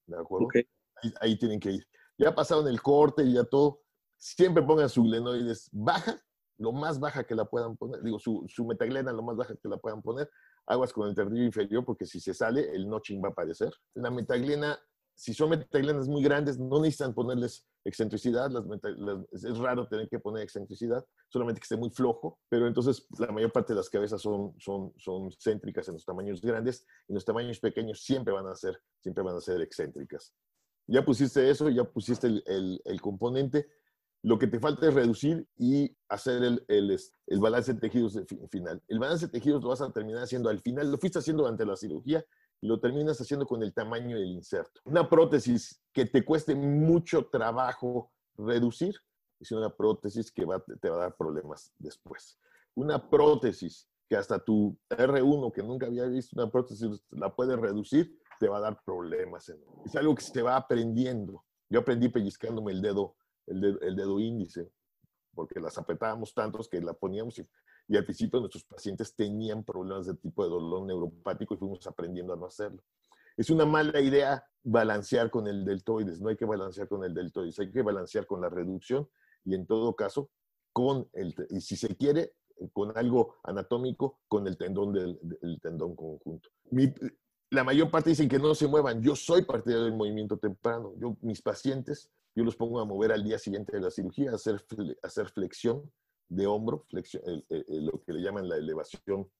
¿De 0.07 0.19
acuerdo? 0.19 0.49
Ahí, 1.21 1.39
tienen 1.39 1.61
que 1.61 1.73
ir. 1.73 1.89
Ya 2.19 2.35
pasaron 2.35 2.67
el 2.69 2.83
corte 2.83 3.23
y 3.23 3.35
ya 3.35 3.45
todo. 3.45 3.83
Siempre 4.17 4.63
pongan 4.63 4.89
su 4.89 5.05
glenoides 5.05 5.69
baja, 5.73 6.21
lo 6.59 6.73
más 6.73 6.99
baja 7.01 7.25
que 7.25 7.35
la 7.35 7.45
puedan 7.45 7.77
poner. 7.77 8.03
Digo, 8.03 8.19
su, 8.19 8.45
su 8.49 8.64
metaglena 8.66 9.12
lo 9.12 9.23
más 9.23 9.37
baja 9.37 9.55
que 9.57 9.69
la 9.69 9.77
puedan 9.77 10.03
poner. 10.03 10.31
Aguas 10.66 10.92
con 10.92 11.09
el 11.09 11.14
terdillo 11.14 11.45
inferior 11.45 11.85
porque 11.85 12.07
si 12.07 12.21
se 12.21 12.35
sale, 12.35 12.75
el 12.75 12.88
notching 12.88 13.23
va 13.23 13.29
a 13.29 13.33
aparecer. 13.33 13.73
La 13.95 14.11
metaglena 14.11 14.79
si 15.16 15.33
son 15.33 15.49
metaglenas 15.49 16.07
muy 16.07 16.23
grandes, 16.23 16.59
no 16.59 16.79
necesitan 16.79 17.14
ponerles 17.14 17.66
excentricidad. 17.85 18.51
Las 18.51 18.64
es 19.33 19.59
raro 19.59 19.88
tener 19.88 20.09
que 20.09 20.19
poner 20.19 20.42
excentricidad, 20.42 21.05
solamente 21.29 21.59
que 21.59 21.64
esté 21.64 21.77
muy 21.77 21.88
flojo. 21.88 22.38
Pero 22.51 22.66
entonces 22.66 23.07
la 23.19 23.33
mayor 23.33 23.51
parte 23.51 23.73
de 23.73 23.79
las 23.79 23.88
cabezas 23.88 24.21
son, 24.21 24.55
son, 24.61 24.92
son 24.99 25.31
céntricas 25.33 25.88
en 25.88 25.95
los 25.95 26.05
tamaños 26.05 26.42
grandes 26.42 26.87
y 27.09 27.14
los 27.14 27.25
tamaños 27.25 27.59
pequeños 27.59 28.03
siempre 28.03 28.35
van 28.35 28.47
a 28.47 28.55
ser, 28.55 28.79
siempre 29.01 29.25
van 29.25 29.37
a 29.37 29.40
ser 29.40 29.62
excéntricas. 29.62 30.35
Ya 30.87 31.03
pusiste 31.03 31.49
eso, 31.49 31.71
ya 31.71 31.85
pusiste 31.85 32.27
el, 32.27 32.83
el, 32.85 33.01
componente. 33.01 33.69
Lo 34.22 34.38
que 34.38 34.46
te 34.46 34.59
falta 34.59 34.88
es 34.88 34.94
reducir 34.94 35.46
y 35.57 35.96
hacer 36.09 36.42
el, 36.42 36.64
el, 36.68 36.98
el 37.26 37.40
balance 37.40 37.74
de 37.74 37.81
tejidos 37.81 38.18
final. 38.50 38.83
El 38.88 38.98
balance 38.98 39.26
de 39.26 39.33
tejidos 39.33 39.62
lo 39.62 39.68
vas 39.68 39.81
a 39.81 39.92
terminar 39.92 40.22
haciendo 40.22 40.48
al 40.48 40.61
final. 40.61 40.90
Lo 40.90 40.98
fuiste 40.98 41.18
haciendo 41.18 41.44
durante 41.44 41.64
la 41.64 41.76
cirugía 41.76 42.24
lo 42.62 42.81
terminas 42.81 43.20
haciendo 43.20 43.46
con 43.46 43.62
el 43.62 43.72
tamaño 43.72 44.16
del 44.16 44.31
inserto. 44.31 44.81
Una 44.85 45.09
prótesis 45.09 45.81
que 45.92 46.07
te 46.07 46.24
cueste 46.24 46.55
mucho 46.55 47.26
trabajo 47.26 48.11
reducir 48.37 48.94
es 49.40 49.52
una 49.52 49.70
prótesis 49.70 50.33
que 50.33 50.46
te 50.81 50.90
va 50.90 50.96
a 50.96 51.00
dar 51.00 51.16
problemas 51.16 51.72
después. 51.79 52.38
Una 52.74 53.09
prótesis 53.09 53.88
que 54.09 54.16
hasta 54.16 54.38
tu 54.38 54.76
R1, 54.88 55.52
que 55.52 55.62
nunca 55.62 55.87
había 55.87 56.07
visto 56.07 56.40
una 56.40 56.50
prótesis, 56.50 57.02
la 57.11 57.35
puedes 57.35 57.59
reducir, 57.59 58.18
te 58.38 58.48
va 58.48 58.59
a 58.59 58.61
dar 58.61 58.81
problemas. 58.85 59.52
Es 59.85 59.96
algo 59.96 60.14
que 60.14 60.22
se 60.22 60.42
va 60.42 60.57
aprendiendo. 60.57 61.44
Yo 61.68 61.81
aprendí 61.81 62.09
pellizcándome 62.09 62.72
el 62.72 62.81
dedo, 62.81 63.16
el 63.47 63.79
el 63.81 63.97
dedo 63.97 64.21
índice, 64.21 64.71
porque 65.35 65.61
las 65.61 65.79
apretábamos 65.79 66.35
tantos 66.35 66.69
que 66.69 66.81
la 66.81 66.95
poníamos 66.95 67.39
y 67.39 67.47
y 67.89 67.97
al 67.97 68.05
principio 68.05 68.41
nuestros 68.41 68.65
pacientes 68.65 69.15
tenían 69.15 69.63
problemas 69.65 70.07
de 70.07 70.15
tipo 70.15 70.43
de 70.43 70.51
dolor 70.51 70.87
neuropático 70.87 71.55
y 71.55 71.57
fuimos 71.57 71.87
aprendiendo 71.87 72.33
a 72.33 72.37
no 72.37 72.47
hacerlo. 72.47 72.83
Es 73.37 73.51
una 73.51 73.65
mala 73.65 74.01
idea 74.01 74.45
balancear 74.65 75.31
con 75.31 75.47
el 75.47 75.65
deltoides, 75.65 76.21
no 76.21 76.31
hay 76.31 76.37
que 76.37 76.47
balancear 76.47 76.89
con 76.89 77.05
el 77.05 77.15
deltoides, 77.15 77.59
hay 77.59 77.71
que 77.71 77.83
balancear 77.83 78.27
con 78.27 78.41
la 78.41 78.49
reducción 78.49 79.09
y 79.45 79.55
en 79.55 79.67
todo 79.67 79.95
caso 79.95 80.31
con 80.73 81.09
el, 81.13 81.35
y 81.51 81.61
si 81.61 81.77
se 81.77 81.97
quiere, 81.97 82.35
con 82.73 82.97
algo 82.97 83.37
anatómico, 83.45 84.21
con 84.29 84.47
el 84.47 84.57
tendón 84.57 84.93
del, 84.93 85.61
tendón 85.63 85.95
conjunto. 85.95 86.49
La 87.51 87.65
mayor 87.65 87.91
parte 87.91 88.11
dicen 88.11 88.29
que 88.29 88.39
no 88.39 88.55
se 88.55 88.67
muevan. 88.67 89.03
Yo 89.03 89.15
soy 89.15 89.43
partidario 89.43 89.85
del 89.85 89.95
movimiento 89.95 90.37
temprano. 90.37 90.93
Yo, 90.99 91.17
mis 91.21 91.43
pacientes, 91.43 92.11
yo 92.35 92.45
los 92.45 92.57
pongo 92.57 92.81
a 92.81 92.85
mover 92.85 93.13
al 93.13 93.25
día 93.25 93.39
siguiente 93.39 93.73
de 93.73 93.81
la 93.81 93.91
cirugía, 93.91 94.33
hacer, 94.33 94.65
hacer 95.03 95.29
flexión, 95.31 95.91
de 96.29 96.47
hombro, 96.47 96.85
flexión, 96.89 97.23
lo 97.49 98.03
que 98.03 98.13
le 98.13 98.21
llaman 98.21 98.49
la 98.49 98.57
elevación, 98.57 99.31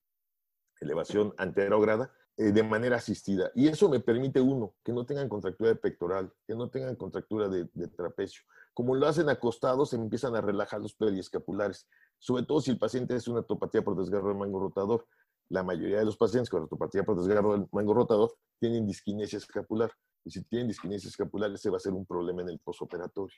elevación 0.81 1.35
anterógrada, 1.37 2.13
eh, 2.39 2.53
de 2.53 2.63
manera 2.63 2.97
asistida. 2.97 3.51
Y 3.55 3.67
eso 3.67 3.89
me 3.89 3.99
permite, 3.99 4.43
uno, 4.43 4.75
que 4.85 4.93
no 4.93 5.07
tengan 5.07 5.27
contractura 5.27 5.71
de 5.71 5.77
pectoral, 5.77 6.31
que 6.47 6.55
no 6.55 6.69
tengan 6.69 6.95
contractura 6.95 7.49
de, 7.49 7.67
trapecio. 7.89 8.43
Como 8.75 8.95
lo 8.95 9.07
hacen 9.07 9.31
acostados, 9.31 9.91
se 9.91 9.97
empiezan 9.97 10.37
a 10.37 10.43
relajar 10.43 10.83
los 10.83 10.95
periescapulares, 10.95 11.89
sobre 12.19 12.43
todo 12.43 12.61
si 12.61 12.71
el 12.71 12.79
paciente 12.79 13.17
es 13.17 13.27
una 13.27 13.43
topatía 13.43 13.83
por 13.83 13.97
desgarro 13.97 14.29
del 14.29 14.37
mango 14.37 14.61
rotador. 14.61 15.07
La 15.49 15.63
mayoría 15.63 15.99
de 15.99 16.05
los 16.05 16.17
pacientes 16.17 16.51
con 16.51 16.69
topatía 16.69 17.05
por 17.05 17.17
desgarro 17.17 17.53
del 17.53 17.69
mango 17.73 17.95
rotador 17.95 18.35
tienen 18.59 18.87
disquinesia 18.87 19.39
escapular. 19.39 19.91
Y 20.25 20.31
si 20.31 20.43
tienen 20.45 20.69
disquinesia 20.69 21.09
escapular, 21.09 21.51
ese 21.53 21.71
va 21.71 21.77
a 21.77 21.81
ser 21.81 21.93
un 21.93 22.05
problema 22.05 22.43
en 22.43 22.49
el 22.49 22.59
posoperatorio. 22.59 23.37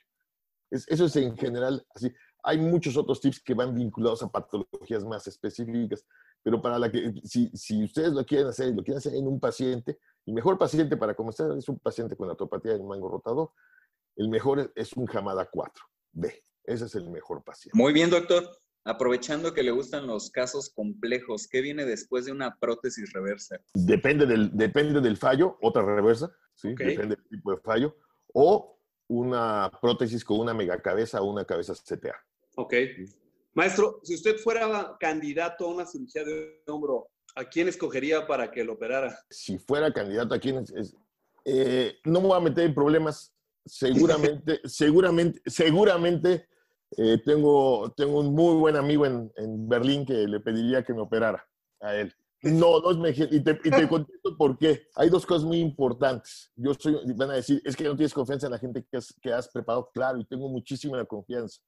eso 0.71 1.05
es 1.05 1.15
en 1.15 1.37
general 1.37 1.85
así. 1.93 2.11
Hay 2.43 2.57
muchos 2.57 2.97
otros 2.97 3.21
tips 3.21 3.41
que 3.43 3.53
van 3.53 3.75
vinculados 3.75 4.23
a 4.23 4.29
patologías 4.29 5.05
más 5.05 5.27
específicas, 5.27 6.05
pero 6.41 6.61
para 6.61 6.79
la 6.79 6.91
que, 6.91 7.13
si, 7.23 7.49
si 7.53 7.83
ustedes 7.83 8.13
lo 8.13 8.25
quieren 8.25 8.47
hacer 8.47 8.73
lo 8.73 8.83
quieren 8.83 8.97
hacer 8.97 9.13
en 9.13 9.27
un 9.27 9.39
paciente, 9.39 9.99
el 10.25 10.33
mejor 10.33 10.57
paciente 10.57 10.97
para 10.97 11.15
comenzar 11.15 11.51
es 11.57 11.67
un 11.69 11.79
paciente 11.79 12.15
con 12.15 12.29
atopatía 12.29 12.73
del 12.73 12.83
mango 12.83 13.09
rotador. 13.09 13.51
El 14.15 14.29
mejor 14.29 14.71
es 14.75 14.93
un 14.93 15.07
Hamada 15.11 15.49
4, 15.51 15.83
B. 16.11 16.43
Ese 16.63 16.85
es 16.85 16.95
el 16.95 17.09
mejor 17.09 17.43
paciente. 17.43 17.77
Muy 17.77 17.93
bien, 17.93 18.09
doctor. 18.09 18.49
Aprovechando 18.85 19.53
que 19.53 19.63
le 19.63 19.71
gustan 19.71 20.07
los 20.07 20.31
casos 20.31 20.69
complejos, 20.69 21.47
¿qué 21.47 21.61
viene 21.61 21.85
después 21.85 22.25
de 22.25 22.31
una 22.31 22.57
prótesis 22.57 23.11
reversa? 23.13 23.59
Depende 23.73 24.25
del, 24.25 24.55
depende 24.55 25.01
del 25.01 25.17
fallo, 25.17 25.57
otra 25.61 25.83
reversa, 25.83 26.31
¿sí? 26.55 26.69
depende 26.69 27.15
del 27.15 27.27
tipo 27.27 27.51
de 27.51 27.57
fallo, 27.61 27.97
o 28.33 28.79
una 29.07 29.71
prótesis 29.81 30.23
con 30.23 30.39
una 30.39 30.53
megacabeza 30.53 31.21
o 31.21 31.29
una 31.29 31.45
cabeza 31.45 31.73
CTA. 31.73 32.15
Ok. 32.55 32.73
Maestro, 33.53 33.99
si 34.03 34.15
usted 34.15 34.37
fuera 34.37 34.95
candidato 34.99 35.65
a 35.65 35.73
una 35.73 35.85
cirugía 35.85 36.23
de 36.23 36.61
hombro, 36.67 37.09
¿a 37.35 37.45
quién 37.45 37.67
escogería 37.67 38.27
para 38.27 38.51
que 38.51 38.63
lo 38.63 38.73
operara? 38.73 39.19
Si 39.29 39.57
fuera 39.57 39.91
candidato 39.91 40.35
a 40.35 40.39
quién 40.39 40.57
es, 40.57 40.95
eh, 41.45 41.97
no 42.05 42.21
me 42.21 42.27
voy 42.27 42.37
a 42.37 42.41
meter 42.41 42.65
en 42.65 42.73
problemas. 42.73 43.33
Seguramente, 43.65 44.61
seguramente, 44.65 45.41
seguramente 45.45 46.47
eh, 46.97 47.17
tengo, 47.23 47.91
tengo 47.95 48.19
un 48.19 48.33
muy 48.33 48.55
buen 48.55 48.75
amigo 48.75 49.05
en, 49.05 49.31
en, 49.35 49.67
Berlín 49.67 50.05
que 50.05 50.27
le 50.27 50.39
pediría 50.39 50.83
que 50.83 50.93
me 50.93 51.01
operara 51.01 51.45
a 51.81 51.95
él. 51.95 52.13
No, 52.41 52.79
no 52.79 52.91
es 52.91 52.97
mejor. 52.97 53.27
Y 53.31 53.41
te, 53.41 53.59
y 53.63 53.69
te 53.69 53.87
contesto 53.89 54.37
por 54.37 54.57
qué. 54.57 54.87
Hay 54.95 55.09
dos 55.09 55.25
cosas 55.25 55.43
muy 55.43 55.59
importantes. 55.59 56.51
Yo 56.55 56.73
soy, 56.73 56.97
van 57.15 57.31
a 57.31 57.35
decir, 57.35 57.61
es 57.65 57.75
que 57.75 57.83
no 57.83 57.95
tienes 57.95 58.13
confianza 58.13 58.47
en 58.47 58.53
la 58.53 58.59
gente 58.59 58.85
que 58.89 58.97
has, 58.97 59.13
que 59.21 59.31
has 59.31 59.47
preparado. 59.49 59.89
Claro, 59.93 60.19
y 60.19 60.25
tengo 60.25 60.47
muchísima 60.49 61.03
confianza 61.05 61.59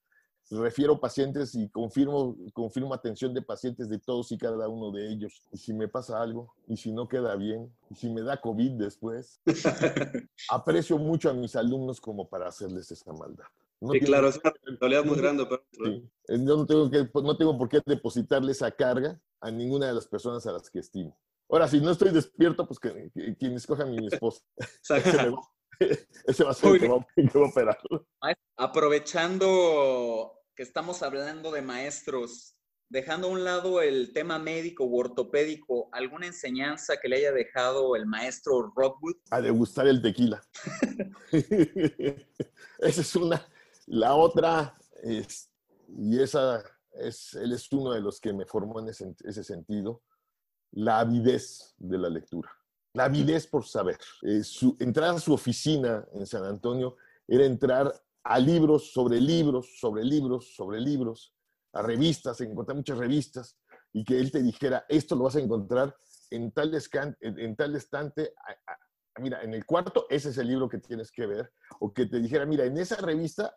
refiero 0.59 0.99
pacientes 0.99 1.55
y 1.55 1.69
confirmo, 1.69 2.35
confirmo 2.53 2.93
atención 2.93 3.33
de 3.33 3.41
pacientes 3.41 3.87
de 3.89 3.99
todos 3.99 4.31
y 4.31 4.37
cada 4.37 4.67
uno 4.67 4.91
de 4.91 5.09
ellos. 5.09 5.41
Y 5.51 5.57
si 5.57 5.73
me 5.73 5.87
pasa 5.87 6.21
algo, 6.21 6.53
y 6.67 6.77
si 6.77 6.91
no 6.91 7.07
queda 7.07 7.35
bien, 7.35 7.73
y 7.89 7.95
si 7.95 8.09
me 8.09 8.21
da 8.21 8.41
COVID 8.41 8.71
después, 8.71 9.39
aprecio 10.49 10.97
mucho 10.97 11.29
a 11.29 11.33
mis 11.33 11.55
alumnos 11.55 12.01
como 12.01 12.27
para 12.27 12.47
hacerles 12.47 12.91
esa 12.91 13.13
maldad. 13.13 13.45
No 13.81 13.93
sí, 13.93 13.99
claro, 13.99 14.27
es 14.27 14.37
una 14.37 14.51
responsabilidad 14.51 15.03
muy 15.05 15.17
grande. 15.17 15.47
Sí. 15.71 16.09
Yo 16.27 16.37
no 16.37 16.65
tengo, 16.67 16.91
que, 16.91 17.09
no 17.13 17.35
tengo 17.35 17.57
por 17.57 17.67
qué 17.67 17.81
depositarle 17.83 18.51
esa 18.51 18.69
carga 18.71 19.19
a 19.41 19.49
ninguna 19.49 19.87
de 19.87 19.93
las 19.93 20.07
personas 20.07 20.45
a 20.45 20.51
las 20.51 20.69
que 20.69 20.79
estimo. 20.79 21.19
Ahora, 21.49 21.67
si 21.67 21.81
no 21.81 21.89
estoy 21.89 22.11
despierto, 22.11 22.67
pues 22.67 22.79
que, 22.79 23.11
quien 23.37 23.53
escoja 23.53 23.83
a 23.83 23.87
mi 23.87 24.07
esposa. 24.07 24.41
Ese 26.27 26.43
va 26.43 26.51
a 26.51 26.53
ser 26.53 26.75
el 26.75 26.79
que 26.79 26.87
va, 26.87 26.95
a 26.95 27.49
operar. 27.49 27.77
Aprovechando 28.55 30.31
que 30.55 30.61
estamos 30.61 31.01
hablando 31.01 31.51
de 31.51 31.63
maestros, 31.63 32.55
dejando 32.89 33.27
a 33.27 33.31
un 33.31 33.43
lado 33.43 33.81
el 33.81 34.13
tema 34.13 34.37
médico 34.37 34.85
u 34.85 34.99
ortopédico, 34.99 35.89
¿alguna 35.91 36.27
enseñanza 36.27 36.97
que 37.01 37.07
le 37.09 37.17
haya 37.17 37.31
dejado 37.31 37.95
el 37.95 38.05
maestro 38.05 38.71
Rockwood? 38.75 39.15
A 39.31 39.41
degustar 39.41 39.87
el 39.87 40.01
tequila. 40.01 40.41
esa 41.31 43.01
es 43.01 43.15
una. 43.15 43.43
La 43.91 44.15
otra, 44.15 44.77
es, 45.03 45.51
y 45.89 46.17
esa 46.17 46.63
es, 46.93 47.33
él 47.33 47.51
es 47.51 47.69
uno 47.73 47.91
de 47.91 47.99
los 47.99 48.21
que 48.21 48.31
me 48.31 48.45
formó 48.45 48.79
en 48.79 48.87
ese, 48.87 49.43
sentido, 49.43 50.01
la 50.71 50.99
avidez 50.99 51.75
de 51.77 51.97
la 51.97 52.07
lectura. 52.07 52.49
La 52.93 53.05
avidez 53.05 53.47
por 53.47 53.65
saber. 53.65 53.97
Eh, 54.21 54.45
su, 54.45 54.77
entrar 54.79 55.15
a 55.15 55.19
su 55.19 55.33
oficina 55.33 56.07
en 56.13 56.25
San 56.25 56.45
Antonio 56.45 56.95
era 57.27 57.43
entrar 57.43 57.93
a 58.23 58.39
libros 58.39 58.93
sobre 58.93 59.19
libros, 59.19 59.77
sobre 59.77 60.05
libros, 60.05 60.55
sobre 60.55 60.79
libros, 60.79 61.33
a 61.73 61.81
revistas, 61.81 62.39
encontrar 62.39 62.77
muchas 62.77 62.97
revistas, 62.97 63.57
y 63.91 64.05
que 64.05 64.17
él 64.17 64.31
te 64.31 64.41
dijera, 64.41 64.85
esto 64.87 65.17
lo 65.17 65.25
vas 65.25 65.35
a 65.35 65.41
encontrar 65.41 65.93
en 66.29 66.53
tal, 66.53 66.71
en 67.19 67.55
tal 67.57 67.75
estante, 67.75 68.33
mira, 69.19 69.41
en 69.41 69.53
el 69.53 69.65
cuarto, 69.65 70.05
ese 70.09 70.29
es 70.29 70.37
el 70.37 70.47
libro 70.47 70.69
que 70.69 70.77
tienes 70.77 71.11
que 71.11 71.25
ver, 71.25 71.51
o 71.81 71.93
que 71.93 72.05
te 72.05 72.21
dijera, 72.21 72.45
mira, 72.45 72.63
en 72.63 72.77
esa 72.77 72.95
revista, 72.95 73.53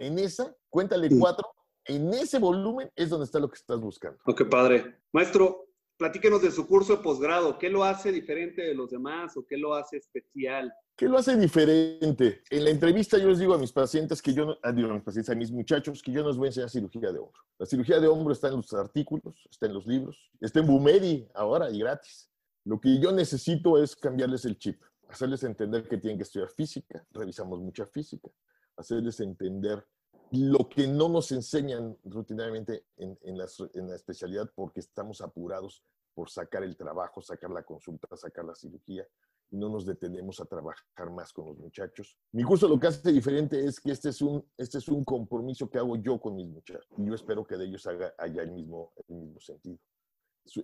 en 0.00 0.18
esa, 0.18 0.54
cuéntale 0.68 1.08
cuatro, 1.18 1.46
en 1.84 2.12
ese 2.14 2.38
volumen 2.38 2.90
es 2.96 3.10
donde 3.10 3.26
está 3.26 3.38
lo 3.38 3.48
que 3.48 3.56
estás 3.56 3.80
buscando. 3.80 4.18
Oh, 4.26 4.34
qué 4.34 4.44
padre. 4.44 4.98
Maestro, 5.12 5.66
platíquenos 5.96 6.42
de 6.42 6.50
su 6.50 6.66
curso 6.66 6.96
de 6.96 7.02
posgrado. 7.02 7.58
¿Qué 7.58 7.70
lo 7.70 7.84
hace 7.84 8.12
diferente 8.12 8.62
de 8.62 8.74
los 8.74 8.90
demás 8.90 9.36
o 9.36 9.46
qué 9.46 9.56
lo 9.56 9.74
hace 9.74 9.96
especial? 9.96 10.72
¿Qué 10.96 11.08
lo 11.08 11.18
hace 11.18 11.36
diferente? 11.36 12.42
En 12.50 12.64
la 12.64 12.70
entrevista 12.70 13.18
yo 13.18 13.28
les 13.28 13.38
digo 13.38 13.54
a 13.54 13.58
mis 13.58 13.72
pacientes 13.72 14.22
que 14.22 14.32
yo, 14.32 14.56
ah, 14.62 14.72
digo 14.72 14.90
a 14.90 14.94
mis 14.94 15.02
pacientes, 15.02 15.30
a 15.30 15.36
mis 15.36 15.52
muchachos, 15.52 16.02
que 16.02 16.10
yo 16.10 16.22
no 16.22 16.28
les 16.28 16.36
voy 16.36 16.46
a 16.46 16.48
enseñar 16.48 16.70
cirugía 16.70 17.12
de 17.12 17.18
hombro. 17.18 17.40
La 17.58 17.66
cirugía 17.66 18.00
de 18.00 18.08
hombro 18.08 18.32
está 18.32 18.48
en 18.48 18.56
los 18.56 18.72
artículos, 18.72 19.46
está 19.50 19.66
en 19.66 19.74
los 19.74 19.86
libros, 19.86 20.30
está 20.40 20.60
en 20.60 20.66
Bumedi 20.66 21.28
ahora 21.34 21.70
y 21.70 21.78
gratis. 21.80 22.30
Lo 22.64 22.80
que 22.80 22.98
yo 22.98 23.12
necesito 23.12 23.80
es 23.80 23.94
cambiarles 23.94 24.44
el 24.44 24.58
chip, 24.58 24.80
hacerles 25.08 25.42
entender 25.44 25.86
que 25.86 25.98
tienen 25.98 26.18
que 26.18 26.24
estudiar 26.24 26.50
física, 26.50 27.06
revisamos 27.12 27.60
mucha 27.60 27.86
física, 27.86 28.28
hacerles 28.76 29.20
entender 29.20 29.84
lo 30.32 30.68
que 30.68 30.86
no 30.86 31.08
nos 31.08 31.30
enseñan 31.32 31.96
rutinariamente 32.04 32.86
en, 32.96 33.18
en, 33.22 33.38
la, 33.38 33.46
en, 33.74 33.88
la, 33.88 33.94
especialidad 33.94 34.50
porque 34.54 34.80
estamos 34.80 35.20
apurados 35.20 35.84
por 36.14 36.30
sacar 36.30 36.64
el 36.64 36.76
trabajo, 36.76 37.20
sacar 37.20 37.50
la 37.50 37.62
consulta, 37.62 38.16
sacar 38.16 38.44
la 38.44 38.54
cirugía 38.54 39.06
y 39.50 39.56
no 39.56 39.68
nos 39.68 39.86
detenemos 39.86 40.40
a 40.40 40.46
trabajar 40.46 41.10
más 41.10 41.32
con 41.32 41.46
los 41.46 41.58
muchachos. 41.58 42.18
Mi 42.32 42.42
curso 42.42 42.66
lo 42.68 42.80
que 42.80 42.88
hace 42.88 43.12
diferente 43.12 43.64
es 43.64 43.78
que 43.78 43.92
este 43.92 44.08
es 44.08 44.20
un, 44.20 44.44
este 44.56 44.78
es 44.78 44.88
un 44.88 45.04
compromiso 45.04 45.70
que 45.70 45.78
hago 45.78 45.96
yo 45.96 46.20
con 46.20 46.34
mis 46.34 46.48
muchachos 46.48 46.88
y 46.96 47.06
yo 47.06 47.14
espero 47.14 47.46
que 47.46 47.56
de 47.56 47.66
ellos 47.66 47.86
haga, 47.86 48.12
haya 48.18 48.42
el 48.42 48.50
mismo, 48.50 48.92
el 49.08 49.16
mismo 49.16 49.38
sentido. 49.38 49.78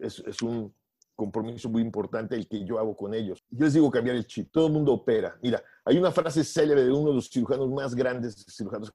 Es, 0.00 0.20
es 0.20 0.42
un, 0.42 0.74
compromiso 1.14 1.68
muy 1.68 1.82
importante 1.82 2.34
el 2.34 2.48
que 2.48 2.64
yo 2.64 2.78
hago 2.78 2.96
con 2.96 3.14
ellos. 3.14 3.42
Yo 3.50 3.64
les 3.64 3.74
digo 3.74 3.90
cambiar 3.90 4.16
el 4.16 4.26
chip. 4.26 4.50
Todo 4.50 4.66
el 4.66 4.72
mundo 4.72 4.92
opera. 4.92 5.38
Mira, 5.42 5.62
hay 5.84 5.98
una 5.98 6.10
frase 6.10 6.44
célebre 6.44 6.84
de 6.84 6.92
uno 6.92 7.10
de 7.10 7.16
los 7.16 7.28
cirujanos 7.28 7.68
más 7.70 7.94
grandes, 7.94 8.44
cirujanos 8.48 8.92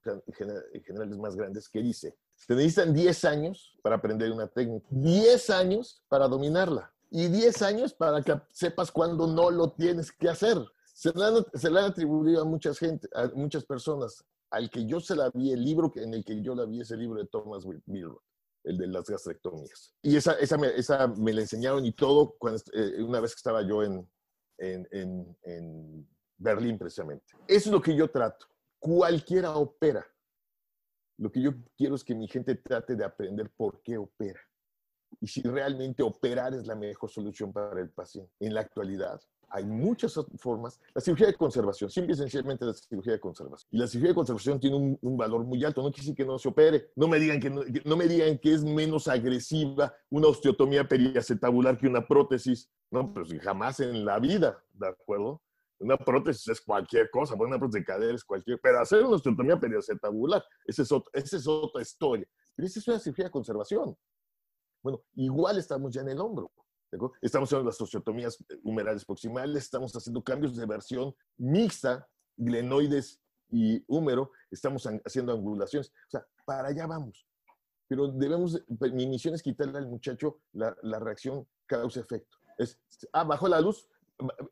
generales 0.84 1.16
más 1.18 1.36
grandes, 1.36 1.68
que 1.68 1.82
dice, 1.82 2.16
se 2.34 2.54
necesitan 2.54 2.94
10 2.94 3.24
años 3.24 3.76
para 3.82 3.96
aprender 3.96 4.30
una 4.32 4.46
técnica, 4.46 4.86
10 4.90 5.50
años 5.50 6.02
para 6.08 6.28
dominarla 6.28 6.92
y 7.10 7.28
10 7.28 7.62
años 7.62 7.94
para 7.94 8.22
que 8.22 8.40
sepas 8.52 8.90
cuándo 8.90 9.26
no 9.26 9.50
lo 9.50 9.72
tienes 9.72 10.12
que 10.12 10.28
hacer. 10.28 10.58
Se 10.94 11.12
le 11.12 11.24
han, 11.24 11.44
se 11.54 11.70
le 11.70 11.78
han 11.78 11.86
atribuido 11.86 12.42
a 12.42 12.44
muchas 12.44 12.78
gente, 12.78 13.08
a 13.14 13.28
muchas 13.34 13.64
personas, 13.64 14.24
al 14.50 14.70
que 14.70 14.86
yo 14.86 14.98
se 15.00 15.14
la 15.14 15.30
vi, 15.30 15.52
el 15.52 15.62
libro 15.62 15.92
en 15.96 16.14
el 16.14 16.24
que 16.24 16.40
yo 16.42 16.54
la 16.54 16.64
vi, 16.64 16.80
ese 16.80 16.96
libro 16.96 17.20
de 17.20 17.26
Thomas 17.26 17.64
Milroy 17.86 18.18
el 18.64 18.78
de 18.78 18.86
las 18.86 19.04
gastrectomías. 19.08 19.94
Y 20.02 20.16
esa, 20.16 20.32
esa, 20.34 20.56
me, 20.56 20.68
esa 20.68 21.06
me 21.08 21.32
la 21.32 21.42
enseñaron 21.42 21.84
y 21.84 21.92
todo 21.92 22.36
cuando, 22.38 22.60
eh, 22.72 23.02
una 23.02 23.20
vez 23.20 23.32
que 23.32 23.38
estaba 23.38 23.62
yo 23.62 23.82
en, 23.82 24.08
en, 24.58 24.88
en, 24.90 25.38
en 25.42 26.08
Berlín 26.36 26.78
precisamente. 26.78 27.24
Eso 27.46 27.68
es 27.68 27.72
lo 27.72 27.80
que 27.80 27.94
yo 27.94 28.10
trato. 28.10 28.46
Cualquiera 28.78 29.56
opera. 29.56 30.06
Lo 31.18 31.30
que 31.32 31.40
yo 31.40 31.52
quiero 31.76 31.96
es 31.96 32.04
que 32.04 32.14
mi 32.14 32.28
gente 32.28 32.54
trate 32.54 32.94
de 32.94 33.04
aprender 33.04 33.50
por 33.50 33.82
qué 33.82 33.98
opera 33.98 34.40
y 35.20 35.26
si 35.26 35.42
realmente 35.42 36.02
operar 36.02 36.54
es 36.54 36.66
la 36.66 36.74
mejor 36.74 37.10
solución 37.10 37.52
para 37.52 37.80
el 37.80 37.90
paciente. 37.90 38.32
En 38.40 38.54
la 38.54 38.60
actualidad, 38.60 39.20
hay 39.50 39.64
muchas 39.64 40.14
formas. 40.36 40.80
La 40.94 41.00
cirugía 41.00 41.26
de 41.26 41.34
conservación, 41.34 41.90
simple 41.90 42.12
y 42.14 42.16
sencillamente 42.16 42.64
la 42.64 42.74
cirugía 42.74 43.12
de 43.12 43.20
conservación. 43.20 43.68
Y 43.70 43.78
la 43.78 43.86
cirugía 43.86 44.10
de 44.10 44.14
conservación 44.14 44.60
tiene 44.60 44.98
un, 45.00 45.16
valor 45.16 45.44
muy 45.44 45.64
alto. 45.64 45.82
No 45.82 45.90
quiere 45.90 46.02
decir 46.02 46.14
que 46.14 46.24
no 46.24 46.38
se 46.38 46.48
opere. 46.48 46.90
No 46.96 47.08
me 47.08 47.18
digan 47.18 47.40
que, 47.40 47.50
no, 47.50 47.96
me 47.96 48.06
digan 48.06 48.38
que 48.38 48.52
es 48.52 48.64
menos 48.64 49.08
agresiva 49.08 49.94
una 50.10 50.28
osteotomía 50.28 50.86
periacetabular 50.86 51.76
que 51.76 51.86
una 51.86 52.06
prótesis. 52.06 52.70
No, 52.90 53.12
pero 53.12 53.26
jamás 53.42 53.80
en 53.80 54.04
la 54.04 54.18
vida, 54.18 54.62
¿de 54.72 54.88
acuerdo? 54.88 55.42
Una 55.80 55.96
prótesis 55.96 56.48
es 56.48 56.60
cualquier 56.60 57.10
cosa, 57.10 57.34
una 57.34 57.58
prótesis 57.58 57.80
de 57.80 57.84
cadera 57.84 58.14
es 58.14 58.24
cualquier, 58.24 58.58
pero 58.60 58.80
hacer 58.80 59.04
una 59.04 59.16
osteotomía 59.16 59.60
periacetabular, 59.60 60.44
esa 60.64 60.82
es, 60.82 60.90
otra, 60.90 61.10
esa 61.12 61.36
es 61.36 61.46
otra 61.46 61.82
historia. 61.82 62.26
Pero 62.56 62.66
esa 62.66 62.80
es 62.80 62.88
una 62.88 62.98
cirugía 62.98 63.26
de 63.26 63.30
conservación. 63.30 63.96
Bueno, 64.82 65.02
igual 65.14 65.58
estamos 65.58 65.92
ya 65.92 66.00
en 66.00 66.08
el 66.08 66.20
hombro. 66.20 66.50
Estamos 67.20 67.48
haciendo 67.48 67.66
las 67.66 67.80
osteotomías 67.80 68.42
humerales 68.62 69.04
proximales, 69.04 69.64
estamos 69.64 69.94
haciendo 69.94 70.22
cambios 70.22 70.56
de 70.56 70.66
versión 70.66 71.14
mixta, 71.36 72.08
glenoides 72.36 73.20
y 73.50 73.82
húmero, 73.86 74.32
estamos 74.50 74.88
haciendo 75.04 75.32
angulaciones. 75.32 75.90
O 75.90 76.10
sea, 76.10 76.26
para 76.44 76.68
allá 76.68 76.86
vamos. 76.86 77.26
Pero 77.88 78.08
debemos, 78.08 78.62
pues, 78.78 78.92
mi 78.92 79.06
misión 79.06 79.34
es 79.34 79.42
quitarle 79.42 79.78
al 79.78 79.86
muchacho 79.86 80.40
la, 80.52 80.76
la 80.82 80.98
reacción 80.98 81.46
causa-efecto. 81.66 82.36
Ah, 83.12 83.24
bajó 83.24 83.48
la 83.48 83.60
luz, 83.60 83.88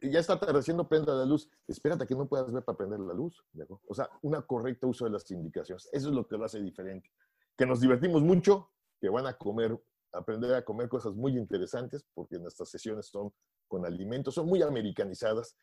ya 0.01 0.21
está 0.21 0.35
atardeciendo, 0.35 0.89
prenda 0.89 1.15
la 1.15 1.25
luz. 1.25 1.51
Espérate 1.67 2.07
que 2.07 2.15
no 2.15 2.29
puedas 2.29 2.53
ver 2.53 2.65
para 2.65 2.79
prender 2.79 3.01
la 3.01 3.15
luz. 3.15 3.45
O 3.87 3.95
sea, 3.95 4.09
una 4.23 4.43
correcta 4.43 4.87
uso 4.87 5.05
de 5.05 5.11
las 5.11 5.29
indicaciones. 5.31 5.89
Eso 5.93 6.09
es 6.09 6.15
lo 6.15 6.27
que 6.27 6.37
lo 6.37 6.45
hace 6.45 6.61
diferente. 6.61 7.11
Que 7.57 7.67
nos 7.67 7.81
divertimos 7.81 8.23
mucho, 8.23 8.71
que 9.01 9.09
van 9.09 9.27
a 9.27 9.37
comer 9.37 9.79
aprender 10.13 10.55
a 10.55 10.65
comer 10.65 10.89
cosas 10.89 11.15
muy 11.15 11.37
interesantes, 11.37 12.05
porque 12.15 12.39
nuestras 12.39 12.71
sesiones 12.71 13.07
son 13.07 13.33
con 13.69 13.85
alimentos, 13.85 14.35
son 14.35 14.47
muy 14.47 14.63
americanizadas. 14.63 15.57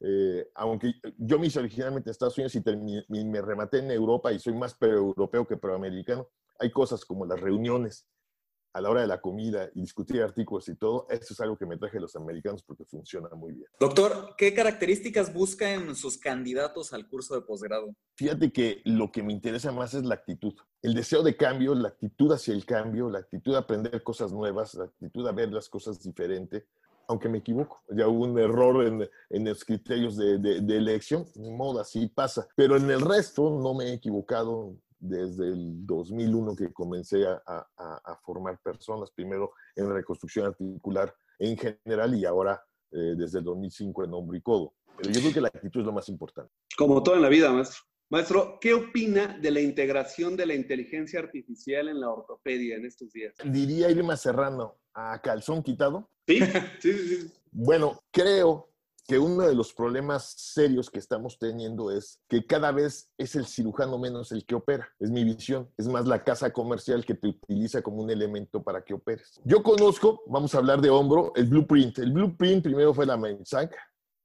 Eh, 0.00 0.48
aunque 0.54 0.94
yo 1.18 1.38
me 1.38 1.46
hice 1.46 1.58
originalmente 1.58 2.08
en 2.08 2.12
Estados 2.12 2.38
Unidos 2.38 2.54
y 2.54 3.24
me 3.24 3.42
rematé 3.42 3.78
en 3.78 3.90
Europa 3.90 4.32
y 4.32 4.38
soy 4.38 4.54
más 4.54 4.74
pro-europeo 4.74 5.46
que 5.46 5.58
pro-americano, 5.58 6.28
hay 6.58 6.70
cosas 6.70 7.04
como 7.04 7.26
las 7.26 7.40
reuniones 7.40 8.06
a 8.72 8.80
la 8.80 8.90
hora 8.90 9.00
de 9.00 9.06
la 9.06 9.20
comida 9.20 9.68
y 9.74 9.80
discutir 9.80 10.22
artículos 10.22 10.68
y 10.68 10.76
todo, 10.76 11.06
eso 11.10 11.34
es 11.34 11.40
algo 11.40 11.56
que 11.56 11.66
me 11.66 11.76
traje 11.76 11.98
a 11.98 12.00
los 12.00 12.14
americanos 12.16 12.62
porque 12.62 12.84
funciona 12.84 13.28
muy 13.30 13.52
bien. 13.52 13.66
Doctor, 13.78 14.34
¿qué 14.36 14.54
características 14.54 15.32
busca 15.32 15.72
en 15.72 15.94
sus 15.94 16.18
candidatos 16.18 16.92
al 16.92 17.08
curso 17.08 17.34
de 17.34 17.42
posgrado? 17.42 17.94
Fíjate 18.14 18.52
que 18.52 18.80
lo 18.84 19.10
que 19.10 19.22
me 19.22 19.32
interesa 19.32 19.72
más 19.72 19.94
es 19.94 20.04
la 20.04 20.14
actitud, 20.14 20.54
el 20.82 20.94
deseo 20.94 21.22
de 21.22 21.36
cambio, 21.36 21.74
la 21.74 21.88
actitud 21.88 22.32
hacia 22.32 22.54
el 22.54 22.64
cambio, 22.64 23.10
la 23.10 23.18
actitud 23.18 23.52
de 23.52 23.58
aprender 23.58 24.02
cosas 24.02 24.32
nuevas, 24.32 24.74
la 24.74 24.84
actitud 24.84 25.26
de 25.26 25.32
ver 25.32 25.52
las 25.52 25.68
cosas 25.68 26.02
diferente, 26.02 26.66
aunque 27.08 27.28
me 27.28 27.38
equivoco. 27.38 27.82
Ya 27.88 28.06
hubo 28.06 28.24
un 28.24 28.38
error 28.38 28.86
en, 28.86 29.08
en 29.30 29.44
los 29.44 29.64
criterios 29.64 30.16
de, 30.16 30.38
de, 30.38 30.60
de 30.60 30.76
elección, 30.76 31.26
ni 31.34 31.50
modo, 31.50 31.80
así 31.80 32.06
pasa. 32.06 32.46
Pero 32.54 32.76
en 32.76 32.88
el 32.88 33.00
resto 33.00 33.50
no 33.50 33.74
me 33.74 33.86
he 33.86 33.94
equivocado 33.94 34.76
desde 35.00 35.48
el 35.48 35.86
2001 35.86 36.54
que 36.54 36.72
comencé 36.72 37.26
a, 37.26 37.42
a, 37.46 38.20
formar 38.22 38.60
personas, 38.62 39.10
primero 39.10 39.52
en 39.74 39.92
reconstrucción 39.92 40.46
articular 40.46 41.14
en 41.38 41.56
general 41.56 42.14
y 42.14 42.26
ahora 42.26 42.62
eh, 42.92 43.14
desde 43.16 43.38
el 43.38 43.44
2005 43.44 44.04
en 44.04 44.14
hombro 44.14 44.36
y 44.36 44.42
codo. 44.42 44.74
Pero 44.96 45.10
yo 45.10 45.20
creo 45.20 45.32
que 45.32 45.40
la 45.40 45.48
actitud 45.48 45.80
es 45.80 45.86
lo 45.86 45.92
más 45.92 46.08
importante. 46.08 46.52
Como 46.76 47.02
todo 47.02 47.16
en 47.16 47.22
la 47.22 47.28
vida, 47.28 47.50
maestro. 47.50 47.80
Maestro, 48.10 48.58
¿qué 48.60 48.74
opina 48.74 49.38
de 49.40 49.50
la 49.52 49.60
integración 49.60 50.36
de 50.36 50.44
la 50.44 50.54
inteligencia 50.54 51.20
artificial 51.20 51.88
en 51.88 52.00
la 52.00 52.10
ortopedia 52.10 52.76
en 52.76 52.84
estos 52.84 53.12
días? 53.12 53.34
Diría 53.44 53.90
Irma 53.90 54.16
Serrano, 54.16 54.76
a 54.92 55.20
calzón 55.22 55.62
quitado. 55.62 56.10
Sí, 56.26 56.40
sí, 56.80 56.92
sí. 56.92 57.32
Bueno, 57.52 58.00
creo 58.10 58.69
que 59.10 59.18
uno 59.18 59.44
de 59.44 59.56
los 59.56 59.74
problemas 59.74 60.34
serios 60.36 60.88
que 60.88 61.00
estamos 61.00 61.36
teniendo 61.36 61.90
es 61.90 62.20
que 62.28 62.46
cada 62.46 62.70
vez 62.70 63.10
es 63.18 63.34
el 63.34 63.44
cirujano 63.44 63.98
menos 63.98 64.30
el 64.30 64.46
que 64.46 64.54
opera. 64.54 64.88
Es 65.00 65.10
mi 65.10 65.24
visión. 65.24 65.68
Es 65.76 65.88
más 65.88 66.06
la 66.06 66.22
casa 66.22 66.52
comercial 66.52 67.04
que 67.04 67.16
te 67.16 67.26
utiliza 67.26 67.82
como 67.82 68.04
un 68.04 68.10
elemento 68.10 68.62
para 68.62 68.84
que 68.84 68.94
operes. 68.94 69.40
Yo 69.44 69.64
conozco, 69.64 70.22
vamos 70.28 70.54
a 70.54 70.58
hablar 70.58 70.80
de 70.80 70.90
hombro, 70.90 71.32
el 71.34 71.46
blueprint. 71.46 71.98
El 71.98 72.12
blueprint 72.12 72.62
primero 72.62 72.94
fue 72.94 73.04
la 73.04 73.16
Mensac, 73.16 73.76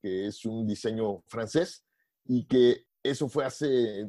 que 0.04 0.28
es 0.28 0.46
un 0.46 0.68
diseño 0.68 1.24
francés 1.26 1.84
y 2.24 2.46
que 2.46 2.86
eso 3.02 3.28
fue 3.28 3.44
hace 3.44 4.08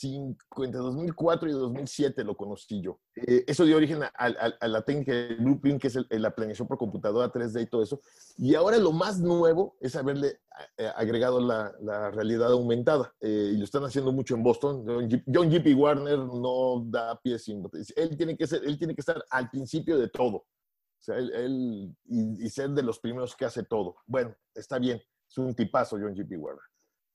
2005, 0.00 0.64
entre 0.64 0.80
2004 0.80 1.48
y 1.48 1.52
2007 1.52 2.24
lo 2.24 2.36
conocí 2.36 2.80
yo. 2.80 3.00
Eh, 3.16 3.44
eso 3.46 3.64
dio 3.64 3.76
origen 3.76 4.02
a, 4.02 4.68
la 4.68 4.82
técnica 4.82 5.12
de 5.12 5.34
Blueprint, 5.36 5.80
que 5.80 5.88
es 5.88 5.98
la 6.10 6.34
planeación 6.34 6.68
por 6.68 6.78
computadora 6.78 7.32
3D 7.32 7.62
y 7.62 7.66
todo 7.66 7.82
eso. 7.82 8.00
Y 8.36 8.54
ahora 8.54 8.78
lo 8.78 8.92
más 8.92 9.18
nuevo 9.18 9.76
es 9.80 9.96
haberle 9.96 10.40
eh, 10.76 10.90
agregado 10.96 11.40
la, 11.40 12.10
realidad 12.10 12.52
aumentada. 12.52 13.14
Eh, 13.20 13.52
y 13.54 13.56
lo 13.56 13.64
están 13.64 13.84
haciendo 13.84 14.12
mucho 14.12 14.34
en 14.34 14.42
Boston. 14.42 14.84
John 15.26 15.50
G.P. 15.50 15.74
Warner 15.74 16.18
no 16.18 16.84
da 16.86 17.20
pies 17.20 17.44
sin 17.44 17.68
Él 17.96 18.16
tiene 18.16 18.36
que 18.36 18.46
ser, 18.46 18.62
él 18.64 18.78
tiene 18.78 18.94
que 18.94 19.00
estar 19.00 19.22
al 19.30 19.50
principio 19.50 19.98
de 19.98 20.08
todo. 20.08 20.36
O 20.36 21.00
sea, 21.00 21.16
él, 21.16 21.94
y, 22.06 22.44
y, 22.44 22.50
ser 22.50 22.70
de 22.70 22.82
los 22.82 22.98
primeros 22.98 23.36
que 23.36 23.44
hace 23.44 23.62
todo. 23.62 23.96
Bueno, 24.06 24.34
está 24.54 24.78
bien. 24.78 25.00
Es 25.28 25.38
un 25.38 25.54
tipazo 25.54 25.96
John 25.96 26.14
G.P. 26.14 26.36
Warner. 26.36 26.62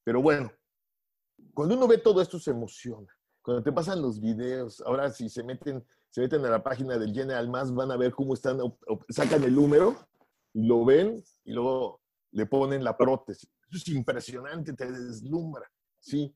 Pero 0.06 0.22
bueno, 0.22 0.52
cuando 1.54 1.76
uno 1.76 1.88
ve 1.88 1.98
todo 1.98 2.22
esto 2.22 2.40
se 2.40 2.52
emociona. 2.52 3.08
Cuando 3.42 3.64
te 3.64 3.72
pasan 3.72 4.02
los 4.02 4.20
videos, 4.20 4.82
ahora 4.86 5.10
si 5.10 5.30
se 5.30 5.44
meten, 5.44 5.86
se 6.10 6.22
meten 6.22 6.46
a 6.46 6.50
la 6.50 6.64
página 6.64 6.98
del 6.98 7.14
General 7.14 7.50
Más, 7.50 7.74
van 7.74 7.92
a 7.92 7.98
ver 7.98 8.12
cómo 8.12 8.34
están, 8.34 8.60
sacan 9.10 9.44
el 9.44 9.56
número, 9.56 9.96
lo 10.54 10.86
ven 10.86 11.24
y 11.44 11.52
luego 11.52 12.02
le 12.32 12.46
ponen 12.46 12.84
la 12.84 12.96
prótesis. 12.96 13.50
Eso 13.70 13.78
es 13.78 13.88
impresionante, 13.90 14.74
te 14.74 14.92
deslumbra, 14.92 15.70
sí. 16.00 16.34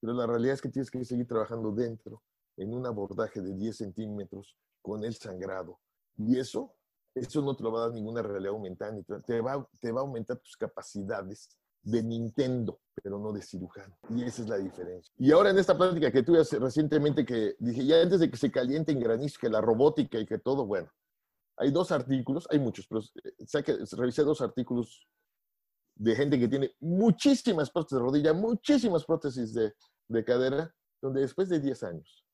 Pero 0.00 0.14
la 0.14 0.26
realidad 0.26 0.54
es 0.54 0.62
que 0.62 0.68
tienes 0.68 0.90
que 0.90 1.04
seguir 1.04 1.26
trabajando 1.26 1.72
dentro, 1.72 2.22
en 2.56 2.74
un 2.74 2.84
abordaje 2.86 3.40
de 3.40 3.54
10 3.54 3.76
centímetros, 3.76 4.56
con 4.82 5.04
el 5.04 5.14
sangrado. 5.14 5.78
Y 6.16 6.38
eso, 6.38 6.74
eso 7.14 7.40
no 7.40 7.56
te 7.56 7.62
lo 7.62 7.72
va 7.72 7.80
a 7.80 7.86
dar 7.86 7.94
ninguna 7.94 8.20
realidad 8.20 8.52
aumentada, 8.52 9.00
te 9.24 9.40
va, 9.40 9.66
te 9.80 9.92
va 9.92 10.00
a 10.00 10.04
aumentar 10.04 10.38
tus 10.38 10.56
capacidades 10.56 11.48
de 11.82 12.02
Nintendo, 12.02 12.80
pero 13.02 13.18
no 13.18 13.32
de 13.32 13.42
cirujano. 13.42 13.96
Y 14.10 14.22
esa 14.22 14.42
es 14.42 14.48
la 14.48 14.58
diferencia. 14.58 15.12
Y 15.18 15.32
ahora 15.32 15.50
en 15.50 15.58
esta 15.58 15.76
plática 15.76 16.10
que 16.10 16.22
tuve 16.22 16.42
recientemente 16.58 17.24
que 17.24 17.56
dije, 17.58 17.84
ya 17.84 18.00
antes 18.00 18.20
de 18.20 18.30
que 18.30 18.36
se 18.36 18.50
caliente 18.50 18.92
en 18.92 19.00
granizo, 19.00 19.38
que 19.40 19.48
la 19.48 19.60
robótica 19.60 20.18
y 20.18 20.26
que 20.26 20.38
todo, 20.38 20.66
bueno, 20.66 20.90
hay 21.56 21.70
dos 21.70 21.92
artículos, 21.92 22.46
hay 22.50 22.58
muchos, 22.58 22.86
pero 22.86 23.00
eh, 23.00 23.62
que 23.62 23.78
revisé 23.96 24.22
dos 24.22 24.40
artículos 24.40 25.08
de 25.96 26.14
gente 26.16 26.38
que 26.38 26.48
tiene 26.48 26.74
muchísimas 26.80 27.70
prótesis 27.70 27.98
de 27.98 28.02
rodilla, 28.02 28.32
muchísimas 28.32 29.04
prótesis 29.04 29.52
de, 29.52 29.74
de 30.08 30.24
cadera, 30.24 30.74
donde 31.00 31.20
después 31.20 31.48
de 31.48 31.60
10 31.60 31.82
años, 31.82 32.24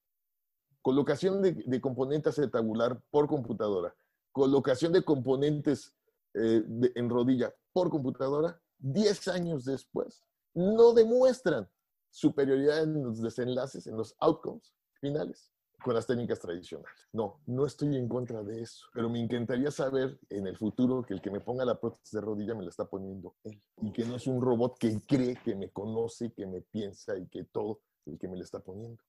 colocación 0.83 1.43
de, 1.43 1.53
de 1.53 1.81
componentes 1.81 2.41
tabular 2.51 3.01
por 3.11 3.27
computadora, 3.27 3.95
colocación 4.33 4.93
de 4.93 5.03
componentes 5.03 5.95
eh, 6.35 6.63
en 6.95 7.09
rodilla 7.09 7.53
por 7.73 7.91
computadora, 7.91 8.61
10 8.79 9.29
años 9.29 9.65
después, 9.65 10.25
no 10.55 10.93
demuestran 10.93 11.69
superioridad 12.11 12.83
en 12.83 13.03
los 13.03 13.21
desenlaces, 13.21 13.87
en 13.87 13.97
los 13.97 14.15
outcomes 14.21 14.73
finales 15.01 15.53
con 15.83 15.95
las 15.95 16.07
técnicas 16.07 16.41
tradicionales. 16.41 17.09
No, 17.13 17.41
no 17.47 17.65
estoy 17.65 17.97
en 17.97 18.09
contra 18.09 18.43
de 18.43 18.63
eso, 18.63 18.87
pero 18.93 19.09
me 19.09 19.21
encantaría 19.21 19.71
saber 19.71 20.19
en 20.29 20.47
el 20.47 20.57
futuro 20.57 21.03
que 21.03 21.15
el 21.15 21.21
que 21.21 21.31
me 21.31 21.41
ponga 21.41 21.65
la 21.65 21.79
prótesis 21.79 22.13
de 22.13 22.21
rodilla 22.21 22.55
me 22.55 22.65
la 22.65 22.71
está 22.71 22.85
poniendo 22.85 23.37
él 23.45 23.63
y 23.81 23.93
que 23.93 24.05
no 24.05 24.17
es 24.17 24.27
un 24.27 24.43
robot 24.43 24.77
que 24.79 25.01
cree 25.07 25.37
que 25.45 25.55
me 25.55 25.71
conoce, 25.71 26.33
que 26.33 26.47
me 26.47 26.63
piensa 26.63 27.17
y 27.17 27.27
que 27.29 27.45
todo 27.45 27.81
el 28.07 28.19
que 28.19 28.29
me 28.29 28.37
la 28.37 28.43
está 28.43 28.61
poniendo. 28.61 29.01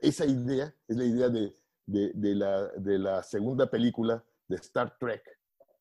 esa 0.00 0.24
idea 0.24 0.72
es 0.86 0.96
la 0.96 1.04
idea 1.04 1.28
de, 1.28 1.52
de, 1.86 2.34
la, 2.34 2.68
de 2.68 2.98
la 2.98 3.22
segunda 3.22 3.68
película 3.68 4.24
de 4.46 4.56
Star 4.56 4.96
Trek, 4.98 5.24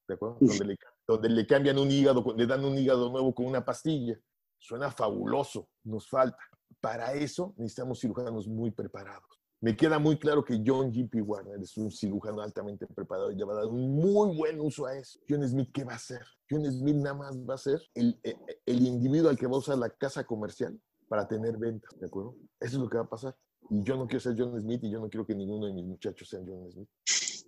¿de 0.07 0.13
acuerdo? 0.15 0.37
Donde 0.39 0.65
le, 0.65 0.77
donde 1.07 1.29
le 1.29 1.47
cambian 1.47 1.79
un 1.79 1.89
hígado, 1.89 2.23
le 2.35 2.45
dan 2.45 2.65
un 2.65 2.77
hígado 2.77 3.09
nuevo 3.09 3.33
con 3.33 3.45
una 3.45 3.63
pastilla. 3.63 4.19
Suena 4.59 4.91
fabuloso, 4.91 5.69
nos 5.83 6.09
falta. 6.09 6.37
Para 6.81 7.13
eso 7.13 7.53
necesitamos 7.57 7.99
cirujanos 7.99 8.47
muy 8.47 8.71
preparados. 8.71 9.23
Me 9.59 9.75
queda 9.75 9.97
muy 9.97 10.19
claro 10.19 10.43
que 10.43 10.61
John 10.63 10.91
G.P. 10.91 11.21
Warner 11.21 11.59
es 11.59 11.75
un 11.77 11.89
cirujano 11.89 12.41
altamente 12.41 12.85
preparado 12.85 13.31
y 13.31 13.35
le 13.35 13.43
va 13.43 13.53
a 13.53 13.57
dar 13.57 13.65
un 13.65 13.95
muy 13.95 14.35
buen 14.35 14.59
uso 14.59 14.85
a 14.85 14.95
eso. 14.95 15.19
John 15.27 15.47
Smith, 15.47 15.71
¿qué 15.73 15.83
va 15.83 15.93
a 15.93 15.95
hacer? 15.95 16.21
John 16.47 16.63
Smith 16.71 16.97
nada 16.97 17.15
más 17.15 17.37
va 17.37 17.55
a 17.55 17.57
ser 17.57 17.81
el, 17.95 18.19
el, 18.21 18.37
el 18.65 18.81
individuo 18.85 19.29
al 19.29 19.37
que 19.37 19.47
va 19.47 19.55
a 19.55 19.59
usar 19.59 19.77
la 19.77 19.89
casa 19.89 20.25
comercial 20.25 20.79
para 21.07 21.27
tener 21.27 21.57
ventas, 21.57 21.97
¿de 21.99 22.05
acuerdo? 22.05 22.35
Eso 22.59 22.75
es 22.75 22.81
lo 22.83 22.89
que 22.89 22.97
va 22.97 23.03
a 23.03 23.09
pasar. 23.09 23.35
Y 23.69 23.81
yo 23.83 23.97
no 23.97 24.05
quiero 24.07 24.19
ser 24.19 24.35
John 24.37 24.59
Smith 24.59 24.83
y 24.83 24.91
yo 24.91 24.99
no 24.99 25.09
quiero 25.09 25.25
que 25.25 25.33
ninguno 25.33 25.65
de 25.65 25.73
mis 25.73 25.85
muchachos 25.85 26.29
sean 26.29 26.45
John 26.47 26.71
Smith. 26.71 26.89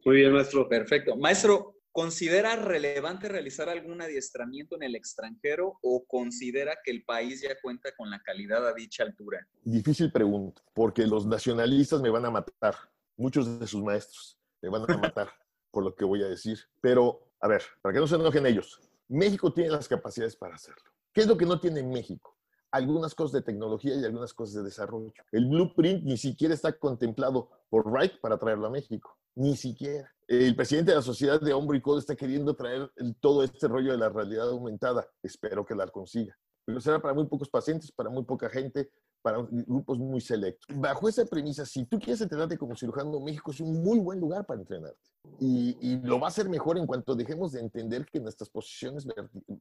Muy 0.05 0.16
bien, 0.18 0.34
maestro. 0.34 0.68
Perfecto. 0.68 1.16
Maestro, 1.16 1.76
¿Considera 1.91 2.55
relevante 2.55 3.27
realizar 3.29 3.67
algún 3.67 4.01
adiestramiento 4.01 4.75
en 4.75 4.83
el 4.83 4.95
extranjero 4.95 5.79
o 5.81 6.05
considera 6.05 6.77
que 6.83 6.91
el 6.91 7.03
país 7.03 7.41
ya 7.41 7.59
cuenta 7.61 7.89
con 7.97 8.11
la 8.11 8.21
calidad 8.21 8.67
a 8.67 8.73
dicha 8.73 9.03
altura? 9.03 9.47
Difícil 9.63 10.11
pregunta, 10.11 10.61
porque 10.73 11.07
los 11.07 11.25
nacionalistas 11.25 11.99
me 12.01 12.09
van 12.09 12.25
a 12.25 12.31
matar, 12.31 12.75
muchos 13.17 13.59
de 13.59 13.65
sus 13.65 13.83
maestros 13.83 14.39
me 14.61 14.69
van 14.69 14.89
a 14.89 14.97
matar 14.97 15.29
por 15.71 15.83
lo 15.83 15.95
que 15.95 16.05
voy 16.05 16.23
a 16.23 16.27
decir. 16.27 16.59
Pero, 16.79 17.31
a 17.39 17.47
ver, 17.47 17.63
para 17.81 17.93
que 17.93 17.99
no 17.99 18.07
se 18.07 18.15
enojen 18.15 18.45
ellos, 18.45 18.79
México 19.07 19.51
tiene 19.51 19.71
las 19.71 19.87
capacidades 19.87 20.35
para 20.35 20.55
hacerlo. 20.55 20.83
¿Qué 21.11 21.21
es 21.21 21.27
lo 21.27 21.37
que 21.37 21.45
no 21.45 21.59
tiene 21.59 21.81
México? 21.83 22.37
Algunas 22.71 23.15
cosas 23.15 23.33
de 23.33 23.41
tecnología 23.41 23.95
y 23.95 24.05
algunas 24.05 24.33
cosas 24.33 24.55
de 24.55 24.63
desarrollo. 24.63 25.11
El 25.31 25.47
blueprint 25.47 26.03
ni 26.03 26.17
siquiera 26.17 26.53
está 26.53 26.71
contemplado 26.77 27.49
por 27.69 27.87
Wright 27.87 28.21
para 28.21 28.37
traerlo 28.37 28.67
a 28.67 28.69
México. 28.69 29.17
Ni 29.36 29.55
siquiera. 29.55 30.13
El 30.27 30.55
presidente 30.55 30.91
de 30.91 30.97
la 30.97 31.03
Sociedad 31.03 31.41
de 31.41 31.53
Hombro 31.53 31.75
y 31.75 31.82
Codo 31.82 31.97
está 31.97 32.15
queriendo 32.15 32.55
traer 32.55 32.91
todo 33.19 33.43
este 33.43 33.67
rollo 33.67 33.91
de 33.91 33.97
la 33.97 34.09
realidad 34.09 34.49
aumentada. 34.49 35.07
Espero 35.23 35.65
que 35.65 35.75
la 35.75 35.88
consiga. 35.88 36.38
Pero 36.65 36.80
será 36.82 37.01
para 37.01 37.15
muy 37.15 37.25
pocos 37.25 37.49
pacientes, 37.49 37.91
para 37.91 38.09
muy 38.09 38.23
poca 38.23 38.47
gente, 38.49 38.91
para 39.21 39.39
grupos 39.49 39.97
muy 39.97 40.21
selectos. 40.21 40.67
Bajo 40.77 41.09
esa 41.09 41.25
premisa, 41.25 41.65
si 41.65 41.86
tú 41.86 41.97
quieres 41.97 42.21
entrenarte 42.21 42.57
como 42.57 42.75
cirujano, 42.75 43.19
México 43.19 43.51
es 43.51 43.59
un 43.59 43.84
muy 43.84 43.99
buen 43.99 44.19
lugar 44.19 44.45
para 44.45 44.59
entrenarte. 44.59 44.99
Y, 45.39 45.97
lo 46.03 46.19
va 46.19 46.27
a 46.27 46.30
hacer 46.30 46.47
mejor 46.47 46.77
en 46.77 46.86
cuanto 46.86 47.15
dejemos 47.15 47.53
de 47.53 47.61
entender 47.61 48.05
que 48.05 48.19
nuestras 48.19 48.49
posiciones 48.49 49.07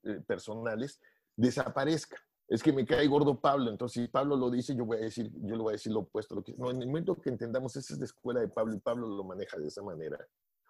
eh, 0.04 0.20
personales 0.26 1.00
desaparezcan 1.36 2.20
es 2.48 2.62
que 2.62 2.72
me 2.72 2.86
cae 2.86 3.06
gordo 3.06 3.38
Pablo, 3.38 3.70
entonces 3.70 4.02
si 4.02 4.08
Pablo 4.08 4.34
lo 4.34 4.50
dice, 4.50 4.74
yo 4.74 4.86
voy 4.86 4.96
a 4.96 5.00
decir, 5.00 5.30
yo 5.42 5.54
le 5.54 5.62
voy 5.62 5.72
a 5.72 5.72
decir 5.72 5.92
lo 5.92 6.00
opuesto. 6.00 6.34
Lo 6.34 6.42
que, 6.42 6.54
no, 6.54 6.70
en 6.70 6.80
el 6.80 6.86
momento 6.86 7.14
que 7.20 7.28
entendamos, 7.28 7.76
esa 7.76 7.92
es 7.92 7.98
la 7.98 8.06
escuela 8.06 8.40
de 8.40 8.48
Pablo 8.48 8.74
y 8.74 8.80
Pablo 8.80 9.06
lo 9.06 9.22
maneja 9.22 9.58
de 9.58 9.66
esa 9.66 9.82
manera. 9.82 10.18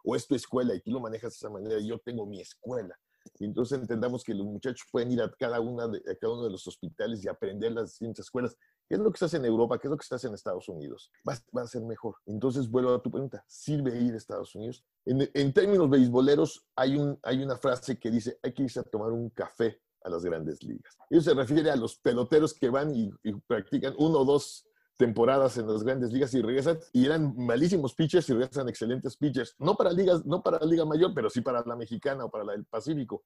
O 0.04 0.16
es 0.16 0.26
tu 0.26 0.34
escuela 0.34 0.74
y 0.74 0.80
tú 0.80 0.90
lo 0.90 1.00
manejas 1.00 1.32
de 1.34 1.36
esa 1.36 1.50
manera 1.50 1.78
yo 1.80 1.98
tengo 1.98 2.26
mi 2.26 2.40
escuela. 2.40 2.98
Entonces 3.40 3.78
entendamos 3.78 4.24
que 4.24 4.34
los 4.34 4.46
muchachos 4.46 4.88
pueden 4.90 5.12
ir 5.12 5.22
a 5.22 5.30
cada, 5.38 5.60
una 5.60 5.86
de, 5.86 6.02
cada 6.18 6.32
uno 6.32 6.44
de 6.44 6.50
los 6.50 6.66
hospitales 6.66 7.22
y 7.22 7.28
aprender 7.28 7.72
las 7.72 7.90
distintas 7.90 8.26
escuelas. 8.26 8.56
¿Qué 8.88 8.94
es 8.94 9.00
lo 9.00 9.12
que 9.12 9.18
se 9.18 9.26
hace 9.26 9.36
en 9.36 9.44
Europa? 9.44 9.78
¿Qué 9.78 9.86
es 9.86 9.90
lo 9.90 9.98
que 9.98 10.06
se 10.06 10.14
hace 10.14 10.28
en 10.28 10.34
Estados 10.34 10.68
Unidos? 10.68 11.12
Va, 11.28 11.36
va 11.56 11.62
a 11.62 11.66
ser 11.66 11.82
mejor. 11.82 12.16
Entonces, 12.26 12.70
vuelvo 12.70 12.94
a 12.94 13.02
tu 13.02 13.10
pregunta. 13.10 13.44
¿Sirve 13.46 14.00
ir 14.00 14.14
a 14.14 14.16
Estados 14.16 14.54
Unidos? 14.54 14.82
En, 15.04 15.28
en 15.34 15.52
términos 15.52 15.90
beisboleros, 15.90 16.66
hay, 16.74 16.96
un, 16.96 17.18
hay 17.22 17.42
una 17.42 17.56
frase 17.56 17.98
que 17.98 18.10
dice, 18.10 18.38
hay 18.42 18.54
que 18.54 18.62
irse 18.62 18.80
a 18.80 18.84
tomar 18.84 19.12
un 19.12 19.28
café 19.30 19.82
a 20.02 20.10
las 20.10 20.24
grandes 20.24 20.62
ligas. 20.62 20.96
Eso 21.10 21.30
se 21.30 21.34
refiere 21.34 21.70
a 21.70 21.76
los 21.76 21.96
peloteros 21.96 22.54
que 22.54 22.70
van 22.70 22.94
y, 22.94 23.10
practican 23.46 23.94
uno 23.98 24.20
o 24.20 24.24
dos 24.24 24.66
temporadas 24.96 25.56
en 25.58 25.68
las 25.68 25.84
grandes 25.84 26.12
ligas 26.12 26.34
y 26.34 26.42
regresan 26.42 26.78
y 26.92 27.06
eran 27.06 27.34
malísimos 27.36 27.94
pitchers 27.94 28.28
y 28.28 28.32
regresan 28.32 28.68
excelentes 28.68 29.16
pitchers. 29.16 29.54
No 29.58 29.76
para 29.76 29.92
ligas, 29.92 30.24
no 30.26 30.42
para 30.42 30.58
la 30.58 30.66
Liga 30.66 30.84
Mayor, 30.84 31.12
pero 31.14 31.30
sí 31.30 31.40
para 31.40 31.62
la 31.64 31.76
mexicana 31.76 32.24
o 32.24 32.30
para 32.30 32.44
la 32.44 32.52
del 32.52 32.64
Pacífico. 32.64 33.24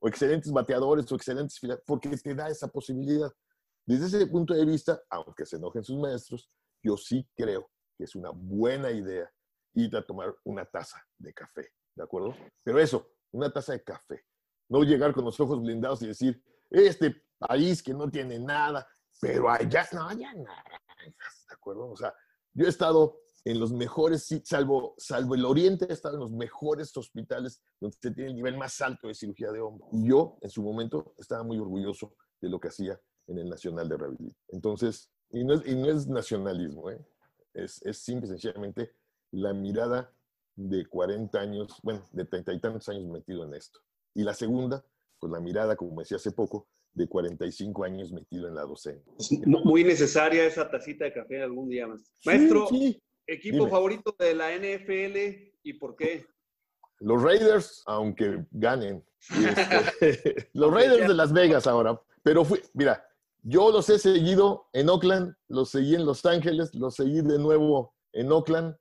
O 0.00 0.08
excelentes 0.08 0.52
bateadores 0.52 1.10
o 1.10 1.14
excelentes 1.16 1.58
porque 1.86 2.10
te 2.10 2.34
da 2.34 2.48
esa 2.48 2.68
posibilidad. 2.68 3.32
Desde 3.86 4.06
ese 4.06 4.26
punto 4.26 4.54
de 4.54 4.64
vista, 4.64 5.00
aunque 5.08 5.46
se 5.46 5.56
enojen 5.56 5.84
sus 5.84 5.98
maestros, 5.98 6.50
yo 6.82 6.96
sí 6.96 7.26
creo 7.34 7.70
que 7.96 8.04
es 8.04 8.14
una 8.14 8.30
buena 8.30 8.90
idea 8.90 9.30
ir 9.74 9.96
a 9.96 10.02
tomar 10.02 10.34
una 10.44 10.64
taza 10.64 11.02
de 11.18 11.32
café, 11.32 11.68
¿de 11.94 12.02
acuerdo? 12.02 12.34
Pero 12.62 12.78
eso, 12.78 13.08
una 13.32 13.50
taza 13.50 13.72
de 13.72 13.82
café, 13.82 14.24
no 14.68 14.82
llegar 14.82 15.12
con 15.12 15.24
los 15.24 15.38
ojos 15.40 15.60
blindados 15.60 16.02
y 16.02 16.08
decir, 16.08 16.42
este 16.70 17.22
país 17.38 17.82
que 17.82 17.94
no 17.94 18.10
tiene 18.10 18.38
nada, 18.38 18.86
pero 19.20 19.50
allá 19.50 19.86
no, 19.92 20.08
haya 20.08 20.32
naranjas, 20.32 21.46
¿de 21.48 21.54
acuerdo? 21.54 21.90
O 21.90 21.96
sea, 21.96 22.14
yo 22.52 22.66
he 22.66 22.68
estado 22.68 23.20
en 23.44 23.60
los 23.60 23.72
mejores, 23.72 24.26
salvo, 24.44 24.94
salvo 24.96 25.34
el 25.34 25.44
Oriente, 25.44 25.86
he 25.88 25.92
estado 25.92 26.14
en 26.14 26.20
los 26.20 26.32
mejores 26.32 26.96
hospitales 26.96 27.62
donde 27.78 27.96
se 28.00 28.10
tiene 28.10 28.30
el 28.30 28.36
nivel 28.36 28.56
más 28.56 28.80
alto 28.80 29.08
de 29.08 29.14
cirugía 29.14 29.52
de 29.52 29.60
hombro. 29.60 29.88
Y 29.92 30.08
yo, 30.08 30.38
en 30.40 30.50
su 30.50 30.62
momento, 30.62 31.14
estaba 31.18 31.42
muy 31.42 31.58
orgulloso 31.58 32.16
de 32.40 32.48
lo 32.48 32.58
que 32.58 32.68
hacía 32.68 32.98
en 33.26 33.38
el 33.38 33.48
Nacional 33.48 33.88
de 33.88 33.96
Rehabilitación. 33.98 34.44
Entonces, 34.48 35.10
y 35.30 35.44
no 35.44 35.54
es, 35.54 35.66
y 35.66 35.74
no 35.74 35.90
es 35.90 36.06
nacionalismo, 36.06 36.90
¿eh? 36.90 37.04
es, 37.52 37.82
es 37.82 37.98
simple 37.98 38.26
y 38.26 38.30
sencillamente 38.30 38.92
la 39.30 39.52
mirada 39.52 40.10
de 40.56 40.86
40 40.86 41.38
años, 41.38 41.78
bueno, 41.82 42.04
de 42.12 42.24
30 42.24 42.52
y 42.52 42.60
tantos 42.60 42.88
años 42.88 43.04
metido 43.06 43.44
en 43.44 43.54
esto. 43.54 43.80
Y 44.14 44.22
la 44.22 44.34
segunda, 44.34 44.84
pues 45.18 45.32
la 45.32 45.40
mirada, 45.40 45.76
como 45.76 46.00
decía 46.00 46.16
hace 46.16 46.30
poco, 46.30 46.68
de 46.94 47.08
45 47.08 47.84
años 47.84 48.12
metido 48.12 48.48
en 48.48 48.54
la 48.54 48.62
docencia. 48.62 49.12
Muy 49.46 49.84
necesaria 49.84 50.44
esa 50.44 50.70
tacita 50.70 51.04
de 51.04 51.12
café 51.12 51.42
algún 51.42 51.68
día 51.68 51.86
más. 51.86 52.02
Maestro, 52.24 52.68
equipo 53.26 53.68
favorito 53.68 54.14
de 54.18 54.34
la 54.34 54.56
NFL 54.56 55.52
y 55.62 55.72
por 55.74 55.96
qué? 55.96 56.24
Los 57.00 57.22
Raiders, 57.22 57.82
aunque 57.86 58.44
ganen. 58.50 59.04
Este, 60.00 60.50
los 60.52 60.72
Raiders 60.72 61.08
de 61.08 61.14
Las 61.14 61.32
Vegas 61.32 61.66
ahora. 61.66 61.98
Pero 62.22 62.44
fui, 62.44 62.60
mira, 62.74 63.04
Yo 63.42 63.70
los 63.70 63.88
he 63.88 63.98
seguido 63.98 64.68
en 64.72 64.88
Oakland, 64.88 65.34
los 65.48 65.70
seguí 65.70 65.94
en 65.94 66.04
Los 66.04 66.24
Ángeles, 66.26 66.74
los 66.74 66.94
seguí 66.94 67.22
de 67.22 67.38
nuevo 67.38 67.94
en 68.12 68.30
Oakland. 68.30 68.76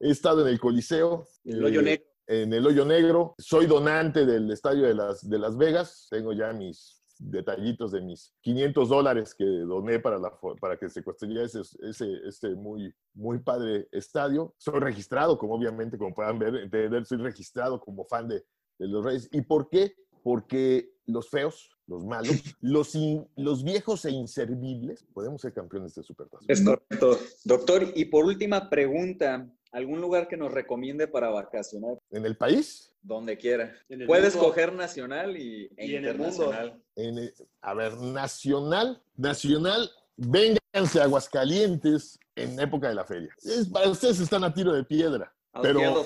He 0.00 0.10
estado 0.10 0.42
en 0.42 0.48
el 0.48 0.58
Coliseo. 0.58 1.26
El 1.44 1.64
hoyo 1.64 1.80
eh, 1.80 1.84
negro. 1.84 2.11
En 2.32 2.50
el 2.54 2.66
hoyo 2.66 2.86
negro. 2.86 3.34
Soy 3.36 3.66
donante 3.66 4.24
del 4.24 4.50
estadio 4.50 4.84
de 4.84 4.94
Las, 4.94 5.28
de 5.28 5.38
Las 5.38 5.54
Vegas. 5.54 6.06
Tengo 6.10 6.32
ya 6.32 6.50
mis 6.54 7.04
detallitos 7.18 7.92
de 7.92 8.00
mis 8.00 8.32
500 8.40 8.88
dólares 8.88 9.34
que 9.34 9.44
doné 9.44 9.98
para, 9.98 10.18
la, 10.18 10.32
para 10.58 10.78
que 10.78 10.88
se 10.88 11.04
construyera 11.04 11.44
ese, 11.44 11.60
ese, 11.82 12.06
ese, 12.26 12.48
muy, 12.54 12.90
muy 13.12 13.38
padre 13.40 13.86
estadio. 13.92 14.54
Soy 14.56 14.80
registrado, 14.80 15.36
como 15.36 15.56
obviamente, 15.56 15.98
como 15.98 16.14
puedan 16.14 16.38
ver, 16.38 17.04
soy 17.04 17.18
registrado 17.18 17.78
como 17.78 18.06
fan 18.06 18.28
de, 18.28 18.42
de 18.78 18.88
los 18.88 19.04
Reyes. 19.04 19.28
¿Y 19.30 19.42
por 19.42 19.68
qué? 19.68 19.94
Porque 20.22 20.94
los 21.04 21.28
feos, 21.28 21.68
los 21.86 22.02
malos, 22.02 22.42
los, 22.62 22.96
los 23.36 23.62
viejos 23.62 24.06
e 24.06 24.10
inservibles, 24.10 25.04
podemos 25.12 25.42
ser 25.42 25.52
campeones 25.52 25.94
de 25.96 26.02
Supertazón. 26.02 26.46
Es 26.48 26.64
correcto. 26.64 27.18
Doctor, 27.44 27.92
y 27.94 28.06
por 28.06 28.24
última 28.24 28.70
pregunta, 28.70 29.52
¿algún 29.72 30.00
lugar 30.00 30.28
que 30.28 30.36
nos 30.36 30.52
recomiende 30.52 31.08
para 31.08 31.30
vacacionar? 31.30 31.98
¿En 32.10 32.24
el 32.24 32.36
país? 32.36 32.94
Donde 33.02 33.36
quiera. 33.36 33.74
Puedes 34.06 34.36
coger 34.36 34.72
nacional 34.72 35.36
y, 35.36 35.70
e 35.76 35.86
y 35.86 35.96
internacional. 35.96 36.80
En 36.94 37.18
el, 37.18 37.34
a 37.60 37.74
ver, 37.74 37.96
nacional, 37.96 39.02
nacional, 39.16 39.90
vénganse 40.16 41.00
a 41.00 41.04
Aguascalientes 41.04 42.18
en 42.36 42.60
época 42.60 42.88
de 42.88 42.94
la 42.94 43.04
feria. 43.04 43.34
Es, 43.42 43.68
para 43.68 43.88
ustedes 43.88 44.20
están 44.20 44.44
a 44.44 44.54
tiro 44.54 44.72
de 44.72 44.84
piedra. 44.84 45.34
Pero, 45.60 46.04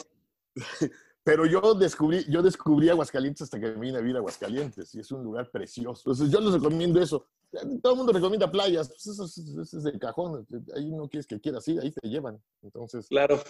pero 1.25 1.47
yo 1.47 1.75
descubrí, 1.75 2.25
yo 2.29 2.43
descubrí 2.43 2.89
Aguascalientes 2.89 3.43
hasta 3.43 3.61
que 3.61 3.73
vine 3.73 3.99
a 3.99 4.01
vivir 4.01 4.17
a 4.17 4.21
Aguascalientes 4.21 4.95
y 4.95 5.01
es 5.01 5.11
un 5.11 5.23
lugar 5.23 5.51
precioso. 5.51 6.03
Entonces 6.11 6.31
yo 6.31 6.41
les 6.41 6.55
recomiendo 6.55 7.01
eso. 7.01 7.27
Todo 7.83 7.93
el 7.93 7.99
mundo 7.99 8.13
recomienda 8.13 8.51
playas, 8.51 8.89
pues 8.89 9.07
eso, 9.07 9.25
es, 9.25 9.39
eso 9.39 9.79
es 9.79 9.85
de 9.85 9.99
cajón. 9.99 10.47
Ahí 10.75 10.91
no 10.91 11.09
quieres 11.09 11.27
que 11.27 11.41
quieras 11.41 11.67
ir, 11.69 11.81
ahí 11.81 11.91
te 11.91 12.09
llevan. 12.09 12.41
Entonces, 12.63 13.09
claro. 13.09 13.41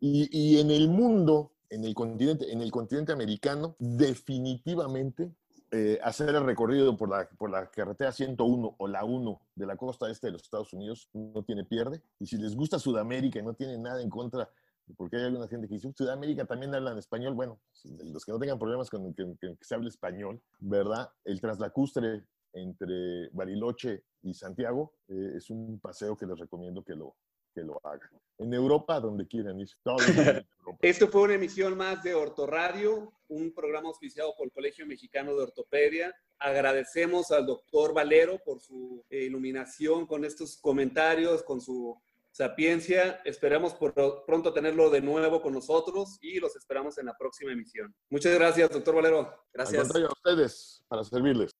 Y, 0.00 0.28
y 0.30 0.60
en 0.60 0.70
el 0.70 0.88
mundo, 0.88 1.52
en 1.70 1.84
el 1.84 1.94
continente, 1.94 2.52
en 2.52 2.60
el 2.62 2.70
continente 2.70 3.12
americano, 3.12 3.76
definitivamente 3.78 5.32
eh, 5.76 5.98
hacer 6.04 6.28
el 6.28 6.44
recorrido 6.44 6.96
por 6.96 7.08
la, 7.08 7.28
por 7.36 7.50
la 7.50 7.68
carretera 7.68 8.12
101 8.12 8.76
o 8.78 8.86
la 8.86 9.04
1 9.04 9.40
de 9.56 9.66
la 9.66 9.76
costa 9.76 10.08
este 10.08 10.28
de 10.28 10.34
los 10.34 10.42
Estados 10.42 10.72
Unidos 10.72 11.08
no 11.12 11.42
tiene 11.42 11.64
pierde. 11.64 12.00
Y 12.20 12.26
si 12.26 12.36
les 12.36 12.54
gusta 12.54 12.78
Sudamérica 12.78 13.40
y 13.40 13.42
no 13.42 13.54
tienen 13.54 13.82
nada 13.82 14.00
en 14.00 14.08
contra, 14.08 14.48
porque 14.96 15.16
hay 15.16 15.24
alguna 15.24 15.48
gente 15.48 15.66
que 15.66 15.74
dice, 15.74 15.92
Sudamérica 15.92 16.44
también 16.44 16.72
hablan 16.76 16.96
español, 16.96 17.34
bueno, 17.34 17.58
los 18.04 18.24
que 18.24 18.30
no 18.30 18.38
tengan 18.38 18.56
problemas 18.56 18.88
con 18.88 19.12
que, 19.14 19.34
que, 19.40 19.56
que 19.56 19.64
se 19.64 19.74
hable 19.74 19.88
español, 19.88 20.40
¿verdad? 20.60 21.10
El 21.24 21.40
traslacustre 21.40 22.22
entre 22.54 23.28
Bariloche 23.32 24.04
y 24.22 24.32
Santiago 24.34 24.94
eh, 25.08 25.34
es 25.36 25.50
un 25.50 25.78
paseo 25.80 26.16
que 26.16 26.26
les 26.26 26.38
recomiendo 26.38 26.82
que 26.82 26.94
lo, 26.94 27.16
que 27.54 27.62
lo 27.62 27.80
hagan. 27.84 28.10
En 28.38 28.52
Europa, 28.52 28.98
donde 29.00 29.26
quieran 29.26 29.60
ir. 29.60 29.68
Esto 30.80 31.08
fue 31.08 31.22
una 31.22 31.34
emisión 31.34 31.76
más 31.76 32.02
de 32.02 32.14
Ortoradio, 32.14 33.12
un 33.28 33.52
programa 33.54 33.88
auspiciado 33.88 34.34
por 34.36 34.46
el 34.46 34.52
Colegio 34.52 34.86
Mexicano 34.86 35.34
de 35.34 35.42
Ortopedia. 35.42 36.14
Agradecemos 36.38 37.30
al 37.30 37.46
doctor 37.46 37.94
Valero 37.94 38.38
por 38.44 38.60
su 38.60 39.04
eh, 39.08 39.24
iluminación 39.24 40.06
con 40.06 40.24
estos 40.24 40.56
comentarios, 40.56 41.42
con 41.42 41.60
su 41.60 41.96
sapiencia. 42.32 43.20
Esperamos 43.24 43.74
por 43.74 43.94
pronto 44.26 44.52
tenerlo 44.52 44.90
de 44.90 45.00
nuevo 45.00 45.40
con 45.40 45.52
nosotros 45.52 46.18
y 46.20 46.40
los 46.40 46.56
esperamos 46.56 46.98
en 46.98 47.06
la 47.06 47.16
próxima 47.16 47.52
emisión. 47.52 47.94
Muchas 48.10 48.34
gracias, 48.34 48.70
doctor 48.70 48.96
Valero. 48.96 49.32
Gracias. 49.52 49.94
a 49.94 50.08
ustedes, 50.08 50.84
para 50.88 51.04
servirles. 51.04 51.52